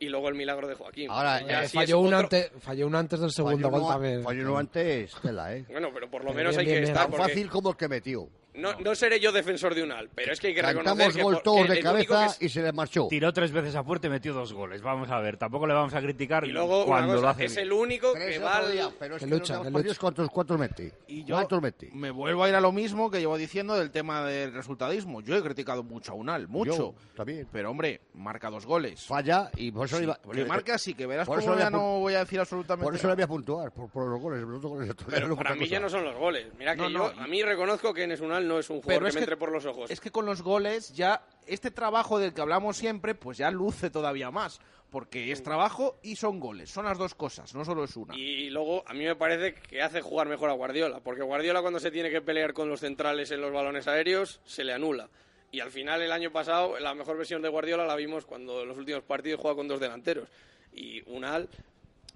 y 0.00 0.08
luego 0.08 0.28
el 0.28 0.34
milagro 0.34 0.66
de 0.66 0.74
Joaquín. 0.74 1.08
Ahora, 1.10 1.40
Ya 1.46 1.62
eh, 1.62 1.68
si 1.68 1.76
falló, 1.76 2.00
un 2.00 2.06
otro- 2.06 2.18
antes, 2.20 2.50
falló 2.58 2.86
un 2.88 2.94
antes 2.96 3.20
del 3.20 3.30
segundo 3.30 3.56
Falló 3.58 3.70
gol 3.70 3.80
uno- 3.82 3.88
también. 3.92 4.22
Falló 4.24 4.42
uno 4.42 4.58
antes, 4.58 5.14
tela, 5.22 5.54
¿eh? 5.54 5.64
Bueno, 5.70 5.90
pero 5.94 6.10
por 6.10 6.24
lo 6.24 6.32
menos 6.32 6.56
bien, 6.56 6.60
hay 6.60 6.66
que 6.66 6.72
bien, 6.72 6.82
bien. 6.84 6.90
estar 6.92 7.02
Tan 7.04 7.10
porque 7.12 7.28
fácil 7.28 7.50
como 7.50 7.70
el 7.70 7.76
que 7.76 7.88
metió. 7.88 8.28
No, 8.54 8.78
no 8.80 8.94
seré 8.94 9.20
yo 9.20 9.32
defensor 9.32 9.74
de 9.74 9.82
Unal, 9.82 10.08
pero 10.14 10.32
es 10.32 10.40
que 10.40 10.48
hay 10.48 10.54
que 10.54 10.62
reconocer 10.62 10.84
Cantamos 10.90 11.14
que, 11.16 11.22
gol 11.22 11.34
por- 11.34 11.42
todos 11.42 11.66
que 11.66 11.72
de 11.72 11.78
el 11.80 11.86
único 11.86 12.14
cabeza 12.14 12.36
que 12.38 12.44
es- 12.46 12.50
y 12.50 12.54
se 12.54 12.62
le 12.62 12.72
marchó. 12.72 13.06
Tiró 13.08 13.32
tres 13.32 13.52
veces 13.52 13.74
a 13.76 13.82
puerta 13.84 14.06
y 14.06 14.10
metió 14.10 14.32
dos 14.34 14.52
goles. 14.52 14.82
Vamos 14.82 15.10
a 15.10 15.18
ver, 15.20 15.36
tampoco 15.36 15.66
le 15.66 15.74
vamos 15.74 15.94
a 15.94 16.00
criticar 16.00 16.44
y 16.44 16.48
luego 16.52 16.84
cuando 16.86 17.12
cosa, 17.14 17.22
lo 17.22 17.28
hace 17.28 17.44
es 17.46 17.56
el 17.56 17.72
único 17.72 18.12
que 18.14 18.38
va 18.38 18.58
al- 18.58 18.72
día, 18.72 18.90
pero 18.98 19.16
es 19.16 19.22
Que 19.22 19.28
que, 19.28 19.34
lucha, 19.34 19.56
los 19.58 19.64
que 19.66 19.70
lucha. 19.70 20.00
¿cuántos, 20.00 20.28
¿cuántos 20.30 20.58
mete? 20.58 20.92
Y 21.06 21.24
yo 21.24 21.36
¿Cuántos 21.36 21.62
mete? 21.62 21.90
me 21.92 22.10
vuelvo 22.10 22.44
a 22.44 22.48
ir 22.48 22.54
a 22.54 22.60
lo 22.60 22.72
mismo 22.72 23.10
que 23.10 23.18
llevo 23.20 23.36
diciendo 23.38 23.76
del 23.76 23.90
tema 23.90 24.24
del 24.24 24.52
resultadismo. 24.52 25.20
Yo 25.22 25.36
he 25.36 25.42
criticado 25.42 25.82
mucho 25.82 26.12
a 26.12 26.14
Unal, 26.16 26.48
mucho. 26.48 26.72
Yo 26.72 26.94
también. 27.16 27.46
Pero 27.52 27.70
hombre, 27.70 28.00
marca 28.14 28.50
dos 28.50 28.66
goles. 28.66 29.04
Falla 29.06 29.50
y 29.56 29.70
por 29.70 29.86
eso 29.86 29.98
Sí, 29.98 30.04
iba- 30.04 30.18
que 30.32 30.44
marca 30.44 30.78
sí, 30.78 30.94
que 30.94 31.06
verás 31.06 31.26
por 31.26 31.38
cómo 31.38 31.52
eso 31.52 31.56
le 31.56 31.62
ya 31.64 31.70
no 31.70 31.98
voy 32.00 32.14
a 32.14 32.20
decir 32.20 32.40
absolutamente 32.40 32.84
Por 32.84 32.94
eso 32.94 33.08
le 33.08 33.14
voy 33.14 33.22
a 33.24 33.28
puntuar, 33.28 33.72
por, 33.72 33.88
por 33.90 34.08
los 34.08 34.20
goles. 34.20 34.40
Los 34.42 34.60
goles 34.62 34.94
Pero 35.08 35.36
para 35.36 35.54
mí 35.54 35.68
ya 35.68 35.78
no 35.80 35.88
son 35.88 36.04
los 36.04 36.16
goles. 36.16 36.46
Mira 36.58 36.74
que 36.76 36.92
yo, 36.92 37.12
a 37.16 37.26
mí 37.26 37.42
reconozco 37.42 37.94
que 37.94 38.04
Enes 38.04 38.20
Unal 38.20 38.39
no 38.46 38.58
es 38.58 38.68
un 38.70 38.82
jugador 38.82 38.88
Pero 38.88 39.04
que 39.04 39.08
es 39.08 39.14
me 39.14 39.18
que- 39.20 39.24
entre 39.24 39.36
por 39.36 39.52
los 39.52 39.64
ojos. 39.66 39.90
Es 39.90 40.00
que 40.00 40.10
con 40.10 40.26
los 40.26 40.42
goles 40.42 40.92
ya 40.94 41.22
este 41.46 41.70
trabajo 41.70 42.18
del 42.18 42.32
que 42.34 42.40
hablamos 42.40 42.76
siempre, 42.76 43.14
pues 43.14 43.38
ya 43.38 43.50
luce 43.50 43.90
todavía 43.90 44.30
más. 44.30 44.60
Porque 44.90 45.30
es 45.30 45.44
trabajo 45.44 46.00
y 46.02 46.16
son 46.16 46.40
goles. 46.40 46.68
Son 46.68 46.84
las 46.84 46.98
dos 46.98 47.14
cosas, 47.14 47.54
no 47.54 47.64
solo 47.64 47.84
es 47.84 47.96
una. 47.96 48.16
Y 48.16 48.50
luego 48.50 48.82
a 48.88 48.92
mí 48.92 49.04
me 49.04 49.14
parece 49.14 49.54
que 49.54 49.80
hace 49.80 50.00
jugar 50.00 50.28
mejor 50.28 50.50
a 50.50 50.54
Guardiola, 50.54 50.98
porque 50.98 51.22
Guardiola 51.22 51.60
cuando 51.62 51.78
se 51.78 51.92
tiene 51.92 52.10
que 52.10 52.20
pelear 52.20 52.52
con 52.52 52.68
los 52.68 52.80
centrales 52.80 53.30
en 53.30 53.40
los 53.40 53.52
balones 53.52 53.86
aéreos 53.86 54.40
se 54.44 54.64
le 54.64 54.72
anula. 54.72 55.08
Y 55.52 55.60
al 55.60 55.70
final 55.70 56.02
el 56.02 56.10
año 56.10 56.32
pasado 56.32 56.76
la 56.80 56.92
mejor 56.94 57.16
versión 57.16 57.40
de 57.40 57.48
Guardiola 57.48 57.86
la 57.86 57.94
vimos 57.94 58.26
cuando 58.26 58.62
en 58.62 58.68
los 58.68 58.78
últimos 58.78 59.04
partidos 59.04 59.40
juega 59.40 59.54
con 59.56 59.68
dos 59.68 59.78
delanteros. 59.78 60.28
Y 60.74 61.02
Unal 61.08 61.48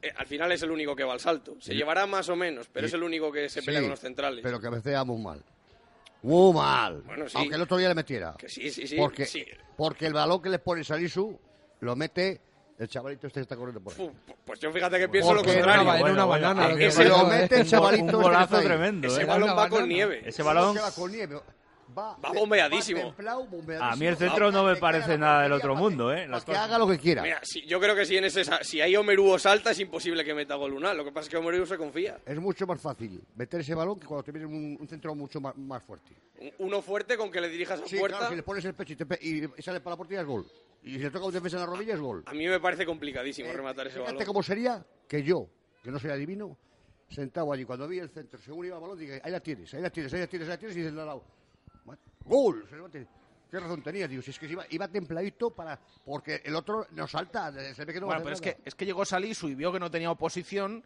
eh, 0.03 0.13
al 0.17 0.27
final 0.27 0.51
es 0.51 0.63
el 0.63 0.73
único 0.73 0.97
que 0.97 1.05
va 1.05 1.13
al 1.13 1.21
salto. 1.21 1.57
Se 1.61 1.77
llevará 1.77 2.07
más 2.07 2.29
o 2.29 2.35
menos, 2.35 2.69
pero 2.73 2.89
es 2.89 2.93
el 2.93 3.05
único 3.05 3.31
que 3.31 3.49
se 3.49 3.63
pelea 3.63 3.81
Sí, 3.81 3.85
con 3.85 3.91
los 3.91 4.01
centrales. 4.01 4.41
Pero 4.43 4.61
que 4.61 4.69
muy 5.05 5.23
mal. 5.23 5.45
Muy 6.25 6.53
mal. 6.55 7.03
Bueno, 7.03 7.29
sí. 7.29 7.37
Aunque 7.39 7.55
el 7.55 7.63
otro 7.63 7.77
día 7.77 7.89
le 7.89 7.95
metiera. 7.95 8.35
Que 8.39 8.49
sí, 8.49 8.71
sí, 8.71 8.87
sí. 8.87 8.97
porque, 8.97 9.27
sí. 9.27 9.45
porque 9.77 10.07
el 10.07 10.15
balón 10.15 10.41
que 10.41 10.49
le 10.49 10.59
pone 10.59 10.83
Salisu 10.83 11.39
lo 11.81 11.97
mete 11.97 12.41
el 12.79 12.89
chavalito 12.89 13.27
este 13.27 13.41
que 13.41 13.43
está 13.43 13.57
corriendo 13.57 13.81
por 13.83 13.93
ahí. 13.93 14.11
Pues 14.45 14.59
yo 14.59 14.73
fíjate 14.73 14.99
que 14.99 15.09
pienso 15.09 15.33
lo 15.35 15.41
Porque 15.43 15.53
contrario. 15.55 15.83
era 15.83 15.99
Bueno, 16.01 16.15
una 16.15 16.25
bueno, 16.25 16.47
banana. 16.49 16.67
eh, 16.67 16.71
lo 16.73 16.77
que 16.79 16.87
ese 16.87 17.03
Se 17.03 17.09
lo 17.09 17.27
mete 17.27 17.61
el 17.61 17.67
chavalito 17.69 18.03
un 18.05 18.09
este 18.09 18.17
que 18.19 18.23
golazo 18.25 18.45
está 18.45 18.59
ahí. 18.59 18.65
tremendo. 18.65 19.07
Ese 19.09 19.21
¿eh? 19.23 19.25
balón 19.27 19.49
va 19.51 19.55
con 19.69 19.71
banana. 19.71 19.87
nieve. 19.87 20.23
Ese 20.25 20.43
balón 20.43 20.77
Va 20.77 20.91
con 20.93 21.13
nieve. 21.13 21.41
Va, 21.96 22.16
Va 22.16 22.33
bombeadísimo. 22.33 23.00
templado, 23.02 23.46
bombeadísimo. 23.46 23.92
A 23.92 23.96
mí 23.96 24.07
el 24.07 24.16
centro 24.16 24.50
no 24.50 24.64
me 24.64 24.76
parece 24.76 25.16
nada 25.16 25.42
del 25.42 25.52
otro 25.52 25.74
mundo, 25.76 26.09
que- 26.09 26.22
¿eh? 26.22 26.28
Las 26.28 26.44
que 26.44 26.52
cosas- 26.52 26.64
haga 26.64 26.78
lo 26.78 26.88
que 26.88 26.98
quiera. 26.98 27.22
Mira, 27.22 27.40
si, 27.42 27.64
yo 27.66 27.78
creo 27.80 27.94
que 27.94 28.04
si, 28.04 28.16
en 28.16 28.24
ese, 28.24 28.42
si 28.62 28.80
hay 28.80 28.96
Omeruo 28.96 29.38
salta 29.38 29.70
es 29.70 29.78
imposible 29.80 30.24
que 30.24 30.35
meta 30.35 30.54
gol 30.57 30.72
Unal. 30.74 30.96
Lo 30.96 31.04
que 31.04 31.12
pasa 31.12 31.26
es 31.26 31.30
que 31.30 31.37
Omeruo 31.37 31.64
se 31.66 31.76
confía. 31.78 32.18
Es 32.26 32.38
mucho 32.40 32.66
más 32.66 32.80
fácil 32.80 33.22
meter 33.37 33.61
ese 33.61 33.74
balón 33.74 33.98
que 34.00 34.07
cuando 34.07 34.24
te 34.24 34.33
viene 34.33 34.46
un, 34.46 34.76
un 34.80 34.88
centro 34.88 35.14
mucho 35.14 35.40
más, 35.40 35.57
más 35.57 35.83
fuerte. 35.83 36.14
Un- 36.40 36.52
Uno 36.59 36.83
fuerte 36.83 37.16
con 37.16 37.30
que 37.30 37.40
le 37.40 37.48
dirijas 37.48 37.80
a 37.80 37.87
Sí, 37.87 37.96
puerta. 37.98 38.18
claro, 38.18 38.30
si 38.33 38.37
le 38.37 38.42
pones 38.42 38.64
el 38.64 38.74
pecho 38.74 38.92
y, 38.94 38.96
te 38.96 39.07
pe- 39.07 39.18
y 39.22 39.62
sale 39.62 39.80
para 39.80 39.92
la 39.92 39.96
portería 39.98 40.20
es 40.22 40.26
gol. 40.26 40.46
Y 40.83 40.92
si 40.94 40.98
le 40.98 41.11
toca 41.11 41.24
un 41.26 41.33
defensa 41.33 41.57
en 41.57 41.61
la 41.61 41.66
rodilla 41.66 41.94
es 41.94 42.00
gol. 42.00 42.22
A 42.26 42.35
mí 42.35 42.46
me 42.46 42.61
parece 42.61 42.85
complicadísimo 42.85 43.48
Eh, 43.48 43.52
rematar 43.52 43.87
ese 43.87 44.00
balón. 44.00 44.22
cómo 44.24 44.42
sería 44.42 44.85
que 45.09 45.22
yo, 45.22 45.48
que 45.83 45.90
no 45.90 45.98
soy 45.98 46.11
adivino, 46.11 46.57
sentado 47.09 47.52
allí, 47.52 47.64
cuando 47.64 47.87
vi 47.87 47.98
el 48.00 48.11
centro, 48.11 48.38
según 48.40 48.66
iba 48.66 48.76
el 48.76 48.83
balón, 48.83 48.98
dije, 48.98 49.20
ahí 49.22 49.30
la 49.30 49.40
tienes, 49.40 49.72
ahí 49.74 49.80
la 49.80 49.90
tienes, 49.90 50.12
ahí 50.12 50.20
la 50.20 50.26
tienes, 50.26 50.48
ahí 50.48 50.52
la 50.54 50.59
tienes, 50.59 50.76
y 50.76 50.80
dice 50.80 50.90
al 50.90 50.96
lado, 51.07 51.24
¡gol! 52.25 52.67
¿Qué 53.51 53.61
razón 53.61 53.83
tenía? 53.83 54.09
Digo, 54.09 54.21
si 54.21 54.33
es 54.33 54.39
que 54.39 54.47
iba, 54.47 54.65
iba 54.71 54.89
templadito 54.89 55.51
para... 55.51 55.79
Porque 56.05 56.43
el 56.45 56.57
otro 56.57 56.87
no 56.91 57.07
salta, 57.07 57.53
se 57.73 57.85
ve 57.85 57.93
que 57.93 58.01
no 58.01 58.07
Bueno, 58.07 58.23
pero 58.23 58.35
es 58.35 58.41
que, 58.41 58.57
es 58.65 58.75
que 58.75 58.85
llegó 58.85 59.05
Salisu 59.05 59.49
y 59.49 59.55
vio 59.55 59.73
que 59.73 59.79
no 59.79 59.91
tenía 59.91 60.11
oposición 60.11 60.83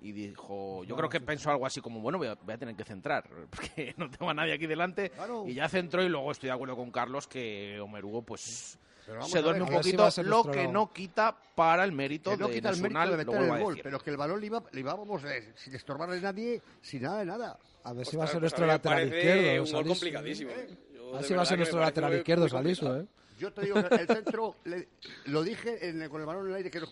y 0.00 0.12
dijo, 0.12 0.84
yo 0.84 0.96
creo 0.96 1.08
que 1.08 1.20
pensó 1.20 1.50
algo 1.50 1.66
así 1.66 1.80
como, 1.80 2.00
bueno, 2.00 2.18
voy 2.18 2.28
a, 2.28 2.34
voy 2.34 2.54
a 2.54 2.58
tener 2.58 2.76
que 2.76 2.84
centrar, 2.84 3.28
porque 3.50 3.94
no 3.96 4.10
tengo 4.10 4.30
a 4.30 4.34
nadie 4.34 4.52
aquí 4.54 4.66
delante. 4.66 5.10
Claro. 5.10 5.44
Y 5.46 5.54
ya 5.54 5.68
centró 5.68 6.02
y 6.02 6.08
luego 6.08 6.30
estoy 6.30 6.48
de 6.48 6.54
acuerdo 6.54 6.76
con 6.76 6.90
Carlos 6.90 7.26
que 7.26 7.80
Omer 7.80 8.04
Hugo 8.04 8.22
pues 8.22 8.78
se 9.26 9.38
a 9.38 9.42
duerme 9.42 9.60
ver, 9.60 9.62
un 9.62 9.68
si 9.68 9.74
poquito, 9.92 10.10
ser 10.10 10.26
lo 10.26 10.44
que 10.50 10.68
no 10.68 10.92
quita 10.92 11.36
para 11.54 11.84
el 11.84 11.92
mérito 11.92 12.30
Que 12.30 12.36
no 12.36 12.48
de 12.48 12.54
quita 12.54 12.70
el 12.70 12.80
mérito 12.80 13.00
de 13.00 13.06
lo 13.06 13.16
meter 13.16 13.42
el 13.42 13.48
gol, 13.62 13.74
decir. 13.74 13.82
pero 13.82 13.98
que 14.00 14.10
el 14.10 14.16
balón 14.16 14.40
le, 14.40 14.46
iba, 14.46 14.62
le 14.72 14.80
íbamos 14.80 15.24
eh, 15.24 15.52
sin 15.56 15.74
estorbarle 15.74 16.18
a 16.18 16.20
nadie, 16.20 16.60
sin 16.82 17.02
nada 17.02 17.18
de 17.20 17.26
nada. 17.26 17.58
A 17.84 17.92
ver 17.92 18.06
si 18.06 18.16
va 18.16 18.24
a 18.24 18.26
ser 18.26 18.34
pues 18.34 18.42
nuestro 18.42 18.66
lateral 18.66 19.04
izquierdo. 19.08 19.62
Un 19.64 19.72
gol 19.72 19.86
complicadísimo. 19.86 20.50
¿eh? 20.50 20.78
Yo 20.94 21.08
A 21.08 21.12
ver 21.12 21.20
de 21.22 21.28
si 21.28 21.34
va 21.34 21.42
a 21.42 21.46
ser 21.46 21.58
nuestro 21.58 21.80
lateral 21.80 22.14
izquierdo, 22.16 22.48
complicado. 22.48 23.00
¿eh? 23.00 23.06
Yo 23.38 23.52
te 23.52 23.62
digo 23.62 23.88
que 23.88 23.94
el 23.94 24.06
centro, 24.06 24.56
le- 24.64 24.88
lo 25.26 25.42
dije 25.42 25.88
en 25.88 26.02
el- 26.02 26.10
con 26.10 26.20
el 26.20 26.26
balón 26.26 26.44
en 26.46 26.50
el 26.50 26.56
aire, 26.56 26.70
que 26.70 26.80
no- 26.80 26.88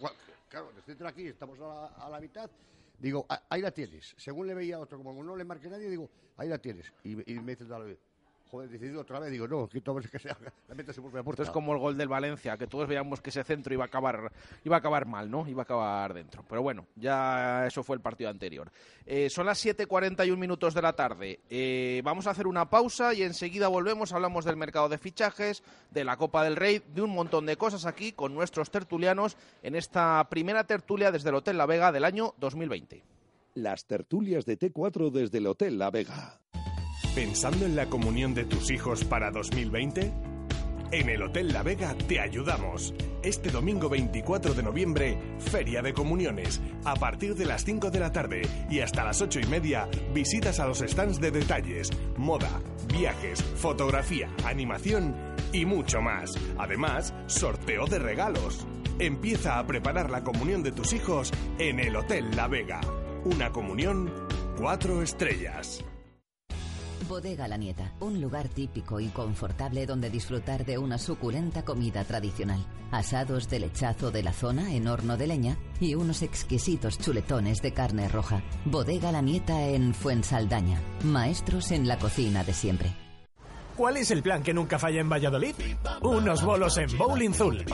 claro, 0.48 0.70
el 0.76 0.82
centro 0.84 1.08
aquí, 1.08 1.26
estamos 1.26 1.58
a 1.60 1.62
la, 1.66 1.86
a 2.06 2.08
la 2.08 2.20
mitad, 2.20 2.48
digo, 2.98 3.26
"Ah, 3.28 3.42
ahí 3.50 3.60
la 3.60 3.72
tienes. 3.72 4.14
Según 4.16 4.46
le 4.46 4.54
veía 4.54 4.76
a 4.76 4.78
otro, 4.78 4.96
como 5.02 5.22
no 5.24 5.34
le 5.36 5.44
marque 5.44 5.68
nadie, 5.68 5.90
digo, 5.90 6.08
ahí 6.36 6.48
la 6.48 6.58
tienes. 6.58 6.92
Y, 7.02 7.12
y 7.32 7.40
me 7.40 7.56
dice 7.56 7.64
tal 7.64 7.84
vez, 7.84 7.98
joder, 8.50 8.68
decidido 8.68 9.00
otra 9.00 9.20
vez, 9.20 9.30
digo, 9.30 9.46
no, 9.48 9.68
quito 9.68 9.90
a 9.90 9.94
ver 9.94 10.08
que 10.08 10.18
sea, 10.18 10.36
la 10.68 10.74
propia 10.74 11.22
puerta. 11.22 11.42
Esto 11.42 11.42
es 11.42 11.50
como 11.50 11.72
el 11.72 11.78
gol 11.78 11.96
del 11.96 12.08
Valencia, 12.08 12.56
que 12.56 12.66
todos 12.66 12.88
veíamos 12.88 13.20
que 13.20 13.30
ese 13.30 13.44
centro 13.44 13.72
iba 13.72 13.84
a 13.84 13.86
acabar, 13.86 14.32
iba 14.64 14.76
a 14.76 14.78
acabar 14.78 15.06
mal, 15.06 15.30
¿no? 15.30 15.46
Iba 15.48 15.62
a 15.62 15.64
acabar 15.64 16.14
dentro. 16.14 16.44
Pero 16.48 16.62
bueno, 16.62 16.86
ya 16.96 17.66
eso 17.66 17.82
fue 17.82 17.96
el 17.96 18.02
partido 18.02 18.30
anterior. 18.30 18.70
Eh, 19.04 19.28
son 19.30 19.46
las 19.46 19.64
7.41 19.64 20.36
minutos 20.36 20.74
de 20.74 20.82
la 20.82 20.92
tarde. 20.92 21.40
Eh, 21.50 22.00
vamos 22.04 22.26
a 22.26 22.30
hacer 22.30 22.46
una 22.46 22.68
pausa 22.70 23.14
y 23.14 23.22
enseguida 23.22 23.68
volvemos. 23.68 24.12
Hablamos 24.12 24.44
del 24.44 24.56
mercado 24.56 24.88
de 24.88 24.98
fichajes, 24.98 25.62
de 25.90 26.04
la 26.04 26.16
Copa 26.16 26.44
del 26.44 26.56
Rey, 26.56 26.82
de 26.94 27.02
un 27.02 27.10
montón 27.10 27.46
de 27.46 27.56
cosas 27.56 27.86
aquí 27.86 28.12
con 28.12 28.34
nuestros 28.34 28.70
tertulianos 28.70 29.36
en 29.62 29.74
esta 29.74 30.26
primera 30.30 30.64
tertulia 30.64 31.10
desde 31.10 31.28
el 31.30 31.36
Hotel 31.36 31.58
La 31.58 31.66
Vega 31.66 31.92
del 31.92 32.04
año 32.04 32.34
2020. 32.38 33.02
Las 33.54 33.86
tertulias 33.86 34.44
de 34.44 34.58
T4 34.58 35.10
desde 35.10 35.38
el 35.38 35.46
Hotel 35.46 35.78
La 35.78 35.90
Vega. 35.90 36.40
¿Pensando 37.16 37.64
en 37.64 37.76
la 37.76 37.86
comunión 37.86 38.34
de 38.34 38.44
tus 38.44 38.70
hijos 38.70 39.02
para 39.04 39.30
2020? 39.30 40.12
En 40.92 41.08
el 41.08 41.22
Hotel 41.22 41.50
La 41.50 41.62
Vega 41.62 41.94
te 42.06 42.20
ayudamos. 42.20 42.92
Este 43.22 43.50
domingo 43.50 43.88
24 43.88 44.52
de 44.52 44.62
noviembre, 44.62 45.18
Feria 45.38 45.80
de 45.80 45.94
Comuniones. 45.94 46.60
A 46.84 46.94
partir 46.94 47.34
de 47.34 47.46
las 47.46 47.64
5 47.64 47.90
de 47.90 48.00
la 48.00 48.12
tarde 48.12 48.42
y 48.68 48.80
hasta 48.80 49.02
las 49.02 49.22
8 49.22 49.40
y 49.40 49.46
media, 49.46 49.88
visitas 50.12 50.60
a 50.60 50.66
los 50.66 50.80
stands 50.80 51.18
de 51.18 51.30
detalles, 51.30 51.90
moda, 52.18 52.60
viajes, 52.92 53.42
fotografía, 53.42 54.28
animación 54.44 55.16
y 55.54 55.64
mucho 55.64 56.02
más. 56.02 56.34
Además, 56.58 57.14
sorteo 57.28 57.86
de 57.86 57.98
regalos. 57.98 58.66
Empieza 58.98 59.58
a 59.58 59.66
preparar 59.66 60.10
la 60.10 60.22
comunión 60.22 60.62
de 60.62 60.72
tus 60.72 60.92
hijos 60.92 61.32
en 61.58 61.80
el 61.80 61.96
Hotel 61.96 62.36
La 62.36 62.46
Vega. 62.46 62.82
Una 63.24 63.52
comunión, 63.52 64.12
cuatro 64.58 65.00
estrellas. 65.00 65.82
Bodega 67.08 67.46
La 67.48 67.56
Nieta, 67.56 67.92
un 68.00 68.20
lugar 68.20 68.48
típico 68.48 69.00
y 69.00 69.08
confortable 69.08 69.86
donde 69.86 70.10
disfrutar 70.10 70.64
de 70.64 70.78
una 70.78 70.98
suculenta 70.98 71.64
comida 71.64 72.04
tradicional. 72.04 72.64
Asados 72.90 73.48
de 73.48 73.60
lechazo 73.60 74.10
de 74.10 74.22
la 74.22 74.32
zona 74.32 74.74
en 74.74 74.88
horno 74.88 75.16
de 75.16 75.26
leña 75.26 75.56
y 75.80 75.94
unos 75.94 76.22
exquisitos 76.22 76.98
chuletones 76.98 77.62
de 77.62 77.72
carne 77.72 78.08
roja. 78.08 78.42
Bodega 78.64 79.12
La 79.12 79.22
Nieta 79.22 79.60
en 79.68 79.94
Fuensaldaña. 79.94 80.80
Maestros 81.04 81.70
en 81.70 81.86
la 81.86 81.98
cocina 81.98 82.44
de 82.44 82.52
siempre. 82.52 82.94
¿Cuál 83.76 83.98
es 83.98 84.10
el 84.10 84.22
plan 84.22 84.42
que 84.42 84.54
nunca 84.54 84.78
falla 84.78 85.00
en 85.00 85.10
Valladolid? 85.10 85.54
Unos 86.00 86.42
bolos 86.42 86.78
en 86.78 86.96
Bowling 86.96 87.34
Zul. 87.34 87.64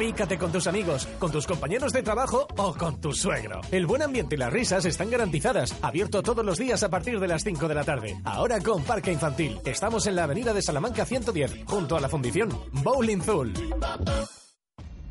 Pícate 0.00 0.38
con 0.38 0.50
tus 0.50 0.66
amigos, 0.66 1.06
con 1.18 1.30
tus 1.30 1.46
compañeros 1.46 1.92
de 1.92 2.02
trabajo 2.02 2.48
o 2.56 2.74
con 2.74 3.02
tu 3.02 3.12
suegro. 3.12 3.60
El 3.70 3.84
buen 3.84 4.00
ambiente 4.00 4.34
y 4.34 4.38
las 4.38 4.50
risas 4.50 4.86
están 4.86 5.10
garantizadas. 5.10 5.76
Abierto 5.82 6.22
todos 6.22 6.42
los 6.42 6.56
días 6.56 6.82
a 6.82 6.88
partir 6.88 7.20
de 7.20 7.28
las 7.28 7.44
5 7.44 7.68
de 7.68 7.74
la 7.74 7.84
tarde. 7.84 8.18
Ahora 8.24 8.60
con 8.60 8.82
Parque 8.82 9.12
Infantil. 9.12 9.60
Estamos 9.62 10.06
en 10.06 10.16
la 10.16 10.24
avenida 10.24 10.54
de 10.54 10.62
Salamanca 10.62 11.04
110, 11.04 11.66
junto 11.66 11.98
a 11.98 12.00
la 12.00 12.08
fundición 12.08 12.48
Bowling 12.82 13.20
Zul. 13.20 13.52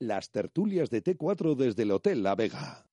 Las 0.00 0.30
tertulias 0.30 0.90
de 0.90 1.02
T4 1.02 1.56
desde 1.56 1.82
el 1.82 1.90
Hotel 1.90 2.22
La 2.22 2.36
Vega. 2.36 2.86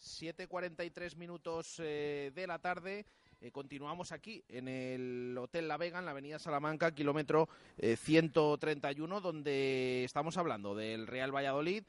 7.43 0.00 1.16
minutos 1.16 1.80
eh, 1.80 2.30
de 2.32 2.46
la 2.46 2.60
tarde. 2.60 3.04
Eh, 3.40 3.50
continuamos 3.50 4.12
aquí 4.12 4.44
en 4.48 4.68
el 4.68 5.36
Hotel 5.36 5.66
La 5.66 5.76
Vega, 5.76 5.98
en 5.98 6.04
la 6.04 6.12
avenida 6.12 6.38
Salamanca, 6.38 6.94
kilómetro 6.94 7.48
eh, 7.76 7.96
131, 7.96 9.20
donde 9.20 10.04
estamos 10.04 10.36
hablando 10.36 10.76
del 10.76 11.08
Real 11.08 11.34
Valladolid 11.34 11.82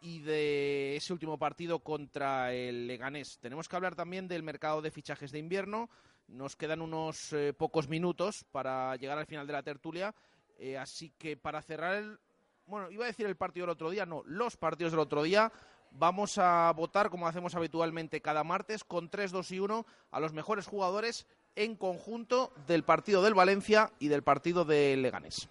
y 0.00 0.20
de 0.20 0.96
ese 0.96 1.12
último 1.12 1.38
partido 1.38 1.80
contra 1.80 2.54
el 2.54 2.86
Leganés. 2.86 3.38
Tenemos 3.40 3.68
que 3.68 3.76
hablar 3.76 3.94
también 3.94 4.26
del 4.26 4.42
mercado 4.42 4.80
de 4.80 4.90
fichajes 4.90 5.32
de 5.32 5.38
invierno. 5.38 5.90
Nos 6.28 6.56
quedan 6.56 6.80
unos 6.80 7.34
eh, 7.34 7.52
pocos 7.52 7.88
minutos 7.88 8.44
para 8.52 8.96
llegar 8.96 9.18
al 9.18 9.26
final 9.26 9.46
de 9.46 9.52
la 9.52 9.62
tertulia. 9.62 10.14
Así 10.78 11.10
que 11.16 11.38
para 11.38 11.62
cerrar 11.62 11.96
el, 11.96 12.18
bueno, 12.70 12.90
iba 12.90 13.04
a 13.04 13.08
decir 13.08 13.26
el 13.26 13.36
partido 13.36 13.66
del 13.66 13.72
otro 13.72 13.90
día, 13.90 14.06
no, 14.06 14.22
los 14.24 14.56
partidos 14.56 14.92
del 14.92 15.00
otro 15.00 15.22
día. 15.22 15.52
Vamos 15.90 16.38
a 16.38 16.72
votar, 16.74 17.10
como 17.10 17.26
hacemos 17.26 17.56
habitualmente 17.56 18.22
cada 18.22 18.44
martes, 18.44 18.84
con 18.84 19.10
3, 19.10 19.32
2 19.32 19.50
y 19.50 19.58
1 19.58 19.86
a 20.12 20.20
los 20.20 20.32
mejores 20.32 20.66
jugadores 20.66 21.26
en 21.56 21.74
conjunto 21.74 22.52
del 22.68 22.84
partido 22.84 23.22
del 23.22 23.34
Valencia 23.34 23.90
y 23.98 24.06
del 24.06 24.22
partido 24.22 24.64
del 24.64 25.02
Leganés. 25.02 25.48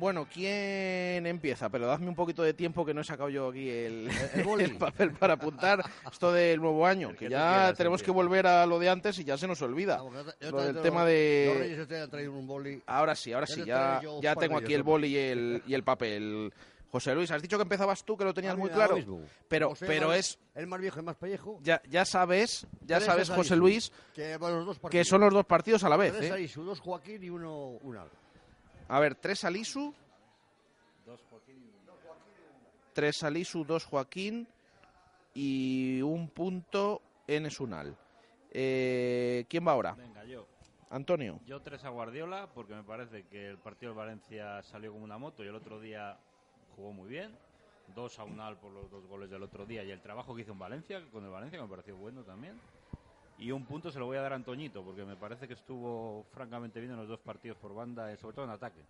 Bueno, 0.00 0.26
¿quién 0.32 1.26
empieza? 1.26 1.68
Pero 1.68 1.86
dadme 1.86 2.08
un 2.08 2.14
poquito 2.14 2.42
de 2.42 2.54
tiempo 2.54 2.84
que 2.86 2.94
no 2.94 3.02
he 3.02 3.04
sacado 3.04 3.28
yo 3.28 3.48
aquí 3.50 3.68
el, 3.68 4.10
el 4.34 4.42
boli. 4.44 4.64
el 4.64 4.76
papel 4.76 5.12
para 5.12 5.34
apuntar 5.34 5.84
esto 6.10 6.32
del 6.32 6.60
nuevo 6.60 6.86
año, 6.86 7.10
que 7.10 7.28
ya 7.28 7.28
quieras, 7.28 7.76
tenemos 7.76 8.02
que 8.02 8.10
volver 8.10 8.46
a 8.46 8.64
lo 8.66 8.78
de 8.78 8.88
antes 8.88 9.18
y 9.18 9.24
ya 9.24 9.36
se 9.36 9.46
nos 9.46 9.60
olvida. 9.62 9.98
Vamos, 9.98 10.14
yo 10.14 10.24
te- 10.24 10.44
yo 10.46 10.50
Lo 10.52 10.62
del 10.64 10.80
tema 10.82 11.04
de... 11.04 11.86
Un 12.30 12.46
boli. 12.46 12.82
Ahora 12.86 13.14
sí, 13.14 13.32
ahora 13.32 13.46
sí, 13.46 13.62
ya, 13.64 14.00
ya 14.22 14.32
un 14.32 14.38
tengo 14.38 14.56
aquí 14.56 14.72
el 14.74 14.82
boli 14.82 15.08
y 15.08 15.16
el, 15.18 15.62
y 15.66 15.74
el 15.74 15.82
papel. 15.84 16.52
José 16.90 17.14
Luis, 17.14 17.30
has 17.30 17.40
dicho 17.40 17.56
que 17.56 17.62
empezabas 17.62 18.02
tú, 18.04 18.16
que 18.16 18.24
lo 18.24 18.34
tenías 18.34 18.54
A 18.54 18.56
mí 18.56 18.62
muy 18.62 18.70
claro. 18.70 18.96
mismo. 18.96 19.20
Pero, 19.48 19.74
pero 19.78 20.12
es, 20.12 20.38
El 20.56 20.66
más 20.66 20.80
viejo 20.80 20.98
y 20.98 21.02
más 21.04 21.14
pellejo. 21.14 21.60
ya, 21.62 21.80
ya 21.88 22.04
sabes, 22.04 22.66
ya 22.84 22.98
sabes, 23.00 23.28
es 23.28 23.34
José 23.36 23.54
Luis, 23.54 23.92
Que, 24.12 24.36
bueno, 24.38 24.56
son 25.04 25.20
los 25.20 25.32
dos 25.34 25.44
partidos 25.46 25.84
a 25.84 25.88
la 25.88 25.96
vez. 25.96 26.14
¿eh? 26.20 26.32
Arisu, 26.32 26.64
dos 26.64 26.80
Joaquín 26.80 27.22
y 27.22 27.30
uno 27.30 27.78
Unal. 27.82 28.08
A 28.90 28.98
ver, 28.98 29.14
tres 29.14 29.44
Alisu. 29.44 29.94
Tres 32.92 33.22
Alisu, 33.22 33.64
dos 33.64 33.84
Joaquín 33.84 34.48
y 35.32 36.02
un 36.02 36.28
punto 36.28 37.00
en 37.28 37.46
Esunal. 37.46 37.96
Eh, 38.50 39.46
¿Quién 39.48 39.64
va 39.64 39.72
ahora? 39.72 39.92
Venga, 39.92 40.24
yo. 40.24 40.44
Antonio. 40.90 41.38
Yo 41.46 41.62
tres 41.62 41.84
a 41.84 41.90
Guardiola 41.90 42.48
porque 42.52 42.74
me 42.74 42.82
parece 42.82 43.22
que 43.28 43.50
el 43.50 43.58
partido 43.58 43.92
de 43.92 43.98
Valencia 43.98 44.60
salió 44.64 44.90
como 44.90 45.04
una 45.04 45.18
moto 45.18 45.44
y 45.44 45.46
el 45.46 45.54
otro 45.54 45.78
día 45.78 46.18
jugó 46.74 46.90
muy 46.90 47.08
bien. 47.08 47.30
Dos 47.94 48.18
a 48.18 48.24
Unal 48.24 48.58
por 48.58 48.72
los 48.72 48.90
dos 48.90 49.06
goles 49.06 49.30
del 49.30 49.44
otro 49.44 49.66
día 49.66 49.84
y 49.84 49.92
el 49.92 50.00
trabajo 50.00 50.34
que 50.34 50.42
hizo 50.42 50.50
en 50.50 50.58
Valencia, 50.58 51.00
con 51.12 51.24
el 51.24 51.30
Valencia, 51.30 51.60
que 51.60 51.62
me 51.62 51.70
pareció 51.70 51.96
bueno 51.96 52.24
también. 52.24 52.60
Y 53.40 53.52
un 53.52 53.64
punto 53.64 53.90
se 53.90 53.98
lo 53.98 54.04
voy 54.04 54.18
a 54.18 54.20
dar 54.20 54.34
a 54.34 54.36
Antoñito 54.36 54.84
porque 54.84 55.02
me 55.02 55.16
parece 55.16 55.48
que 55.48 55.54
estuvo 55.54 56.26
francamente 56.30 56.78
bien 56.78 56.92
en 56.92 56.98
los 56.98 57.08
dos 57.08 57.20
partidos 57.20 57.56
por 57.56 57.74
banda, 57.74 58.12
eh, 58.12 58.18
sobre 58.18 58.34
todo 58.34 58.44
en 58.44 58.50
ataque. 58.50 58.82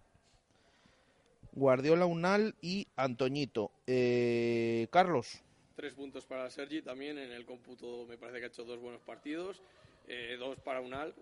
Guardiola, 1.53 2.05
Unal 2.07 2.57
y 2.61 2.89
Antoñito. 2.97 3.71
Eh, 3.87 4.89
Carlos. 4.91 5.41
Tres 5.77 5.95
puntos 5.95 6.27
para 6.27 6.51
Sergi 6.51 6.83
también. 6.83 7.17
En 7.19 7.31
el 7.31 7.47
cómputo 7.47 8.07
me 8.09 8.19
parece 8.19 8.41
que 8.41 8.45
ha 8.47 8.49
hecho 8.49 8.65
dos 8.65 8.81
buenos 8.81 9.01
partidos. 9.03 9.63
Eh, 10.09 10.37
dos 10.37 10.59
para 10.59 10.81
Unal, 10.81 11.15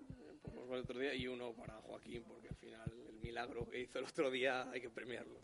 por 0.43 0.55
los 0.55 0.67
goles 0.67 0.87
del 0.87 0.97
otro 0.97 0.99
día, 0.99 1.15
y 1.15 1.29
uno 1.29 1.53
para 1.53 1.75
Joaquín, 1.83 2.25
porque 2.27 2.49
al 2.49 2.57
final 2.57 2.91
el 3.11 3.21
milagro 3.21 3.69
que 3.69 3.81
hizo 3.81 3.99
el 3.99 4.07
otro 4.07 4.31
día 4.31 4.71
hay 4.71 4.81
que 4.81 4.89
premiarlo. 4.89 5.39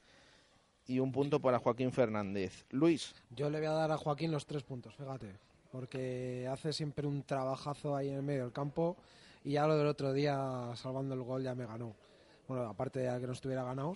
Y 0.86 1.00
un 1.00 1.12
punto 1.12 1.38
para 1.38 1.58
Joaquín 1.58 1.92
Fernández. 1.92 2.64
Luis. 2.70 3.14
Yo 3.30 3.50
le 3.50 3.58
voy 3.58 3.66
a 3.66 3.72
dar 3.72 3.90
a 3.90 3.98
Joaquín 3.98 4.32
los 4.32 4.46
tres 4.46 4.62
puntos, 4.62 4.94
fíjate, 4.94 5.34
porque 5.74 6.46
hace 6.48 6.72
siempre 6.72 7.04
un 7.04 7.24
trabajazo 7.24 7.96
ahí 7.96 8.08
en 8.08 8.14
el 8.14 8.22
medio 8.22 8.44
del 8.44 8.52
campo 8.52 8.96
y 9.42 9.54
ya 9.54 9.66
lo 9.66 9.76
del 9.76 9.88
otro 9.88 10.12
día, 10.12 10.70
salvando 10.76 11.16
el 11.16 11.22
gol, 11.22 11.42
ya 11.42 11.56
me 11.56 11.66
ganó. 11.66 11.96
Bueno, 12.46 12.68
aparte 12.68 13.00
de 13.00 13.20
que 13.20 13.26
no 13.26 13.32
estuviera 13.32 13.64
ganado, 13.64 13.94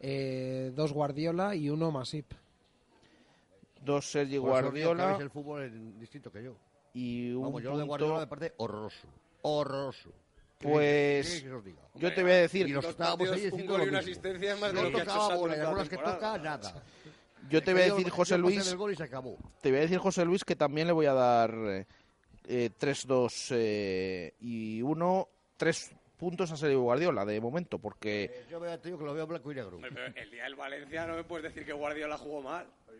eh, 0.00 0.72
dos 0.74 0.90
Guardiola 0.90 1.54
y 1.54 1.68
uno 1.68 1.90
Masip. 1.90 2.32
Dos 3.84 4.10
Sergi 4.10 4.38
Guardiola 4.38 5.08
veis 5.08 5.20
el 5.20 5.28
fútbol 5.28 5.64
en 5.64 6.00
distinto 6.00 6.32
que 6.32 6.44
yo. 6.44 6.54
y 6.94 7.30
un 7.32 7.42
Vamos, 7.42 7.62
yo 7.62 7.72
lo 7.72 7.76
de 7.76 7.84
punto... 7.84 8.06
Guardiola 8.06 8.20
me 8.20 8.26
parece 8.26 8.54
horroroso. 8.56 9.08
Horroroso. 9.42 10.10
¿Qué 10.58 10.66
Pues, 10.66 11.44
os 11.44 11.62
diga? 11.62 11.82
Yo 11.94 12.14
te 12.14 12.22
voy 12.22 12.32
a 12.32 12.36
decir... 12.36 12.68
Y 12.68 12.72
nos 12.72 12.86
estábamos 12.86 13.28
ahí 13.28 13.44
un 13.44 13.50
diciendo 13.50 13.72
gol 13.74 13.84
y 13.84 13.88
una 13.90 13.98
asistencia 13.98 14.54
es 14.54 14.60
más 14.60 14.72
de 14.72 14.82
lo 14.82 14.90
que 14.90 14.96
ha 14.96 15.02
hecho 15.02 15.12
tocaba 15.12 15.36
bola, 15.36 15.56
y 15.58 15.60
algunas 15.60 15.88
que 15.90 15.96
toca, 15.98 16.38
nada. 16.38 16.82
Yo 17.48 17.62
te 17.62 17.72
voy 17.72 17.82
a 17.82 17.86
Yo- 17.88 17.94
decir, 17.94 18.08
yo 18.08 18.14
José 18.14 18.38
Luis, 18.38 18.64
del 18.66 18.76
gol 18.76 18.92
y 18.92 18.96
se 18.96 19.02
acabó. 19.04 19.36
te 19.60 19.70
voy 19.70 19.78
a 19.78 19.82
decir, 19.82 19.98
José 19.98 20.24
Luis, 20.24 20.44
que 20.44 20.56
también 20.56 20.86
le 20.86 20.92
voy 20.92 21.06
a 21.06 21.12
dar 21.14 21.54
eh, 21.54 21.86
eh, 22.46 22.70
3-2 22.78 23.48
eh, 23.56 24.34
y 24.40 24.80
1, 24.82 25.28
3 25.56 25.92
puntos 26.18 26.50
a 26.50 26.56
Sergio 26.56 26.80
Guardiola 26.82 27.24
de 27.24 27.40
momento, 27.40 27.78
porque 27.78 28.24
Eh, 28.24 28.44
Yo 28.50 28.60
te 28.60 28.88
digo 28.88 28.98
que 28.98 29.04
lo 29.04 29.14
veo 29.14 29.26
blanco 29.26 29.52
y 29.52 29.54
negro. 29.54 29.76
Hombre, 29.76 29.90
pero 29.92 30.06
el 30.16 30.30
día 30.30 30.44
del 30.44 30.56
Valencia 30.56 31.06
no 31.06 31.14
me 31.14 31.24
puedes 31.24 31.44
decir 31.44 31.64
que 31.64 31.72
Guardiola 31.72 32.18
jugó 32.18 32.42
mal. 32.42 32.66
Hay 32.88 32.96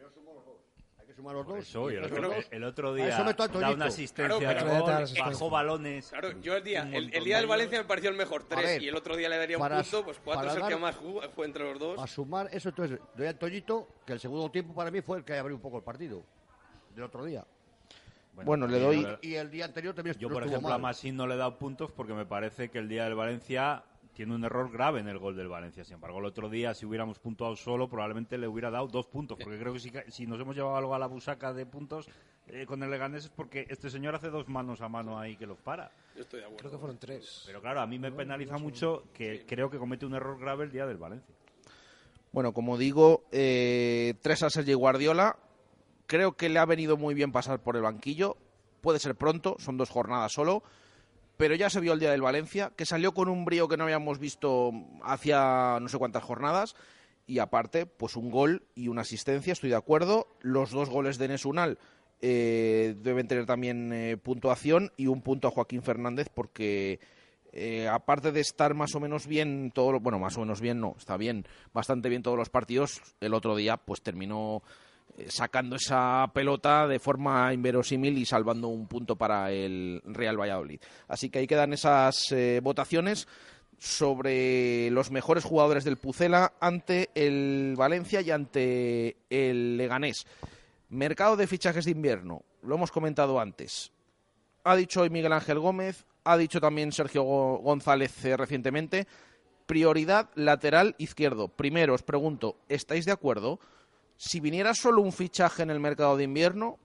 que 1.09 1.15
sumar 1.15 1.35
los 1.35 1.47
dos. 1.47 1.59
Eso, 1.59 1.91
y 1.91 1.95
el, 1.97 2.05
otro, 2.05 2.35
el 2.51 2.65
otro 2.65 2.91
A 2.91 2.95
día 2.95 3.19
a 3.19 3.33
da 3.49 3.71
una 3.71 3.87
asistencia 3.87 4.39
Claro, 4.39 4.81
gol, 4.85 4.93
asistencia. 4.93 5.25
bajó 5.25 5.49
balones. 5.51 6.09
Claro, 6.11 6.39
yo 6.43 6.55
el 6.55 6.63
día, 6.63 6.83
el, 6.93 7.11
día 7.11 7.37
del 7.37 7.45
de 7.45 7.49
Valencia 7.49 7.79
me 7.79 7.85
pareció 7.87 8.11
el 8.11 8.17
mejor 8.17 8.43
A 8.43 8.49
tres 8.57 8.65
ver, 8.65 8.83
y 8.83 8.89
el 8.89 8.95
otro 8.95 9.17
día 9.17 9.31
le 9.31 9.39
daría 9.39 9.57
un 9.57 9.67
punto, 9.67 10.05
pues 10.05 10.21
cuatro 10.23 10.51
es 10.51 10.57
el 10.57 10.67
que 10.67 10.77
más 10.77 10.97
jugó, 10.97 11.23
fue 11.31 11.47
entre 11.47 11.65
los 11.65 11.79
dos. 11.79 11.99
A 11.99 12.07
sumar 12.07 12.49
eso, 12.53 12.69
entonces, 12.69 13.01
doy 13.17 13.27
a 13.27 13.39
Toñito 13.39 13.89
que 14.05 14.13
el 14.13 14.21
segundo 14.21 14.51
tiempo 14.51 14.75
para 14.75 14.91
mí 14.91 15.01
fue 15.01 15.17
el 15.19 15.25
que 15.25 15.33
abrió 15.39 15.57
un 15.57 15.63
poco 15.63 15.79
el 15.79 15.83
partido 15.83 16.23
del 16.95 17.05
otro 17.05 17.25
día. 17.25 17.45
Bueno, 18.45 18.67
le 18.67 18.79
también 18.79 19.03
doy- 19.05 19.19
Y 19.23 19.35
el 19.35 19.51
día 19.51 19.65
anterior 19.65 19.95
también 19.95 20.17
Yo, 20.19 20.29
por 20.29 20.45
ejemplo, 20.45 20.73
a. 20.73 20.79
Masín 20.79 21.17
no 21.17 21.27
le 21.27 21.35
he 21.35 21.39
dado 21.39 21.57
puntos 21.59 21.91
porque 21.91 22.13
me 22.13 22.27
parece 22.27 22.69
que 22.69 22.79
el 22.79 22.89
día 22.89 23.05
del 23.05 23.15
Valencia 23.15 23.83
tiene 24.19 24.35
un 24.35 24.43
error 24.43 24.69
grave 24.73 24.99
en 24.99 25.07
el 25.07 25.16
gol 25.16 25.37
del 25.37 25.47
Valencia. 25.47 25.85
Sin 25.85 25.95
embargo, 25.95 26.19
el 26.19 26.25
otro 26.25 26.51
día, 26.51 26.75
si 26.75 26.85
hubiéramos 26.85 27.21
puntuado 27.21 27.55
solo, 27.55 27.89
probablemente 27.89 28.37
le 28.37 28.49
hubiera 28.49 28.69
dado 28.69 28.89
dos 28.89 29.07
puntos. 29.07 29.39
Porque 29.41 29.61
creo 29.61 29.73
que 29.73 29.79
si, 29.79 29.93
si 30.09 30.27
nos 30.27 30.41
hemos 30.41 30.57
llevado 30.57 30.75
algo 30.75 30.93
a 30.93 30.99
la 30.99 31.07
busaca 31.07 31.53
de 31.53 31.64
puntos 31.66 32.09
eh, 32.49 32.66
con 32.66 32.83
el 32.83 32.91
Leganés 32.91 33.27
es 33.27 33.31
porque 33.31 33.69
este 33.71 33.89
señor 33.89 34.16
hace 34.16 34.29
dos 34.29 34.49
manos 34.49 34.81
a 34.81 34.89
mano 34.89 35.21
ahí 35.21 35.37
que 35.37 35.47
los 35.47 35.57
para. 35.61 35.93
Yo 36.16 36.23
estoy 36.23 36.41
de 36.41 36.47
acuerdo. 36.47 36.59
Creo 36.59 36.73
que 36.73 36.79
fueron 36.79 36.99
tres. 36.99 37.45
Pero 37.47 37.61
claro, 37.61 37.81
a 37.81 37.87
mí 37.87 38.01
me 38.01 38.11
penaliza 38.11 38.59
mucho 38.59 39.05
que 39.14 39.47
creo 39.47 39.71
que 39.71 39.79
comete 39.79 40.05
un 40.05 40.14
error 40.14 40.37
grave 40.37 40.64
el 40.64 40.73
día 40.73 40.85
del 40.85 40.97
Valencia. 40.97 41.33
Bueno, 42.33 42.53
como 42.53 42.77
digo, 42.77 43.23
eh, 43.31 44.14
tres 44.21 44.43
a 44.43 44.51
Sergio 44.51 44.79
Guardiola. 44.79 45.37
Creo 46.09 46.33
que 46.33 46.49
le 46.49 46.59
ha 46.59 46.64
venido 46.64 46.97
muy 46.97 47.14
bien 47.14 47.31
pasar 47.31 47.62
por 47.62 47.77
el 47.77 47.83
banquillo. 47.83 48.37
Puede 48.81 48.99
ser 48.99 49.14
pronto, 49.14 49.55
son 49.61 49.77
dos 49.77 49.91
jornadas 49.91 50.33
solo. 50.33 50.64
Pero 51.39 51.55
ya 51.55 51.70
se 51.70 51.80
vio 51.80 51.95
el 51.95 52.01
día 52.01 52.11
del 52.11 52.20
Valencia, 52.20 52.72
que 52.76 52.84
salió 52.84 53.14
con 53.14 53.28
un 53.28 53.45
brío 53.47 53.68
que 53.68 53.76
no 53.76 53.84
habíamos 53.84 54.18
visto 54.18 54.72
hacia 55.03 55.78
no 55.80 55.89
sé 55.89 55.97
cuántas 55.97 56.24
jornadas. 56.24 56.74
Y 57.26 57.39
aparte, 57.39 57.86
pues 57.86 58.16
un 58.16 58.30
gol 58.30 58.64
y 58.74 58.89
una 58.89 59.03
asistencia, 59.03 59.53
estoy 59.53 59.70
de 59.70 59.76
acuerdo. 59.76 60.26
Los 60.41 60.72
dos 60.72 60.91
goles 60.91 61.16
de 61.16 61.28
Nesunal 61.28 61.78
eh, 62.20 62.97
deben 62.99 63.28
tener 63.28 63.47
también 63.47 63.93
eh, 63.93 64.16
puntuación 64.16 64.91
y 64.97 65.07
un 65.07 65.22
punto 65.22 65.47
a 65.47 65.53
Joaquín 65.53 65.82
Fernández 65.82 66.28
porque 66.34 66.99
eh, 67.53 67.86
aparte 67.86 68.32
de 68.32 68.41
estar 68.41 68.74
más 68.74 68.93
o 68.97 69.01
menos 69.01 69.28
bien 69.28 69.70
todo 69.72 70.01
bueno 70.01 70.18
más 70.18 70.36
o 70.36 70.41
menos 70.41 70.61
bien 70.61 70.80
no 70.80 70.97
está 70.99 71.16
bien 71.16 71.47
bastante 71.72 72.09
bien 72.09 72.24
todos 72.24 72.36
los 72.36 72.51
partidos 72.51 73.01
el 73.20 73.34
otro 73.34 73.55
día 73.55 73.76
pues 73.76 74.03
terminó 74.03 74.64
sacando 75.29 75.77
esa 75.77 76.31
pelota 76.33 76.87
de 76.87 76.99
forma 76.99 77.53
inverosímil 77.53 78.17
y 78.19 78.25
salvando 78.25 78.69
un 78.69 78.87
punto 78.87 79.17
para 79.17 79.51
el 79.51 80.01
Real 80.05 80.39
Valladolid 80.41 80.81
así 81.09 81.29
que 81.31 81.41
ahí 81.41 81.47
quedan 81.47 81.73
esas 81.73 82.31
eh, 82.31 82.61
votaciones 82.63 83.27
sobre 83.79 84.91
los 84.91 85.11
mejores 85.11 85.45
jugadores 85.45 85.85
del 85.85 85.97
Pucela 85.97 86.53
ante 86.61 87.11
el 87.15 87.75
Valencia 87.77 88.21
y 88.21 88.31
ante 88.31 89.17
el 89.31 89.77
Leganés 89.77 90.27
mercado 90.89 91.37
de 91.37 91.47
fichajes 91.47 91.85
de 91.85 91.93
invierno 91.93 92.43
lo 92.63 92.75
hemos 92.75 92.91
comentado 92.91 93.41
antes 93.41 93.93
ha 94.65 94.77
dicho 94.77 95.01
hoy 95.03 95.11
Miguel 95.11 95.33
Ángel 95.33 95.59
Gómez, 95.61 96.05
ha 96.25 96.37
dicho 96.37 96.61
también 96.61 96.93
Sergio 96.93 97.23
Go- 97.23 97.59
González 97.59 98.23
eh, 98.27 98.37
recientemente, 98.37 99.07
prioridad 99.65 100.29
lateral 100.35 100.95
izquierdo. 100.99 101.49
Primero 101.49 101.95
os 101.95 102.03
pregunto, 102.03 102.57
¿estáis 102.69 103.07
de 103.07 103.13
acuerdo? 103.13 103.61
Si 104.19 104.41
viniera 104.41 104.75
solo 104.75 105.01
un 105.01 105.12
fichaje 105.12 105.62
en 105.62 105.71
el 105.71 105.79
mercado 105.81 106.16
de 106.16 106.25
invierno, 106.25 106.79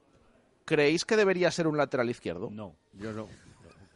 ¿creéis 0.66 1.04
que 1.04 1.18
debería 1.18 1.50
ser 1.52 1.68
un 1.68 1.76
lateral 1.78 2.10
izquierdo? 2.10 2.50
No. 2.52 2.76
Yo 2.94 3.12
no. 3.12 3.28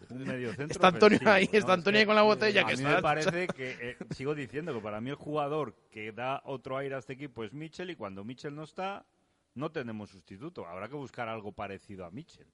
Un 0.09 0.23
medio 0.23 0.49
centro 0.53 0.67
Está 0.71 0.87
Antonio 0.87 1.17
ofensivo, 1.17 1.31
ahí, 1.31 1.49
¿no? 1.51 1.59
está 1.59 1.73
Es 1.73 1.77
Antonio 1.77 1.99
ahí 1.99 2.05
con 2.05 2.15
la 2.15 2.21
botella, 2.23 2.61
A 2.61 2.65
que 2.65 2.77
mí 2.77 2.81
está- 2.83 2.95
me 2.95 3.01
parece 3.01 3.47
que, 3.47 3.69
eh, 3.91 3.97
sigo 4.15 4.33
diciendo 4.33 4.73
que 4.73 4.79
para 4.79 4.99
mí 5.01 5.09
el 5.11 5.15
jugador 5.17 5.75
que 5.91 6.11
da 6.11 6.41
otro 6.45 6.77
aire 6.77 6.95
a 6.95 6.99
este 6.99 7.13
equipo 7.13 7.43
es 7.43 7.53
Mitchell 7.53 7.89
y 7.91 7.95
cuando 7.95 8.23
Mitchell 8.23 8.55
no 8.55 8.63
está, 8.63 9.05
no 9.53 9.71
tenemos 9.71 10.09
sustituto. 10.09 10.65
Habrá 10.65 10.87
que 10.89 10.95
buscar 10.95 11.29
algo 11.29 11.51
parecido 11.51 12.05
a 12.05 12.09
Mitchell. 12.11 12.47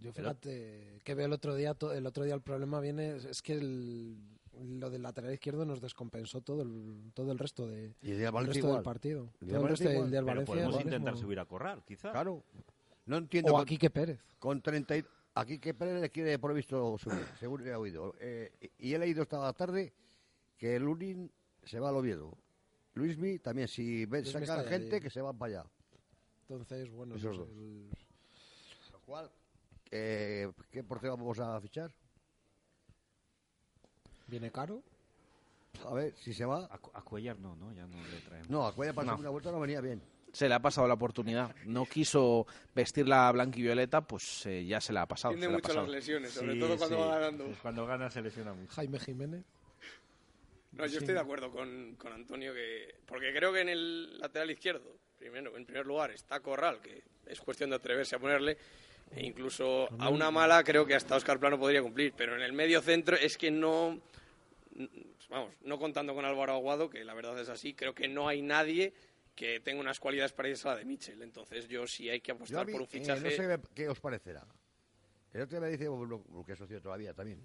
Yo 0.00 0.12
Pero- 0.12 0.30
fíjate 0.30 1.00
que 1.02 1.14
veo 1.14 1.26
el 1.26 1.32
otro 1.32 1.54
día, 1.54 1.76
el 1.94 2.06
otro 2.06 2.24
día 2.24 2.34
el 2.34 2.42
problema 2.42 2.80
viene, 2.80 3.16
es 3.16 3.40
que 3.40 3.52
el- 3.54 4.18
lo 4.62 4.90
del 4.90 5.02
lateral 5.02 5.32
izquierdo 5.32 5.64
nos 5.64 5.80
descompensó 5.80 6.40
todo 6.40 6.62
el, 6.62 7.10
todo 7.14 7.32
el 7.32 7.38
resto, 7.38 7.66
de, 7.66 7.94
Y 8.02 8.12
el 8.12 8.18
del 8.18 8.26
el 8.34 8.46
resto 8.46 8.58
igual. 8.58 8.74
del 8.74 8.82
partido. 8.82 9.30
Todo 9.40 9.56
el 9.62 9.68
resto 9.68 9.88
del 9.88 10.10
del 10.10 10.24
Valencia 10.24 10.54
podemos 10.54 10.74
intentar 10.76 11.12
mismo- 11.14 11.16
subir 11.26 11.38
a 11.40 11.44
Corral, 11.44 11.82
quizá. 11.84 12.12
Claro. 12.12 12.42
No 13.06 13.16
entiendo. 13.18 13.50
O 13.52 13.54
con- 13.56 13.62
a 13.62 13.64
Quique 13.66 13.90
Pérez. 13.90 14.20
Con 14.38 14.62
30 14.62 14.96
y- 14.96 15.04
aquí 15.34 15.58
que 15.58 15.74
Pérez 15.74 16.00
le 16.00 16.10
quiere 16.10 16.38
por 16.38 16.54
visto 16.54 16.96
subir, 16.98 17.18
según 17.40 17.66
he 17.66 17.74
oído. 17.74 18.14
Eh, 18.20 18.52
y 18.78 18.94
he 18.94 18.98
leído 18.98 19.22
esta 19.22 19.52
tarde 19.52 19.92
que 20.56 20.76
el 20.76 20.84
Lunin 20.84 21.30
se 21.64 21.78
va 21.80 21.88
al 21.90 21.96
Oviedo. 21.96 22.36
Luismi 22.94 23.40
también, 23.40 23.66
si 23.68 24.06
ven, 24.06 24.24
sacan 24.24 24.64
gente 24.66 24.96
allí. 24.96 25.02
que 25.02 25.10
se 25.10 25.20
van 25.20 25.36
para 25.36 25.60
allá. 25.62 25.70
Entonces, 26.42 26.90
bueno, 26.92 27.16
Esos 27.16 27.36
dos. 27.38 27.48
el- 27.48 27.88
Lo 28.92 29.00
cual, 29.00 29.30
eh, 29.90 30.50
¿qué 30.70 30.84
portero 30.84 31.16
vamos 31.16 31.38
a 31.40 31.60
fichar? 31.60 31.90
Viene 34.34 34.50
caro. 34.50 34.82
A 35.86 35.94
ver, 35.94 36.14
si 36.16 36.32
se 36.34 36.44
va. 36.44 36.66
A, 36.70 36.78
Cu- 36.78 36.90
a 36.94 37.02
Cuellar 37.02 37.38
no, 37.38 37.54
¿no? 37.56 37.72
Ya 37.72 37.86
no 37.86 37.96
le 38.08 38.20
traemos. 38.20 38.48
No, 38.50 38.66
a 38.66 38.72
Cuella 38.74 38.92
para 38.92 39.06
No. 39.06 39.12
la 39.12 39.16
segunda 39.16 39.30
vuelta 39.30 39.50
no 39.52 39.60
venía 39.60 39.80
bien. 39.80 40.02
Se 40.32 40.48
le 40.48 40.54
ha 40.54 40.60
pasado 40.60 40.88
la 40.88 40.94
oportunidad. 40.94 41.54
No 41.66 41.86
quiso 41.86 42.46
vestir 42.74 43.06
la 43.08 43.30
blanquivioleta, 43.30 44.00
pues 44.00 44.46
eh, 44.46 44.64
ya 44.64 44.80
se 44.80 44.92
la 44.92 45.02
ha 45.02 45.06
pasado. 45.06 45.32
Tiene 45.34 45.46
la 45.46 45.52
mucho 45.52 45.62
pasado. 45.68 45.82
las 45.86 45.94
lesiones, 45.94 46.32
sobre 46.32 46.54
Sí, 46.54 46.58
todo 46.60 46.76
cuando 46.76 46.96
sí. 46.96 47.02
va 47.02 47.08
ganando. 47.18 47.44
Cuando 47.62 47.86
gana 47.86 48.10
se 48.10 48.22
lesiona 48.22 48.52
mucho. 48.52 48.72
Jaime 48.72 48.98
Jiménez. 48.98 49.44
No, 50.72 50.84
yo 50.86 50.90
Sí. 50.90 50.96
estoy 50.98 51.14
de 51.14 51.20
acuerdo 51.20 51.50
con, 51.52 51.94
con 51.96 52.12
Antonio 52.12 52.52
que 52.52 52.96
porque 53.06 53.32
creo 53.32 53.52
que 53.52 53.60
en 53.60 53.68
el 53.68 54.18
lateral 54.18 54.50
izquierdo, 54.50 54.96
primero, 55.18 55.56
en 55.56 55.64
primer 55.64 55.86
lugar 55.86 56.10
está 56.10 56.40
Corral, 56.40 56.80
que 56.80 57.02
es 57.26 57.40
cuestión 57.40 57.70
de 57.70 57.76
atreverse 57.76 58.16
a 58.16 58.18
ponerle, 58.18 58.58
e 59.14 59.24
incluso 59.24 59.88
a 60.00 60.08
una 60.08 60.32
mala 60.32 60.64
creo 60.64 60.84
que 60.84 60.96
hasta 60.96 61.14
Oscar 61.14 61.38
Plano 61.38 61.58
podría 61.60 61.80
cumplir, 61.82 62.12
pero 62.16 62.34
en 62.34 62.42
el 62.42 62.52
medio 62.52 62.80
centro 62.82 63.14
es 63.16 63.38
que 63.38 63.52
no 63.52 64.00
vamos, 65.28 65.54
no 65.62 65.78
contando 65.78 66.14
con 66.14 66.24
Álvaro 66.24 66.52
Aguado, 66.54 66.90
que 66.90 67.04
la 67.04 67.14
verdad 67.14 67.38
es 67.38 67.48
así, 67.48 67.74
creo 67.74 67.94
que 67.94 68.08
no 68.08 68.28
hay 68.28 68.42
nadie 68.42 68.94
que 69.34 69.60
tenga 69.60 69.80
unas 69.80 69.98
cualidades 69.98 70.32
parecidas 70.32 70.66
a 70.66 70.68
la 70.70 70.76
de 70.76 70.84
Mitchell, 70.84 71.20
entonces 71.22 71.68
yo 71.68 71.86
sí 71.86 72.08
hay 72.08 72.20
que 72.20 72.28
Yo 72.28 72.34
a 72.34 72.36
apostar 72.36 72.66
mí, 72.66 72.72
por 72.72 72.82
un 72.82 72.86
eh, 72.86 72.90
fichaje. 72.90 73.20
no 73.20 73.30
sé 73.30 73.60
qué 73.74 73.88
os 73.88 74.00
parecerá. 74.00 74.46
El 75.32 75.42
otro 75.42 75.58
día 75.58 75.66
me 75.66 75.72
dice, 75.72 75.88
bueno, 75.88 76.22
lo 76.32 76.44
que 76.44 76.52
es 76.52 76.58
socio 76.58 76.80
todavía 76.80 77.12
también. 77.12 77.40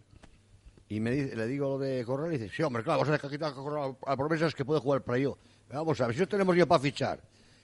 Y 0.90 1.00
me 1.00 1.12
dice, 1.12 1.36
le 1.36 1.48
digo 1.48 1.70
lo 1.70 1.80
de 1.80 2.04
Corral 2.04 2.34
y 2.34 2.38
dice, 2.38 2.56
sí, 2.56 2.64
hombre, 2.64 2.84
claro, 2.84 3.00
vos 3.00 3.08
sabés 3.08 3.22
que 3.22 3.28
aquí 3.28 3.36
está 3.36 3.54
Corral 3.54 3.96
al 4.06 4.18
promesa 4.18 4.48
es 4.48 4.56
que 4.56 4.66
puede 4.66 4.80
jugar 4.80 4.98
el 4.98 5.04
playo. 5.04 5.38
Vamos 5.70 6.00
a 6.02 6.08
ver, 6.08 6.16
si 6.16 6.22
no 6.22 6.28
tenemos 6.28 6.56
yo 6.56 6.68
para 6.68 6.82
fichar. 6.82 7.22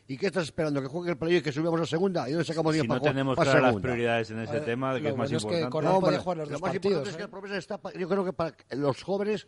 ¿Y 0.07 0.17
qué 0.17 0.27
estás 0.27 0.43
esperando? 0.43 0.81
¿Que 0.81 0.87
juegue 0.87 1.09
el 1.11 1.17
playo 1.17 1.37
y 1.37 1.41
que 1.41 1.51
subamos 1.51 1.81
a 1.81 1.85
segunda? 1.87 2.29
¿Y 2.29 2.33
dónde 2.33 2.45
sacamos 2.45 2.73
Si 2.75 2.81
dinero 2.81 2.93
no 2.95 2.99
para 2.99 2.99
jugar 3.01 3.13
tenemos 3.15 3.35
para 3.37 3.51
claras 3.51 3.73
las 3.73 3.81
prioridades 3.81 4.29
en 4.31 4.39
ese 4.39 4.57
Eh, 4.57 4.61
tema, 4.61 4.99
que 4.99 5.09
es 5.09 5.15
más 5.17 5.29
que 5.29 5.35
importante. 5.35 5.69
Corral 5.69 5.93
No, 5.93 5.99
puede 5.99 6.09
hombre, 6.17 6.23
jugar 6.23 6.37
los 6.37 6.47
lo 6.47 6.53
dos 6.53 6.61
más 6.61 6.71
partidos. 6.71 6.85
importante 6.85 7.09
es 7.09 7.15
que 7.15 7.21
¿eh? 7.21 7.25
el 7.25 7.31
promesa 7.31 7.57
está, 7.57 7.77
pa- 7.79 7.93
yo 7.93 8.07
creo 8.07 8.23
que 8.25 8.33
para 8.33 8.55
los 8.71 9.01
jóvenes 9.03 9.47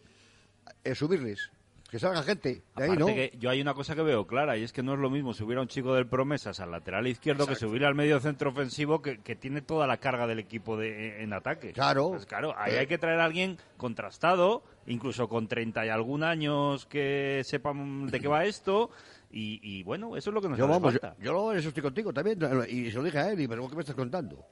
eh, 0.84 0.96
subirles, 0.96 1.52
que 1.92 2.00
salga 2.00 2.24
gente 2.24 2.64
de 2.76 2.84
ahí, 2.84 2.90
Aparte 2.90 3.00
¿no? 3.00 3.06
que 3.06 3.34
yo 3.40 3.50
hay 3.52 3.62
una 3.62 3.74
cosa 3.76 3.94
que 3.96 4.02
veo 4.02 4.26
clara 4.26 4.58
y 4.58 4.64
es 4.64 4.74
que 4.74 4.82
no 4.84 4.96
es 4.96 5.00
lo 5.00 5.10
mismo 5.12 5.34
subir 5.34 5.58
a 5.60 5.62
un 5.62 5.68
chico 5.68 5.94
del 5.94 6.08
Promesas 6.08 6.60
al 6.60 6.72
lateral 6.72 7.06
izquierdo 7.08 7.46
que 7.48 7.56
subir 7.56 7.86
al 7.86 7.94
medio 7.96 8.20
centro 8.20 8.50
ofensivo 8.50 9.02
que, 9.02 9.20
que 9.20 9.36
tiene 9.38 9.62
toda 9.62 9.86
la 9.88 9.98
carga 9.98 10.26
del 10.28 10.40
equipo 10.40 10.76
de, 10.76 11.22
en 11.24 11.32
ataque. 11.34 11.72
Claro. 11.72 12.10
Pues 12.10 12.26
claro, 12.26 12.54
ahí 12.58 12.74
Eh. 12.74 12.80
hay 12.80 12.88
que 12.88 12.98
traer 12.98 13.20
a 13.22 13.26
alguien 13.26 13.58
contrastado, 13.78 14.64
incluso 14.88 15.30
con 15.30 15.48
30 15.48 15.86
y 15.86 15.90
algún 15.90 16.24
años 16.24 16.86
que 16.88 17.42
sepan 17.46 18.08
de 18.08 18.20
qué 18.20 18.28
va 18.28 18.44
esto 18.46 18.90
y, 19.32 19.60
y 19.80 19.84
bueno, 19.84 20.16
eso 20.16 20.30
es 20.30 20.34
lo 20.34 20.42
que 20.42 20.50
nos 20.50 20.58
Yo, 20.58 20.66
hace 20.66 20.74
vamos, 20.74 20.94
yo, 20.94 21.00
falta. 21.00 21.16
yo 21.22 21.34
lo- 21.34 21.52
eso 21.54 21.68
estoy 21.70 21.84
contigo 21.84 22.14
también. 22.14 22.40
Y 22.70 22.90
se 22.92 22.98
lo 22.98 23.04
dije 23.04 23.20
a 23.20 23.32
él, 23.32 23.40
y 23.42 23.48
pero 23.48 23.68
¿qué 23.70 23.76
me 23.76 23.82
estás 23.82 23.96
contando? 23.96 24.46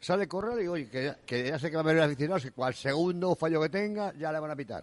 Sale 0.00 0.26
Corral 0.26 0.56
y 0.58 0.60
digo, 0.62 0.72
oye, 0.74 0.88
que, 0.88 1.12
que 1.26 1.48
ya 1.48 1.58
sé 1.58 1.68
que 1.70 1.76
va 1.76 1.82
a 1.82 1.84
haber 1.84 2.00
aficionados, 2.02 2.42
que 2.42 2.52
cual 2.52 2.72
segundo 2.74 3.34
fallo 3.34 3.60
que 3.60 3.68
tenga, 3.68 4.14
ya 4.14 4.32
le 4.32 4.40
van 4.40 4.50
a 4.50 4.56
pitar. 4.56 4.82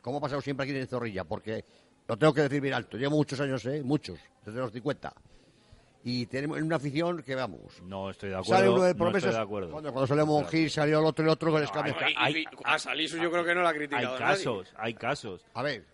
Como 0.00 0.18
ha 0.18 0.20
pasado 0.20 0.40
siempre 0.40 0.64
aquí 0.68 0.74
en 0.78 0.86
Zorrilla, 0.86 1.24
porque 1.24 1.64
lo 2.08 2.16
tengo 2.16 2.32
que 2.32 2.42
decir 2.42 2.60
bien 2.62 2.72
alto. 2.74 2.96
Llevo 2.96 3.16
muchos 3.16 3.38
años, 3.40 3.64
¿eh? 3.66 3.82
Muchos, 3.82 4.18
desde 4.44 4.58
los 4.58 4.72
50. 4.72 5.12
Y 6.06 6.26
tenemos 6.26 6.60
una 6.60 6.76
afición 6.76 7.22
que, 7.22 7.34
vamos, 7.34 7.82
No 7.82 8.10
estoy 8.10 8.30
de 8.30 8.36
sale 8.36 8.44
acuerdo. 8.68 8.74
uno 8.74 8.82
de 8.84 8.92
no 8.92 8.98
promesas. 8.98 9.24
estoy 9.24 9.34
de 9.38 9.42
acuerdo. 9.44 9.70
Cuando, 9.70 9.92
cuando 9.92 10.06
salió 10.06 10.26
Monjil, 10.26 10.70
salió 10.70 10.98
el 11.00 11.04
otro 11.06 11.24
y 11.24 11.28
el 11.28 11.32
otro, 11.32 11.54
que 11.54 11.60
les 11.60 11.74
No, 11.74 11.82
hay- 12.16 12.44
a 12.64 12.78
Salisu 12.78 13.16
yo 13.18 13.30
creo 13.30 13.44
que 13.44 13.54
no 13.54 13.62
la 13.62 13.68
ha 13.68 13.72
Hay 13.72 13.78
criticado 13.78 14.18
nadie. 14.18 14.36
casos, 14.36 14.74
hay 14.76 14.94
casos. 14.94 15.46
A 15.54 15.62
ver, 15.62 15.84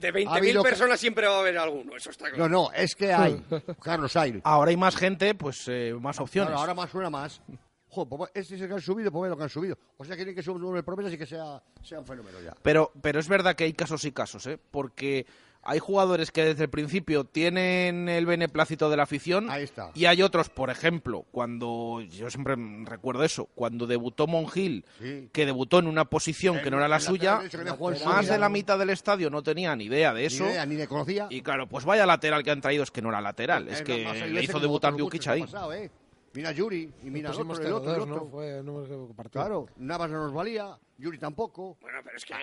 De 0.00 0.08
Ha 0.08 0.12
20.000 0.12 0.36
habido 0.36 0.62
ca- 0.62 0.68
personas 0.70 0.98
siempre 1.00 1.26
va 1.26 1.36
a 1.36 1.40
haber 1.40 1.58
alguno, 1.58 1.94
eso 1.96 2.10
está 2.10 2.30
claro. 2.30 2.48
no, 2.48 2.64
no, 2.64 2.72
es 2.72 2.94
que 2.94 3.12
hay, 3.12 3.44
Carlos, 3.82 4.16
hay. 4.16 4.40
Ahora 4.44 4.70
hay 4.70 4.76
más 4.76 4.96
gente, 4.96 5.34
pues 5.34 5.64
eh, 5.68 5.94
más 6.00 6.18
opciones. 6.20 6.48
Claro, 6.48 6.60
ahora 6.60 6.74
más 6.74 6.90
suena 6.90 7.10
más. 7.10 7.42
Joder, 7.88 8.08
pues 8.08 8.30
este 8.34 8.54
es 8.54 8.60
el 8.62 8.68
que 8.68 8.74
han 8.74 8.80
subido, 8.80 9.10
pues 9.10 9.22
ve 9.24 9.28
lo 9.30 9.36
que 9.36 9.42
han 9.42 9.48
subido. 9.48 9.76
O 9.96 10.04
sea, 10.04 10.14
quieren 10.16 10.34
que 10.34 10.42
suba 10.42 10.56
uno 10.56 10.72
de 10.72 10.82
promesas 10.84 11.12
y 11.12 11.18
que 11.18 11.26
sea, 11.26 11.60
sea 11.82 11.98
un 11.98 12.06
fenómeno 12.06 12.40
ya. 12.40 12.54
Pero, 12.62 12.92
pero 13.02 13.18
es 13.18 13.28
verdad 13.28 13.54
que 13.56 13.64
hay 13.64 13.72
casos 13.72 14.04
y 14.04 14.12
casos, 14.12 14.46
¿eh? 14.46 14.58
Porque 14.70 15.26
hay 15.62 15.78
jugadores 15.78 16.30
que 16.30 16.44
desde 16.44 16.64
el 16.64 16.70
principio 16.70 17.24
tienen 17.24 18.08
el 18.08 18.26
beneplácito 18.26 18.88
de 18.88 18.96
la 18.96 19.02
afición 19.02 19.48
y 19.94 20.06
hay 20.06 20.22
otros, 20.22 20.48
por 20.48 20.70
ejemplo, 20.70 21.26
cuando 21.30 22.00
yo 22.00 22.30
siempre 22.30 22.56
recuerdo 22.84 23.24
eso, 23.24 23.48
cuando 23.54 23.86
debutó 23.86 24.26
Monjil, 24.26 24.84
que 25.32 25.46
debutó 25.46 25.78
en 25.78 25.86
una 25.86 26.06
posición 26.06 26.60
que 26.62 26.70
no 26.70 26.78
era 26.78 26.88
la 26.88 27.00
suya, 27.00 27.40
más 28.04 28.28
de 28.28 28.38
la 28.38 28.48
mitad 28.48 28.78
del 28.78 28.90
estadio 28.90 29.30
no 29.30 29.42
tenía 29.42 29.76
ni 29.76 29.84
idea 29.84 30.14
de 30.14 30.26
eso. 30.26 30.44
Ni 30.44 30.50
idea, 30.50 30.66
ni 30.66 30.76
le 30.76 30.86
conocía. 30.86 31.26
Y 31.30 31.42
claro, 31.42 31.68
pues 31.68 31.84
vaya 31.84 32.06
lateral 32.06 32.42
que 32.42 32.50
han 32.50 32.60
traído 32.60 32.82
es 32.82 32.90
que 32.90 33.02
no 33.02 33.10
era 33.10 33.20
lateral, 33.20 33.68
es 33.68 33.82
que 33.82 34.04
le 34.30 34.42
hizo 34.42 34.60
debutar 34.60 34.98
Jukic 34.98 35.26
ahí. 35.28 35.44
¿eh? 35.74 35.90
Mira 36.32 36.52
Yuri 36.52 36.88
y 37.02 37.10
mira 37.10 37.30
el 37.30 37.36
otro, 37.40 37.62
el 37.62 37.72
otro, 37.72 37.94
el 37.94 38.00
otro. 38.02 38.28
Fue, 38.30 38.62
no 38.62 38.86
claro, 39.30 39.66
Navas 39.78 40.10
no 40.10 40.22
nos 40.22 40.32
valía, 40.32 40.78
Yuri 40.96 41.18
tampoco. 41.18 41.76
Bueno, 41.80 41.98
pero 42.04 42.16
es 42.16 42.24
que 42.24 42.34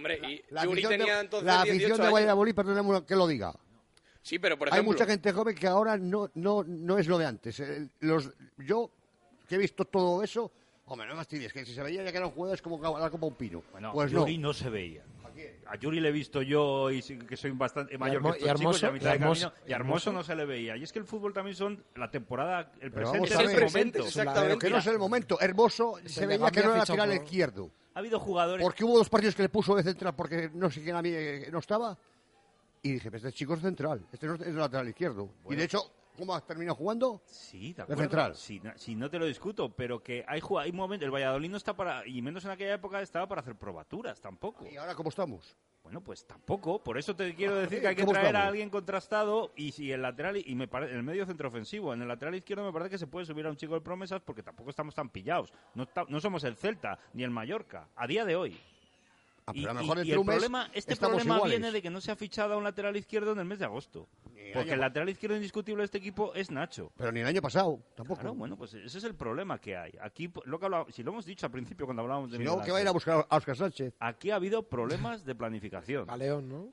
Hombre, 0.00 0.18
y 0.26 0.42
la 0.54 0.64
Yuri 0.64 0.82
tenía 0.82 1.16
de, 1.16 1.20
entonces 1.20 1.46
La 1.46 1.60
afición 1.60 1.78
18 1.78 2.02
de 2.02 2.10
Valladolid, 2.10 2.54
perdóname 2.54 3.04
que 3.04 3.14
lo 3.14 3.26
diga. 3.26 3.54
Sí, 4.22 4.38
pero 4.38 4.58
por 4.58 4.72
Hay 4.72 4.82
mucha 4.82 5.04
gente 5.04 5.30
joven 5.30 5.54
que 5.54 5.66
ahora 5.66 5.98
no, 5.98 6.30
no, 6.34 6.64
no 6.64 6.98
es 6.98 7.06
lo 7.06 7.18
de 7.18 7.26
antes. 7.26 7.60
Eh, 7.60 7.86
Los, 8.00 8.30
yo, 8.56 8.90
que 9.46 9.56
he 9.56 9.58
visto 9.58 9.84
todo 9.84 10.22
eso, 10.22 10.50
hombre, 10.86 11.06
no 11.06 11.14
me 11.14 11.18
fastidies, 11.18 11.52
que 11.52 11.66
si 11.66 11.74
se 11.74 11.82
veía 11.82 12.02
ya 12.02 12.10
que 12.10 12.16
eran 12.16 12.30
jugadores 12.30 12.62
como 12.62 12.80
como 12.80 13.26
un 13.26 13.34
pino. 13.34 13.62
Bueno, 13.72 13.92
pues 13.92 14.10
Yuri 14.10 14.38
no. 14.38 14.48
no 14.48 14.54
se 14.54 14.70
veía. 14.70 15.04
A 15.66 15.76
Yuri 15.76 16.00
le 16.00 16.08
he 16.08 16.12
visto 16.12 16.42
yo 16.42 16.90
y 16.90 17.00
que 17.00 17.36
soy 17.36 17.50
bastante 17.52 17.96
mayor 17.96 18.22
que 18.22 18.44
y 18.44 18.48
estos 18.48 18.60
chicos, 18.60 18.82
y 18.82 18.86
a 18.86 18.90
mitad 18.90 19.10
de 19.10 19.16
y 19.16 19.18
Hermoso- 19.20 19.50
camino, 19.50 19.66
y 19.68 19.72
a 19.72 19.76
Hermoso 19.76 20.12
no 20.12 20.22
se 20.22 20.34
le 20.34 20.44
veía. 20.44 20.76
Y 20.76 20.82
es 20.82 20.92
que 20.92 20.98
el 20.98 21.04
fútbol 21.04 21.32
también 21.32 21.56
son 21.56 21.84
la 21.96 22.10
temporada, 22.10 22.72
el 22.80 22.90
presente 22.90 23.28
es 23.28 23.38
el 23.38 23.64
momento. 23.64 24.04
Pero 24.14 24.58
que 24.58 24.70
no 24.70 24.78
es 24.78 24.86
el 24.86 24.98
momento. 24.98 25.40
Hermoso 25.40 25.96
se 26.04 26.26
veía 26.26 26.50
que 26.50 26.62
no 26.62 26.70
era 26.70 26.78
lateral 26.78 27.12
izquierdo. 27.14 27.70
Ha 27.94 27.98
habido 27.98 28.20
jugadores... 28.20 28.64
Porque 28.64 28.84
hubo 28.84 28.98
dos 28.98 29.08
partidos 29.08 29.34
que 29.34 29.42
le 29.42 29.48
puso 29.48 29.74
de 29.74 29.82
central 29.82 30.14
porque 30.14 30.50
no 30.54 30.70
sé 30.70 30.82
quién 30.82 30.96
a 30.96 31.02
mí 31.02 31.10
eh, 31.12 31.48
no 31.50 31.58
estaba. 31.58 31.98
Y 32.82 32.92
dije, 32.92 33.10
pues 33.10 33.22
este 33.24 33.36
chico 33.36 33.54
es 33.54 33.60
central, 33.60 34.06
este 34.12 34.26
no 34.26 34.34
es 34.36 34.40
es 34.40 34.54
lateral 34.54 34.88
izquierdo. 34.88 35.28
Y 35.50 35.56
de 35.56 35.64
hecho, 35.64 35.92
¿cómo 36.20 36.34
has 36.34 36.46
terminado 36.46 36.76
jugando? 36.76 37.22
Sí, 37.26 37.72
de 37.72 37.84
De 37.84 37.96
central. 37.96 38.36
Sí, 38.36 38.60
no, 38.94 39.10
te 39.10 39.18
lo 39.18 39.26
discuto, 39.26 39.74
pero 39.74 40.02
que 40.02 40.24
hay, 40.28 40.40
hay 40.58 40.72
momentos. 40.72 41.04
El 41.04 41.10
Valladolid 41.10 41.50
no 41.50 41.56
está 41.56 41.74
para. 41.74 42.06
Y 42.06 42.22
menos 42.22 42.44
en 42.44 42.52
aquella 42.52 42.74
época 42.74 43.00
estaba 43.00 43.26
para 43.26 43.40
hacer 43.40 43.56
probaturas, 43.56 44.20
tampoco. 44.20 44.66
¿Y 44.66 44.76
ahora 44.76 44.94
cómo 44.94 45.08
estamos? 45.08 45.56
Bueno, 45.82 46.02
pues 46.02 46.26
tampoco. 46.26 46.82
Por 46.82 46.98
eso 46.98 47.16
te 47.16 47.34
quiero 47.34 47.56
decir 47.56 47.80
que 47.80 47.88
hay 47.88 47.96
que 47.96 48.02
¿Cómo 48.02 48.12
traer 48.12 48.36
a 48.36 48.46
alguien 48.46 48.68
contrastado. 48.70 49.50
Y 49.56 49.72
si 49.72 49.90
el 49.90 50.02
lateral. 50.02 50.36
Y 50.36 50.54
me 50.54 50.68
parece. 50.68 50.94
El 50.94 51.02
medio 51.02 51.24
centro 51.26 51.48
ofensivo. 51.48 51.94
En 51.94 52.02
el 52.02 52.08
lateral 52.08 52.34
izquierdo 52.34 52.64
me 52.64 52.72
parece 52.72 52.90
que 52.90 52.98
se 52.98 53.06
puede 53.06 53.26
subir 53.26 53.46
a 53.46 53.50
un 53.50 53.56
chico 53.56 53.74
de 53.74 53.80
promesas 53.80 54.20
porque 54.20 54.42
tampoco 54.42 54.70
estamos 54.70 54.94
tan 54.94 55.08
pillados. 55.08 55.52
No, 55.74 55.88
no 56.08 56.20
somos 56.20 56.44
el 56.44 56.56
Celta 56.56 56.98
ni 57.14 57.24
el 57.24 57.30
Mallorca. 57.30 57.88
A 57.96 58.06
día 58.06 58.24
de 58.24 58.36
hoy. 58.36 58.60
Ah, 59.50 59.52
Y, 59.56 59.60
pero 59.60 59.70
a 59.70 59.74
lo 59.74 59.80
y- 59.80 59.82
mejor 59.84 60.06
y 60.06 60.12
el 60.12 60.20
problema, 60.24 60.70
este 60.72 60.96
problema 60.96 61.34
iguales. 61.36 61.58
viene 61.58 61.72
de 61.72 61.82
que 61.82 61.90
no 61.90 62.00
se 62.00 62.10
ha 62.12 62.16
fichado 62.16 62.54
a 62.54 62.56
un 62.56 62.64
lateral 62.64 62.96
izquierdo 62.96 63.32
en 63.32 63.38
el 63.40 63.44
mes 63.44 63.58
de 63.58 63.64
agosto. 63.66 64.08
Porque 64.52 64.70
año- 64.70 64.74
el 64.74 64.80
lateral 64.80 65.08
izquierdo 65.08 65.36
indiscutible 65.36 65.82
de 65.82 65.84
este 65.84 65.98
equipo 65.98 66.34
es 66.34 66.50
Nacho. 66.50 66.90
Pero 66.96 67.12
ni 67.12 67.20
el 67.20 67.26
año 67.26 67.40
pasado, 67.40 67.78
tampoco. 67.94 68.20
Claro, 68.20 68.34
bueno, 68.34 68.56
pues 68.56 68.74
ese 68.74 68.98
es 68.98 69.04
el 69.04 69.14
problema 69.14 69.58
que 69.60 69.76
hay. 69.76 69.92
Aquí, 70.02 70.32
lo 70.44 70.58
que 70.58 70.66
si 70.92 71.02
lo 71.04 71.12
hemos 71.12 71.24
dicho 71.24 71.46
al 71.46 71.52
principio 71.52 71.86
cuando 71.86 72.02
hablábamos 72.02 72.30
de 72.32 72.36
Si 72.36 72.42
Miguel 72.42 72.58
no, 72.58 72.64
que 72.64 72.72
va 72.72 72.78
a 72.78 72.82
ir 72.82 72.88
a 72.88 72.92
buscar 72.92 73.26
a 73.28 73.36
Oscar 73.36 73.56
Sánchez. 73.56 73.94
Aquí 74.00 74.30
ha 74.30 74.36
habido 74.36 74.62
problemas 74.64 75.24
de 75.24 75.34
planificación. 75.36 76.06
Galeón, 76.06 76.48
¿no? 76.48 76.72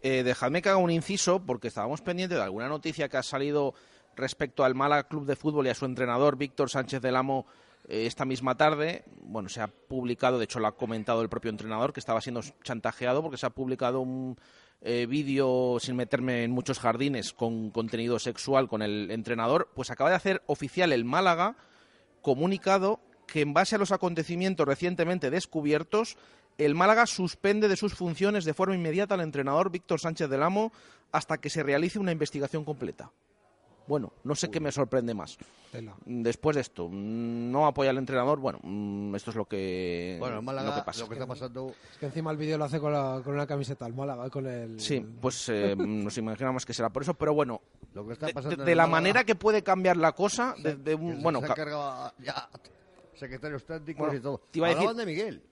Eh, 0.00 0.22
dejadme 0.22 0.62
que 0.62 0.68
haga 0.68 0.78
un 0.78 0.90
inciso 0.90 1.40
porque 1.44 1.68
estábamos 1.68 2.00
pendientes 2.02 2.38
de 2.38 2.44
alguna 2.44 2.68
noticia 2.68 3.08
que 3.08 3.16
ha 3.16 3.22
salido 3.22 3.74
respecto 4.16 4.64
al 4.64 4.74
Málaga 4.74 5.08
Club 5.08 5.26
de 5.26 5.34
Fútbol 5.36 5.66
y 5.66 5.70
a 5.70 5.74
su 5.74 5.84
entrenador 5.86 6.36
Víctor 6.36 6.70
Sánchez 6.70 7.02
del 7.02 7.16
Amo 7.16 7.46
esta 7.88 8.24
misma 8.24 8.56
tarde. 8.56 9.04
Bueno, 9.22 9.48
se 9.48 9.60
ha 9.60 9.68
publicado, 9.68 10.38
de 10.38 10.44
hecho 10.44 10.60
lo 10.60 10.68
ha 10.68 10.76
comentado 10.76 11.22
el 11.22 11.28
propio 11.28 11.50
entrenador, 11.50 11.92
que 11.92 12.00
estaba 12.00 12.20
siendo 12.20 12.42
chantajeado 12.62 13.22
porque 13.22 13.38
se 13.38 13.46
ha 13.46 13.50
publicado 13.50 14.00
un 14.00 14.38
eh, 14.80 15.06
vídeo, 15.08 15.78
sin 15.80 15.96
meterme 15.96 16.44
en 16.44 16.50
muchos 16.50 16.78
jardines, 16.78 17.32
con 17.32 17.70
contenido 17.70 18.18
sexual 18.18 18.68
con 18.68 18.82
el 18.82 19.10
entrenador. 19.10 19.70
Pues 19.74 19.90
acaba 19.90 20.10
de 20.10 20.16
hacer 20.16 20.42
oficial 20.46 20.92
el 20.92 21.04
Málaga 21.04 21.56
comunicado 22.22 23.00
que 23.26 23.40
en 23.40 23.54
base 23.54 23.76
a 23.76 23.78
los 23.78 23.92
acontecimientos 23.92 24.66
recientemente 24.66 25.30
descubiertos, 25.30 26.16
el 26.56 26.74
Málaga 26.74 27.06
suspende 27.06 27.68
de 27.68 27.76
sus 27.76 27.94
funciones 27.94 28.44
de 28.44 28.54
forma 28.54 28.74
inmediata 28.74 29.14
al 29.14 29.20
entrenador 29.20 29.70
Víctor 29.70 30.00
Sánchez 30.00 30.28
del 30.28 30.42
Amo 30.42 30.72
hasta 31.12 31.38
que 31.38 31.50
se 31.50 31.62
realice 31.62 31.98
una 31.98 32.12
investigación 32.12 32.64
completa. 32.64 33.12
Bueno, 33.88 34.12
no 34.24 34.34
sé 34.34 34.50
qué 34.50 34.60
me 34.60 34.70
sorprende 34.70 35.14
más. 35.14 35.38
Tela. 35.72 35.94
Después 36.04 36.54
de 36.56 36.60
esto, 36.62 36.88
mm, 36.88 37.50
no 37.50 37.66
apoya 37.66 37.90
al 37.90 37.98
entrenador, 37.98 38.38
bueno, 38.38 38.58
mm, 38.62 39.14
esto 39.16 39.30
es 39.30 39.36
lo 39.36 39.46
que, 39.46 40.16
Bueno, 40.20 40.38
en 40.38 40.44
Málaga 40.44 40.68
lo 40.70 40.74
que 40.76 40.82
pasa. 40.82 41.00
lo 41.00 41.08
que 41.08 41.14
está 41.14 41.26
pasando... 41.26 41.72
Es 41.92 41.98
que 41.98 42.06
encima 42.06 42.30
el 42.30 42.36
vídeo 42.36 42.58
lo 42.58 42.64
hace 42.64 42.78
con, 42.80 42.92
la- 42.92 43.20
con 43.24 43.34
una 43.34 43.46
camiseta 43.46 43.84
al 43.86 43.94
Málaga, 43.94 44.28
con 44.30 44.46
el... 44.46 44.78
Sí, 44.78 45.00
pues 45.20 45.48
eh, 45.48 45.74
nos 45.78 46.16
imaginamos 46.18 46.64
que 46.66 46.74
será 46.74 46.90
por 46.90 47.02
eso, 47.02 47.14
pero 47.14 47.34
bueno, 47.34 47.60
Lo 47.94 48.06
que 48.06 48.12
está 48.12 48.26
de, 48.26 48.34
pasando 48.34 48.64
de- 48.64 48.70
el 48.72 48.76
la 48.76 48.84
Málaga- 48.86 48.90
manera 49.00 49.24
que 49.24 49.34
puede 49.34 49.62
cambiar 49.62 49.96
la 49.96 50.12
cosa, 50.12 50.54
de, 50.62 50.76
de 50.76 50.84
que 50.84 50.94
un, 50.94 51.16
se- 51.16 51.22
bueno, 51.22 51.38
se 51.40 51.44
ha 51.44 51.48
ca- 51.48 51.54
encargado 51.54 52.12
ya 52.18 52.48
secretarios 53.14 53.64
técnicos 53.64 53.98
Bueno, 54.06 54.14
y 54.14 54.20
todo. 54.20 54.40
te 54.50 54.58
iba 54.58 54.68
a 54.68 54.74
decir- 54.74 54.94
de 54.94 55.06
Miguel. 55.06 55.42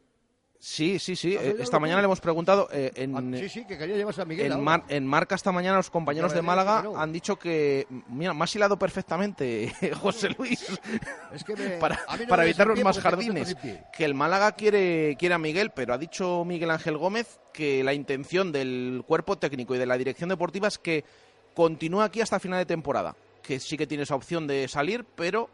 Sí, 0.58 0.98
sí, 0.98 1.16
sí, 1.16 1.36
¿Has 1.36 1.42
eh, 1.44 1.56
esta 1.60 1.78
mañana 1.78 2.00
le 2.00 2.06
hemos 2.06 2.20
preguntado 2.20 2.68
eh, 2.72 2.90
en, 2.94 3.16
Ah, 3.16 3.38
sí, 3.38 3.48
sí, 3.48 3.64
que 3.66 3.76
quería 3.78 3.96
llevarse 3.96 4.22
a 4.22 4.24
Miguel. 4.24 4.52
En. 4.52 4.60
Mar- 4.62 4.84
en 4.88 5.06
Marca 5.06 5.34
esta 5.34 5.52
mañana 5.52 5.76
los 5.76 5.90
compañeros 5.90 6.32
de 6.34 6.42
Málaga 6.42 6.84
han 6.96 7.12
dicho 7.12 7.36
que, 7.38 7.86
mira, 8.08 8.34
me 8.34 8.44
has 8.44 8.54
hilado 8.56 8.78
perfectamente, 8.78 9.72
José 10.00 10.30
Luis, 10.38 10.66
Es 11.32 11.44
que 11.44 11.56
me- 11.56 11.68
para, 11.78 11.96
no 12.18 12.26
para 12.28 12.44
evitar 12.44 12.66
los 12.66 12.80
más 12.82 12.98
jardines, 12.98 13.56
que 13.96 14.04
el 14.04 14.14
Málaga 14.14 14.52
quiere, 14.52 15.16
quiere 15.18 15.34
a 15.34 15.38
Miguel, 15.38 15.70
pero 15.70 15.94
ha 15.94 15.98
dicho 15.98 16.44
Miguel 16.44 16.70
Ángel 16.70 16.96
Gómez 16.96 17.38
que 17.52 17.82
la 17.84 17.94
intención 17.94 18.52
del 18.52 19.02
cuerpo 19.06 19.38
técnico 19.38 19.74
y 19.74 19.78
de 19.78 19.86
la 19.86 19.96
dirección 19.96 20.28
deportiva 20.28 20.68
es 20.68 20.78
que 20.78 21.04
continúe 21.54 22.02
aquí 22.02 22.20
hasta 22.20 22.38
final 22.38 22.58
de 22.58 22.66
temporada, 22.66 23.16
que 23.42 23.60
sí 23.60 23.76
que 23.78 23.86
tiene 23.86 24.02
esa 24.02 24.14
opción 24.14 24.46
de 24.46 24.68
salir, 24.68 25.04
pero 25.14 25.48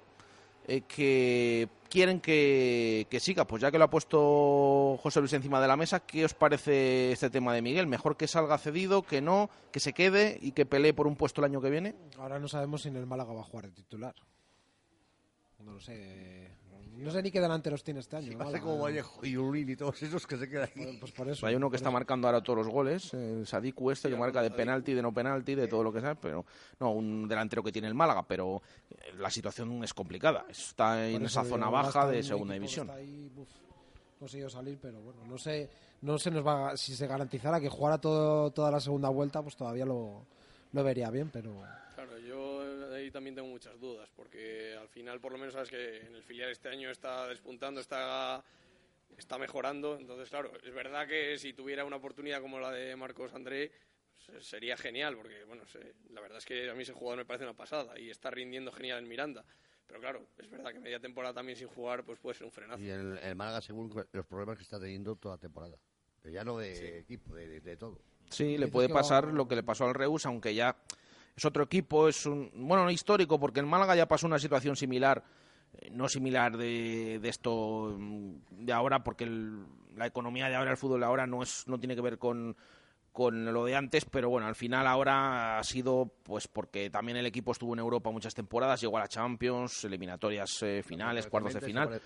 eh, 0.66 0.82
que 0.82 1.68
quieren 1.88 2.20
que, 2.20 3.06
que 3.10 3.20
siga. 3.20 3.46
Pues 3.46 3.62
ya 3.62 3.70
que 3.70 3.78
lo 3.78 3.84
ha 3.84 3.90
puesto 3.90 4.98
José 5.02 5.20
Luis 5.20 5.32
encima 5.32 5.60
de 5.60 5.68
la 5.68 5.76
mesa, 5.76 6.00
¿qué 6.00 6.24
os 6.24 6.34
parece 6.34 7.12
este 7.12 7.30
tema 7.30 7.54
de 7.54 7.62
Miguel? 7.62 7.86
¿Mejor 7.86 8.16
que 8.16 8.26
salga 8.28 8.58
cedido, 8.58 9.02
que 9.02 9.20
no, 9.20 9.50
que 9.70 9.80
se 9.80 9.92
quede 9.92 10.38
y 10.40 10.52
que 10.52 10.66
pelee 10.66 10.94
por 10.94 11.06
un 11.06 11.16
puesto 11.16 11.40
el 11.40 11.46
año 11.46 11.60
que 11.60 11.70
viene? 11.70 11.94
Ahora 12.18 12.38
no 12.38 12.48
sabemos 12.48 12.82
si 12.82 12.88
en 12.88 12.96
el 12.96 13.06
Málaga 13.06 13.32
va 13.32 13.40
a 13.40 13.44
jugar 13.44 13.66
de 13.66 13.72
titular. 13.72 14.14
No 15.58 15.72
lo 15.72 15.80
sé. 15.80 16.50
No 16.96 17.10
sé 17.10 17.22
ni 17.22 17.30
qué 17.30 17.40
delanteros 17.40 17.82
tiene 17.82 18.00
este 18.00 18.16
año. 18.16 18.36
Málaga. 18.38 18.60
como 18.60 18.78
Vallejo 18.78 19.24
y 19.26 19.36
Ulín 19.36 19.68
y 19.70 19.76
todos 19.76 20.02
esos 20.02 20.26
que 20.26 20.36
se 20.36 20.48
quedan 20.48 20.64
aquí. 20.64 20.96
Pues 21.00 21.12
por 21.12 21.28
eso. 21.28 21.46
Hay 21.46 21.54
uno 21.54 21.66
que 21.68 21.72
por 21.72 21.76
está 21.76 21.88
eso. 21.88 21.92
marcando 21.92 22.28
ahora 22.28 22.42
todos 22.42 22.58
los 22.58 22.68
goles, 22.68 23.12
el 23.14 23.46
Sadiku 23.46 23.90
este, 23.90 24.08
que 24.08 24.16
marca 24.16 24.42
de 24.42 24.50
penalti, 24.50 24.92
de 24.94 25.02
no 25.02 25.12
penalti, 25.12 25.54
de 25.54 25.68
todo 25.68 25.82
lo 25.82 25.92
que 25.92 26.00
sea, 26.00 26.14
pero 26.14 26.44
no, 26.80 26.92
un 26.92 27.26
delantero 27.26 27.62
que 27.62 27.72
tiene 27.72 27.88
el 27.88 27.94
Málaga, 27.94 28.22
pero 28.26 28.62
la 29.18 29.30
situación 29.30 29.82
es 29.82 29.94
complicada. 29.94 30.44
Está 30.48 31.08
en 31.08 31.24
esa 31.24 31.44
zona 31.44 31.68
baja 31.70 32.06
de 32.06 32.18
un 32.18 32.24
segunda 32.24 32.54
división. 32.54 32.86
está 32.88 32.98
ahí, 32.98 33.30
uf, 33.36 33.48
consiguió 34.18 34.48
salir, 34.50 34.78
pero 34.80 35.00
bueno, 35.00 35.24
no 35.26 35.36
sé, 35.38 35.68
no 36.02 36.18
se 36.18 36.30
nos 36.30 36.46
va 36.46 36.76
si 36.76 36.94
se 36.94 37.06
garantizara 37.06 37.60
que 37.60 37.68
jugara 37.68 37.98
todo, 37.98 38.50
toda 38.50 38.70
la 38.70 38.80
segunda 38.80 39.08
vuelta, 39.08 39.42
pues 39.42 39.56
todavía 39.56 39.84
lo, 39.86 40.24
lo 40.72 40.84
vería 40.84 41.10
bien, 41.10 41.30
pero 41.32 41.52
Claro, 41.94 42.18
yo 42.18 42.64
eh, 42.64 42.71
ahí 43.02 43.10
también 43.10 43.34
tengo 43.34 43.48
muchas 43.48 43.78
dudas, 43.78 44.08
porque 44.14 44.74
al 44.80 44.88
final 44.88 45.20
por 45.20 45.32
lo 45.32 45.38
menos 45.38 45.54
sabes 45.54 45.68
que 45.70 45.98
en 45.98 46.14
el 46.14 46.22
filial 46.22 46.50
este 46.50 46.68
año 46.68 46.90
está 46.90 47.26
despuntando, 47.28 47.80
está, 47.80 48.42
está 49.16 49.38
mejorando, 49.38 49.96
entonces 49.98 50.28
claro, 50.30 50.52
es 50.62 50.72
verdad 50.74 51.06
que 51.06 51.38
si 51.38 51.52
tuviera 51.52 51.84
una 51.84 51.96
oportunidad 51.96 52.40
como 52.40 52.58
la 52.58 52.70
de 52.70 52.96
Marcos 52.96 53.32
André, 53.34 53.70
pues, 54.26 54.44
sería 54.46 54.76
genial, 54.76 55.16
porque 55.16 55.44
bueno, 55.44 55.66
sé, 55.66 55.94
la 56.10 56.20
verdad 56.20 56.38
es 56.38 56.44
que 56.44 56.70
a 56.70 56.74
mí 56.74 56.82
ese 56.82 56.92
jugador 56.92 57.18
me 57.18 57.24
parece 57.24 57.44
una 57.44 57.54
pasada 57.54 57.98
y 57.98 58.10
está 58.10 58.30
rindiendo 58.30 58.72
genial 58.72 58.98
en 59.00 59.08
Miranda. 59.08 59.44
Pero 59.86 60.00
claro, 60.00 60.26
es 60.38 60.48
verdad 60.48 60.72
que 60.72 60.78
media 60.78 61.00
temporada 61.00 61.34
también 61.34 61.58
sin 61.58 61.68
jugar 61.68 62.02
pues 62.04 62.18
puede 62.18 62.34
ser 62.34 62.46
un 62.46 62.52
frenazo. 62.52 62.82
Y 62.82 62.88
el, 62.88 63.18
el 63.18 63.34
Málaga, 63.34 63.60
según 63.60 63.92
los 64.12 64.24
problemas 64.26 64.56
que 64.56 64.62
está 64.62 64.80
teniendo 64.80 65.16
toda 65.16 65.36
temporada. 65.36 65.76
Pero 66.22 66.32
ya 66.32 66.44
no 66.44 66.56
de 66.56 67.00
equipo, 67.00 67.34
de, 67.34 67.46
de- 67.48 67.60
de 67.60 67.76
todo. 67.76 68.00
Sí, 68.30 68.56
le 68.56 68.68
puede 68.68 68.88
pasar 68.88 69.26
va- 69.28 69.32
lo 69.32 69.46
que 69.46 69.56
le 69.56 69.62
pasó 69.62 69.84
al 69.84 69.92
Reus, 69.94 70.24
aunque 70.24 70.54
ya 70.54 70.74
es 71.36 71.44
otro 71.44 71.62
equipo, 71.64 72.08
es 72.08 72.26
un 72.26 72.50
bueno 72.54 72.84
no 72.84 72.90
histórico, 72.90 73.38
porque 73.40 73.60
en 73.60 73.68
Málaga 73.68 73.96
ya 73.96 74.06
pasó 74.06 74.26
una 74.26 74.38
situación 74.38 74.76
similar, 74.76 75.22
eh, 75.80 75.90
no 75.90 76.08
similar 76.08 76.56
de, 76.56 77.18
esto 77.24 77.94
mm, 77.98 78.32
de 78.64 78.72
ahora, 78.72 79.02
porque 79.02 79.24
el- 79.24 79.64
la 79.96 80.06
economía 80.06 80.48
de 80.48 80.56
ahora, 80.56 80.70
el 80.70 80.76
fútbol 80.76 81.00
de 81.00 81.06
ahora 81.06 81.26
no 81.26 81.42
es 81.42 81.64
no 81.68 81.78
tiene 81.78 81.94
que 81.94 82.00
ver 82.02 82.18
con 82.18 82.56
con 83.12 83.52
lo 83.52 83.64
de 83.64 83.76
antes, 83.76 84.06
pero 84.06 84.30
bueno, 84.30 84.46
al 84.46 84.54
final 84.54 84.86
ahora 84.86 85.58
ha 85.58 85.64
sido 85.64 86.10
pues 86.22 86.48
porque 86.48 86.88
también 86.88 87.18
el 87.18 87.26
equipo 87.26 87.52
estuvo 87.52 87.74
en 87.74 87.78
Europa 87.78 88.10
muchas 88.10 88.34
temporadas, 88.34 88.80
llegó 88.80 88.96
a 88.96 89.00
la 89.00 89.08
Champions, 89.08 89.84
eliminatorias 89.84 90.62
eh, 90.62 90.82
finales, 90.82 91.26
cuartos 91.26 91.54
de 91.54 91.60
final. 91.60 92.00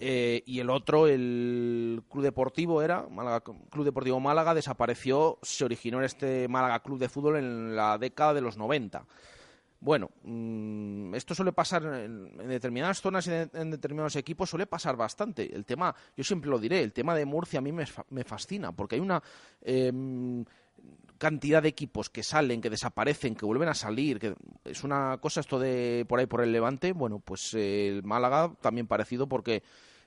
Eh, 0.00 0.42
y 0.46 0.60
el 0.60 0.70
otro, 0.70 1.06
el 1.06 2.02
Club 2.08 2.24
Deportivo 2.24 2.80
era, 2.80 3.06
Málaga, 3.08 3.40
Club 3.40 3.84
Deportivo 3.84 4.18
Málaga, 4.18 4.54
desapareció, 4.54 5.38
se 5.42 5.64
originó 5.64 5.98
en 5.98 6.04
este 6.04 6.48
Málaga 6.48 6.80
Club 6.80 6.98
de 6.98 7.08
Fútbol 7.10 7.36
en 7.36 7.76
la 7.76 7.98
década 7.98 8.32
de 8.32 8.40
los 8.40 8.56
90. 8.56 9.04
Bueno, 9.82 10.10
mm, 10.24 11.14
esto 11.14 11.34
suele 11.34 11.52
pasar 11.52 11.82
en, 11.84 12.36
determinadas 12.48 13.00
zonas 13.00 13.26
y 13.26 13.30
en, 13.32 13.70
determinados 13.70 14.14
equipos, 14.16 14.50
suele 14.50 14.66
pasar 14.66 14.94
bastante. 14.96 15.54
El 15.54 15.64
tema, 15.64 15.94
yo 16.16 16.22
siempre 16.22 16.50
lo 16.50 16.58
diré, 16.58 16.82
el 16.82 16.92
tema 16.92 17.14
de 17.14 17.24
Murcia 17.24 17.60
a 17.60 17.62
mí 17.62 17.72
me, 17.72 17.86
fa- 17.86 18.04
me 18.10 18.22
fascina, 18.24 18.72
porque 18.72 18.96
hay 18.96 19.00
una 19.00 19.22
em, 19.62 20.44
cantidad 21.16 21.62
de 21.62 21.70
equipos 21.70 22.10
que 22.10 22.22
salen, 22.22 22.60
que 22.60 22.68
desaparecen, 22.70 23.34
que 23.34 23.46
vuelven 23.46 23.68
a 23.70 23.74
salir, 23.74 24.18
que 24.18 24.34
es 24.64 24.84
una 24.84 25.16
cosa 25.18 25.40
esto 25.40 25.58
de 25.58 26.04
por 26.08 26.18
ahí 26.18 26.26
por 26.26 26.42
el 26.42 26.52
Levante, 26.52 26.92
bueno, 26.92 27.18
pues 27.18 27.54
eh, 27.54 27.88
el 27.88 28.02
Málaga 28.02 28.52
también 28.60 28.86
parecido 28.86 29.28
porque 29.28 29.62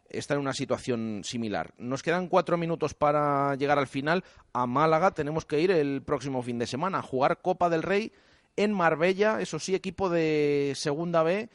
está 0.07 0.36
en 0.36 0.39
una 0.41 0.53
situación 0.53 1.21
similar. 1.24 1.74
Nos 1.80 2.03
quedan 2.03 2.28
cuatro 2.28 2.57
minutos 2.57 2.93
para 2.93 3.55
llegar 3.55 3.80
al 3.80 3.88
final. 3.88 4.24
A 4.53 4.67
Málaga 4.67 5.11
tenemos 5.11 5.45
que 5.45 5.59
ir 5.61 5.71
el 5.71 6.03
próximo 6.03 6.43
fin 6.43 6.59
de 6.59 6.67
semana 6.67 6.99
a 6.99 7.01
jugar 7.01 7.41
Copa 7.41 7.69
del 7.69 7.82
Rey 7.82 8.11
en 8.56 8.74
Marbella, 8.74 9.41
eso 9.41 9.60
sí, 9.60 9.76
equipo 9.76 10.10
de 10.10 10.74
Segunda 10.76 11.24
B. 11.24 11.49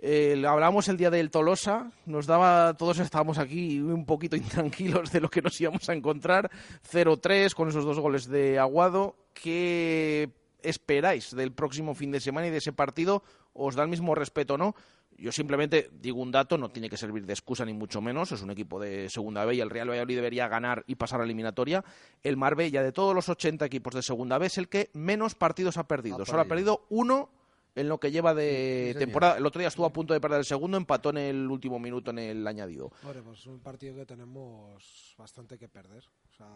Eh, 0.00 0.40
hablábamos 0.46 0.86
el 0.88 0.96
día 0.96 1.10
del 1.10 1.30
Tolosa, 1.30 1.90
nos 2.06 2.26
daba, 2.26 2.74
todos 2.74 3.00
estábamos 3.00 3.38
aquí 3.38 3.80
un 3.80 4.06
poquito 4.06 4.36
intranquilos 4.36 5.10
de 5.10 5.20
lo 5.20 5.28
que 5.28 5.42
nos 5.42 5.60
íbamos 5.60 5.88
a 5.88 5.94
encontrar. 5.94 6.50
0-3 6.90 7.52
con 7.54 7.68
esos 7.68 7.84
dos 7.84 7.98
goles 7.98 8.28
de 8.28 8.58
Aguado. 8.58 9.16
¿Qué 9.34 10.30
esperáis 10.62 11.34
del 11.34 11.52
próximo 11.52 11.94
fin 11.94 12.10
de 12.10 12.20
semana 12.20 12.46
y 12.46 12.50
de 12.50 12.58
ese 12.58 12.72
partido? 12.72 13.22
¿Os 13.52 13.74
da 13.74 13.82
el 13.82 13.88
mismo 13.88 14.14
respeto 14.14 14.54
o 14.54 14.58
no? 14.58 14.74
Yo 15.18 15.32
simplemente 15.32 15.90
digo 16.00 16.20
un 16.22 16.30
dato, 16.30 16.56
no 16.56 16.68
tiene 16.68 16.88
que 16.88 16.96
servir 16.96 17.26
de 17.26 17.32
excusa 17.32 17.64
ni 17.64 17.72
mucho 17.72 18.00
menos. 18.00 18.30
Es 18.32 18.40
un 18.42 18.50
equipo 18.52 18.78
de 18.80 19.10
segunda 19.10 19.44
B 19.44 19.56
y 19.56 19.60
el 19.60 19.68
Real 19.70 19.90
Valladolid 19.90 20.14
debería 20.14 20.46
ganar 20.48 20.84
y 20.86 20.94
pasar 20.94 21.16
a 21.20 21.22
la 21.22 21.24
eliminatoria. 21.26 21.84
El 22.22 22.36
Marbella, 22.36 22.82
de 22.82 22.92
todos 22.92 23.14
los 23.14 23.28
80 23.28 23.64
equipos 23.64 23.94
de 23.94 24.02
segunda 24.02 24.38
B, 24.38 24.46
es 24.46 24.58
el 24.58 24.68
que 24.68 24.90
menos 24.94 25.34
partidos 25.34 25.76
ha 25.76 25.88
perdido. 25.88 26.22
Ha 26.22 26.26
Solo 26.26 26.42
ha 26.42 26.44
perdido. 26.44 26.86
uno 26.90 27.30
en 27.74 27.88
lo 27.88 27.98
que 27.98 28.10
lleva 28.10 28.34
de 28.34 28.90
Sí, 28.94 28.98
temporada. 28.98 29.36
El 29.38 29.46
otro 29.46 29.58
día 29.60 29.68
estuvo 29.68 29.86
a 29.86 29.92
punto 29.92 30.12
de 30.14 30.20
perder 30.20 30.38
el 30.40 30.44
segundo, 30.44 30.76
empató 30.76 31.10
en 31.10 31.18
el 31.18 31.48
último 31.50 31.78
minuto 31.78 32.10
en 32.10 32.18
el 32.18 32.46
añadido. 32.46 32.90
Hombre, 33.04 33.22
pues 33.22 33.40
es 33.40 33.46
un 33.46 33.60
partido 33.60 33.94
que 33.96 34.06
tenemos 34.06 35.14
bastante 35.16 35.58
que 35.58 35.68
perder. 35.68 36.04
O 36.28 36.32
sea, 36.36 36.46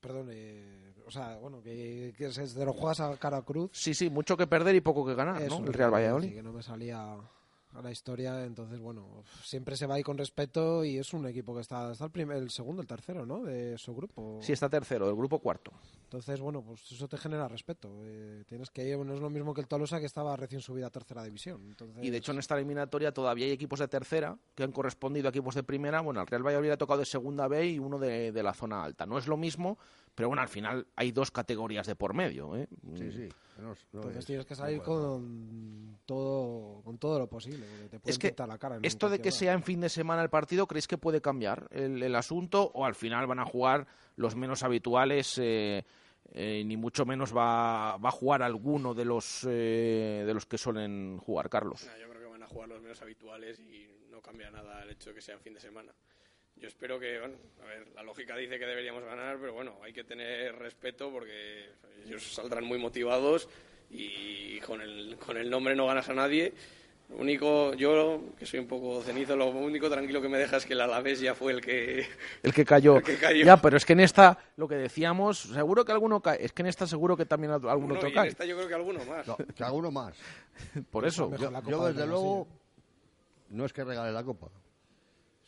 perdón, 0.00 0.28
eh, 0.32 0.92
o 1.06 1.10
sea, 1.10 1.36
bueno, 1.38 1.62
que, 1.62 2.14
que 2.16 2.26
es 2.26 2.54
de 2.54 2.64
los 2.64 2.74
juegas 2.76 3.00
a 3.00 3.16
cara 3.16 3.42
cruz. 3.42 3.70
Sí, 3.74 3.94
sí, 3.94 4.10
mucho 4.10 4.36
que 4.36 4.46
perder 4.46 4.74
y 4.74 4.80
poco 4.80 5.04
que 5.06 5.14
ganar, 5.14 5.40
Eso, 5.42 5.60
¿no? 5.60 5.66
El 5.66 5.72
Real 5.72 5.90
sí, 5.90 5.94
Valladolid. 5.94 6.34
que 6.34 6.42
no 6.42 6.52
me 6.52 6.62
salía 6.62 7.16
a 7.76 7.82
la 7.82 7.90
historia, 7.90 8.44
entonces, 8.44 8.80
bueno, 8.80 9.24
siempre 9.42 9.76
se 9.76 9.86
va 9.86 9.96
ahí 9.96 10.02
con 10.02 10.16
respeto 10.16 10.84
y 10.84 10.98
es 10.98 11.12
un 11.12 11.26
equipo 11.26 11.54
que 11.54 11.60
está, 11.60 11.92
está 11.92 12.04
el, 12.04 12.10
primer, 12.10 12.38
el 12.38 12.50
segundo, 12.50 12.82
el 12.82 12.88
tercero, 12.88 13.26
¿no? 13.26 13.42
De 13.42 13.76
su 13.78 13.94
grupo. 13.94 14.38
Sí, 14.42 14.52
está 14.52 14.68
tercero, 14.68 15.06
del 15.06 15.16
grupo 15.16 15.38
cuarto. 15.38 15.72
Entonces, 16.04 16.40
bueno, 16.40 16.62
pues 16.62 16.90
eso 16.90 17.08
te 17.08 17.18
genera 17.18 17.48
respeto. 17.48 17.90
Eh, 18.04 18.44
tienes 18.46 18.70
que 18.70 18.86
ir, 18.86 18.98
no 18.98 19.14
es 19.14 19.20
lo 19.20 19.30
mismo 19.30 19.52
que 19.52 19.60
el 19.60 19.66
Tolosa 19.66 20.00
que 20.00 20.06
estaba 20.06 20.36
recién 20.36 20.60
subido 20.60 20.86
a 20.86 20.90
tercera 20.90 21.22
división. 21.24 21.62
Entonces, 21.66 22.02
Y 22.04 22.10
de 22.10 22.16
hecho 22.18 22.32
en 22.32 22.38
esta 22.38 22.54
eliminatoria 22.54 23.12
todavía 23.12 23.46
hay 23.46 23.52
equipos 23.52 23.80
de 23.80 23.88
tercera 23.88 24.38
que 24.54 24.62
han 24.62 24.72
correspondido 24.72 25.28
a 25.28 25.30
equipos 25.30 25.54
de 25.54 25.62
primera. 25.62 26.00
Bueno, 26.00 26.20
al 26.20 26.26
Real 26.26 26.46
Valladolid 26.46 26.70
ha 26.70 26.76
tocado 26.76 27.00
de 27.00 27.06
segunda 27.06 27.48
B 27.48 27.66
y 27.66 27.78
uno 27.78 27.98
de, 27.98 28.32
de 28.32 28.42
la 28.42 28.54
zona 28.54 28.82
alta. 28.82 29.04
No 29.04 29.18
es 29.18 29.26
lo 29.26 29.36
mismo, 29.36 29.78
pero 30.16 30.26
bueno, 30.28 30.42
al 30.42 30.48
final 30.48 30.84
hay 30.96 31.12
dos 31.12 31.30
categorías 31.30 31.86
de 31.86 31.94
por 31.94 32.12
medio. 32.14 32.56
¿eh? 32.56 32.66
Sí, 32.96 33.12
sí. 33.12 33.28
No, 33.60 33.72
es- 33.72 33.86
no 33.92 34.00
entonces 34.00 34.18
es- 34.18 34.26
tienes 34.26 34.44
que 34.46 34.54
salir 34.56 34.78
no 34.78 34.84
con 34.84 35.98
todo, 36.04 36.82
con 36.82 36.98
todo 36.98 37.18
lo 37.20 37.28
posible. 37.28 37.64
porque 37.70 37.98
te 38.00 38.10
Es 38.10 38.18
que 38.18 38.34
la 38.46 38.58
cara 38.58 38.78
esto 38.82 39.08
de 39.08 39.18
que 39.20 39.28
hora. 39.28 39.38
sea 39.38 39.52
en 39.52 39.62
fin 39.62 39.80
de 39.80 39.88
semana 39.88 40.22
el 40.22 40.28
partido, 40.30 40.66
¿creéis 40.66 40.88
que 40.88 40.98
puede 40.98 41.20
cambiar 41.20 41.68
el, 41.70 42.02
el 42.02 42.14
asunto 42.16 42.70
o 42.74 42.84
al 42.84 42.94
final 42.96 43.26
van 43.28 43.38
a 43.38 43.44
jugar 43.44 43.86
los 44.16 44.34
menos 44.34 44.62
habituales? 44.64 45.38
eh, 45.40 45.84
eh, 46.32 46.64
ni 46.66 46.76
mucho 46.76 47.06
menos 47.06 47.34
va, 47.34 47.96
va 47.98 48.08
a 48.08 48.12
jugar 48.12 48.42
alguno 48.42 48.94
de 48.94 49.04
los 49.04 49.46
eh, 49.48 50.24
de 50.26 50.34
los 50.34 50.44
que 50.44 50.58
suelen 50.58 51.18
jugar, 51.18 51.48
Carlos. 51.48 51.88
Yo 52.00 52.08
creo 52.10 52.20
que 52.20 52.26
van 52.26 52.42
a 52.42 52.46
jugar 52.48 52.68
los 52.68 52.82
menos 52.82 53.00
habituales 53.00 53.60
y 53.60 53.86
no 54.10 54.20
cambia 54.20 54.50
nada 54.50 54.82
el 54.82 54.90
hecho 54.90 55.10
de 55.10 55.14
que 55.14 55.22
sea 55.22 55.36
en 55.36 55.40
fin 55.40 55.54
de 55.54 55.60
semana. 55.60 55.92
Yo 56.60 56.68
espero 56.68 56.98
que, 56.98 57.18
bueno, 57.20 57.36
a 57.62 57.66
ver, 57.66 57.86
la 57.94 58.02
lógica 58.02 58.36
dice 58.36 58.58
que 58.58 58.66
deberíamos 58.66 59.04
ganar, 59.04 59.38
pero 59.38 59.52
bueno, 59.52 59.76
hay 59.82 59.92
que 59.92 60.04
tener 60.04 60.56
respeto 60.56 61.10
porque 61.10 61.68
ellos 62.04 62.34
saldrán 62.34 62.64
muy 62.64 62.78
motivados 62.78 63.48
y 63.90 64.58
con 64.60 64.80
el, 64.80 65.16
con 65.18 65.36
el 65.36 65.50
nombre 65.50 65.76
no 65.76 65.86
ganas 65.86 66.08
a 66.08 66.14
nadie. 66.14 66.54
Lo 67.08 67.18
único, 67.18 67.72
yo, 67.74 68.20
que 68.36 68.46
soy 68.46 68.58
un 68.58 68.66
poco 68.66 69.00
cenizo, 69.00 69.36
lo 69.36 69.46
único 69.50 69.88
tranquilo 69.88 70.20
que 70.20 70.28
me 70.28 70.38
deja 70.38 70.56
es 70.56 70.66
que 70.66 70.72
el 70.72 70.80
Alavés 70.80 71.20
ya 71.20 71.34
fue 71.34 71.52
el 71.52 71.60
que... 71.60 72.04
El 72.42 72.52
que 72.52 72.64
cayó. 72.64 72.96
El 72.96 73.04
que 73.04 73.16
cayó. 73.16 73.44
Ya, 73.44 73.56
pero 73.58 73.76
es 73.76 73.84
que 73.84 73.92
en 73.92 74.00
esta, 74.00 74.36
lo 74.56 74.66
que 74.66 74.74
decíamos, 74.74 75.38
seguro 75.38 75.84
que 75.84 75.92
alguno 75.92 76.20
cae. 76.20 76.44
Es 76.44 76.52
que 76.52 76.62
en 76.62 76.66
esta 76.66 76.86
seguro 76.86 77.16
que 77.16 77.24
también 77.24 77.52
algún 77.52 77.84
Uno, 77.84 77.94
otro 77.94 78.08
en 78.08 78.18
esta 78.26 78.44
yo 78.44 78.56
creo 78.56 78.68
que 78.68 78.74
alguno 78.74 79.04
más. 79.04 79.26
No, 79.26 79.36
que 79.36 79.62
alguno 79.62 79.92
más. 79.92 80.16
Por 80.90 81.06
eso. 81.06 81.30
Yo, 81.36 81.52
yo, 81.68 81.86
desde 81.86 82.06
luego, 82.06 82.48
no 83.50 83.64
es 83.64 83.72
que 83.72 83.84
regale 83.84 84.10
la 84.10 84.24
copa. 84.24 84.48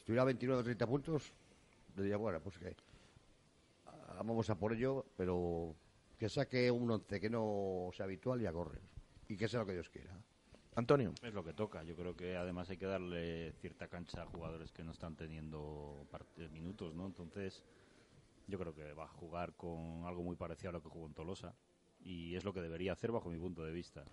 Si 0.09 0.12
tuviera 0.12 0.24
29 0.24 0.61
o 0.62 0.64
30 0.64 0.86
puntos, 0.86 1.34
le 1.94 2.02
diría, 2.02 2.16
bueno, 2.16 2.40
pues 2.40 2.56
que 2.56 2.74
ah, 3.84 4.14
vamos 4.16 4.48
a 4.48 4.54
por 4.59 4.72
ello, 4.72 5.04
pero 5.18 5.74
que 6.18 6.30
saque 6.30 6.70
un 6.70 6.90
11 6.90 7.20
que 7.20 7.28
no 7.28 7.90
sea 7.92 8.04
habitual 8.06 8.40
y 8.40 8.46
a 8.46 8.52
correr. 8.54 8.80
Y 9.28 9.36
que 9.36 9.48
sea 9.48 9.61
lo 9.61 9.66
que 9.66 9.74
Dios 9.74 9.90
quiera. 9.90 10.18
Antonio. 10.76 11.12
Es 11.22 11.34
lo 11.34 11.44
que 11.44 11.52
toca. 11.52 11.82
Yo 11.82 11.94
creo 11.94 12.16
que 12.16 12.38
además 12.38 12.70
hay 12.70 12.78
que 12.78 12.86
darle 12.86 13.52
cierta 13.61 13.88
cancha 13.88 14.22
a 14.22 14.26
jugadores 14.26 14.72
que 14.72 14.82
no 14.82 14.92
están 14.92 15.14
teniendo 15.14 16.06
parte- 16.11 16.48
minutos, 16.48 16.94
¿no? 16.94 17.04
Entonces, 17.04 17.62
yo 18.46 18.59
creo 18.59 18.74
que 18.74 18.94
va 18.94 19.04
a 19.04 19.09
jugar 19.09 19.52
con 19.56 20.04
algo 20.06 20.22
muy 20.22 20.36
parecido 20.36 20.70
a 20.70 20.72
lo 20.72 20.82
que 20.82 20.88
jugó 20.88 21.06
en 21.06 21.12
Tolosa. 21.12 21.54
Y 22.00 22.34
es 22.34 22.44
lo 22.46 22.54
que 22.54 22.62
debería 22.62 22.94
hacer 22.94 23.12
bajo 23.12 23.28
mi 23.28 23.38
punto 23.38 23.62
de 23.62 23.72
vista. 23.72 24.06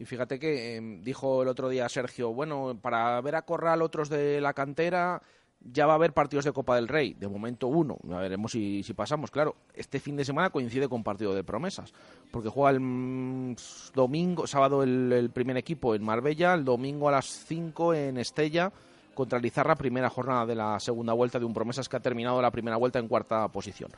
Y 0.00 0.06
fíjate 0.06 0.38
que 0.38 0.78
eh, 0.78 0.80
dijo 1.02 1.42
el 1.42 1.48
otro 1.48 1.68
día 1.68 1.86
Sergio, 1.90 2.32
bueno, 2.32 2.78
para 2.80 3.20
ver 3.20 3.34
a 3.36 3.42
Corral 3.42 3.82
otros 3.82 4.08
de 4.08 4.40
la 4.40 4.54
cantera 4.54 5.20
ya 5.60 5.84
va 5.84 5.92
a 5.92 5.96
haber 5.96 6.14
partidos 6.14 6.46
de 6.46 6.52
Copa 6.52 6.74
del 6.74 6.88
Rey. 6.88 7.12
De 7.12 7.28
momento 7.28 7.66
uno. 7.66 7.98
Veremos 8.02 8.52
si, 8.52 8.82
si 8.82 8.94
pasamos. 8.94 9.30
Claro, 9.30 9.56
este 9.74 10.00
fin 10.00 10.16
de 10.16 10.24
semana 10.24 10.48
coincide 10.48 10.88
con 10.88 11.04
partido 11.04 11.34
de 11.34 11.44
promesas. 11.44 11.92
Porque 12.30 12.48
juega 12.48 12.70
el 12.70 12.80
mm, 12.80 13.56
domingo, 13.92 14.46
sábado 14.46 14.82
el, 14.82 15.12
el 15.12 15.28
primer 15.28 15.58
equipo 15.58 15.94
en 15.94 16.02
Marbella, 16.02 16.54
el 16.54 16.64
domingo 16.64 17.10
a 17.10 17.12
las 17.12 17.26
5 17.26 17.92
en 17.92 18.16
Estella 18.16 18.72
contra 19.14 19.38
el 19.38 19.44
Izarra, 19.44 19.74
primera 19.74 20.08
jornada 20.08 20.46
de 20.46 20.54
la 20.54 20.80
segunda 20.80 21.12
vuelta 21.12 21.38
de 21.38 21.44
un 21.44 21.52
promesas 21.52 21.90
que 21.90 21.96
ha 21.98 22.00
terminado 22.00 22.40
la 22.40 22.50
primera 22.50 22.78
vuelta 22.78 22.98
en 22.98 23.06
cuarta 23.06 23.46
posición. 23.48 23.90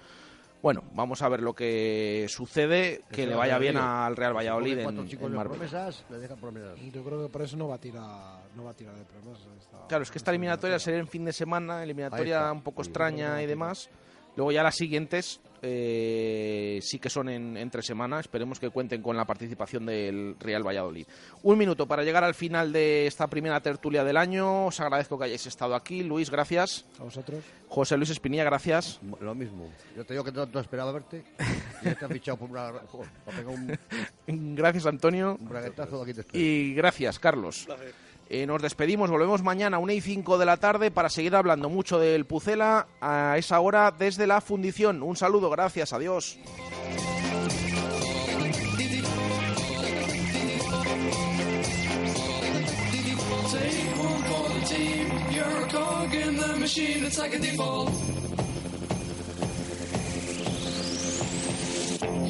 Bueno, 0.63 0.85
vamos 0.95 1.21
a 1.23 1.29
ver 1.29 1.43
lo 1.43 1.55
que 1.55 2.27
sucede, 2.29 3.03
que 3.11 3.27
le 3.27 3.33
va 3.33 3.41
vaya 3.41 3.59
bien 3.59 3.77
al 3.77 4.15
Real 4.15 4.33
Valladolid 4.37 4.79
en, 4.79 4.85
cuatro 4.85 5.07
chicos 5.07 5.27
en 5.27 5.35
Marbella. 5.35 5.59
promesas, 5.59 6.05
le 6.09 6.19
dejan 6.19 6.39
promesas. 6.39 6.79
Yo 6.93 7.03
creo 7.03 7.23
que 7.25 7.29
por 7.33 7.43
eso 7.43 7.57
no 7.57 7.67
va 7.67 7.75
a 7.75 7.79
tirar, 7.79 8.43
no 8.55 8.65
va 8.65 8.71
a 8.71 8.75
tirar 8.75 8.95
de 8.95 9.05
promesas. 9.05 9.45
esta- 9.61 9.87
Claro, 9.89 10.05
es 10.05 10.11
que 10.13 10.19
esta 10.19 10.31
eliminatoria 10.31 10.79
sería 10.79 11.01
en 11.01 11.09
fin 11.09 11.25
de 11.25 11.33
semana, 11.33 11.83
eliminatoria 11.83 12.53
un 12.53 12.63
poco 12.63 12.83
extraña 12.83 13.43
y 13.43 13.47
demás. 13.47 13.91
Luego 14.37 14.53
ya 14.53 14.63
las 14.63 14.77
siguientes 14.77 15.41
eh, 15.65 16.81
sí 16.83 16.99
que 16.99 17.09
son 17.09 17.29
en, 17.29 17.57
entre 17.57 17.83
semana. 17.83 18.19
Esperemos 18.19 18.59
que 18.59 18.71
cuenten 18.71 19.01
con 19.01 19.17
la 19.17 19.25
participación 19.25 19.87
del 19.87 20.37
Real 20.41 20.67
Valladolid. 20.67 21.07
Un 21.45 21.57
minuto 21.57 21.87
para 21.87 22.03
llegar 22.03 22.25
al 22.25 22.35
final 22.35 22.73
de 22.73 23.07
esta 23.07 23.29
primera 23.29 23.61
tertulia 23.61 24.03
del 24.03 24.17
año. 24.17 24.67
Os 24.67 24.81
agradezco 24.81 25.17
que 25.17 25.27
hayáis 25.27 25.47
estado 25.47 25.77
aquí. 25.77 26.03
Luis, 26.03 26.31
gracias. 26.31 26.85
A 26.99 27.05
vosotros. 27.05 27.45
José 27.69 27.97
Luis 27.97 28.11
Espinilla, 28.11 28.45
gracias. 28.45 29.01
Lo 29.21 29.35
mismo. 29.37 29.71
Yo 29.97 30.05
te 30.05 30.15
digo 30.15 30.25
que 30.25 30.33
tanto 30.33 30.59
esperaba 30.59 30.91
verte. 30.93 31.23
Y 31.83 31.85
ya 31.85 31.95
te 31.95 32.05
han 32.05 32.11
fichado 32.11 32.39
por 32.39 32.51
una. 32.51 32.73
joder, 32.89 33.11
para 33.25 33.39
pegar 33.39 33.55
un, 33.55 34.55
Gracias, 34.57 34.87
Antonio. 34.87 35.37
un 35.41 35.49
braguetazo 35.49 36.03
aquí 36.03 36.13
te 36.13 36.23
espero. 36.23 36.39
Y 36.43 36.75
gracias, 36.75 37.21
Carlos. 37.21 37.69
Eh, 38.35 38.47
nos 38.47 38.63
despedimos, 38.63 39.11
volvemos 39.11 39.43
mañana 39.43 39.77
a 39.77 39.81
1 39.81 39.93
y 39.93 40.01
5 40.01 40.39
de 40.39 40.47
la 40.47 40.57
tarde 40.57 40.91
para 40.91 41.11
seguir 41.11 41.37
hablando 41.37 41.69
mucho 41.69 41.99
del 41.99 42.25
Pucela 42.25 42.87
a 42.99 43.37
esa 43.37 43.61
hora 43.61 43.91
desde 43.91 44.27
la 44.27 44.41
fundición. 44.41 45.03
Un 45.03 45.17
saludo, 45.17 45.51
gracias, 45.51 45.93
adiós. 45.93 46.39
A. 57.59 58.22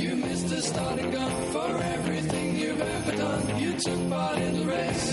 You 0.03 0.17
missed 0.17 0.49
the 0.49 0.61
starting 0.61 1.11
gun 1.13 1.31
for 1.53 1.79
everything 1.79 2.57
you've 2.57 2.81
ever 2.81 3.17
done. 3.17 3.61
You 3.61 3.73
took 3.79 4.11
part 4.11 4.37
in 4.39 4.59
the 4.59 4.65
race, 4.67 5.13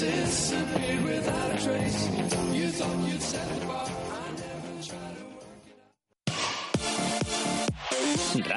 disappeared 0.00 1.04
without 1.04 1.54
a 1.54 1.58
trace. 1.62 2.08
You 2.52 2.68
thought 2.68 3.08
you'd 3.08 3.22
set 3.22 3.48
the 3.60 3.66
bar. 3.66 3.86
I 3.86 4.30
never 4.32 4.82
tried 4.82 5.16
to 5.18 5.24
work 5.36 5.46
it 5.66 5.76
out. 8.34 8.44
Radio 8.44 8.54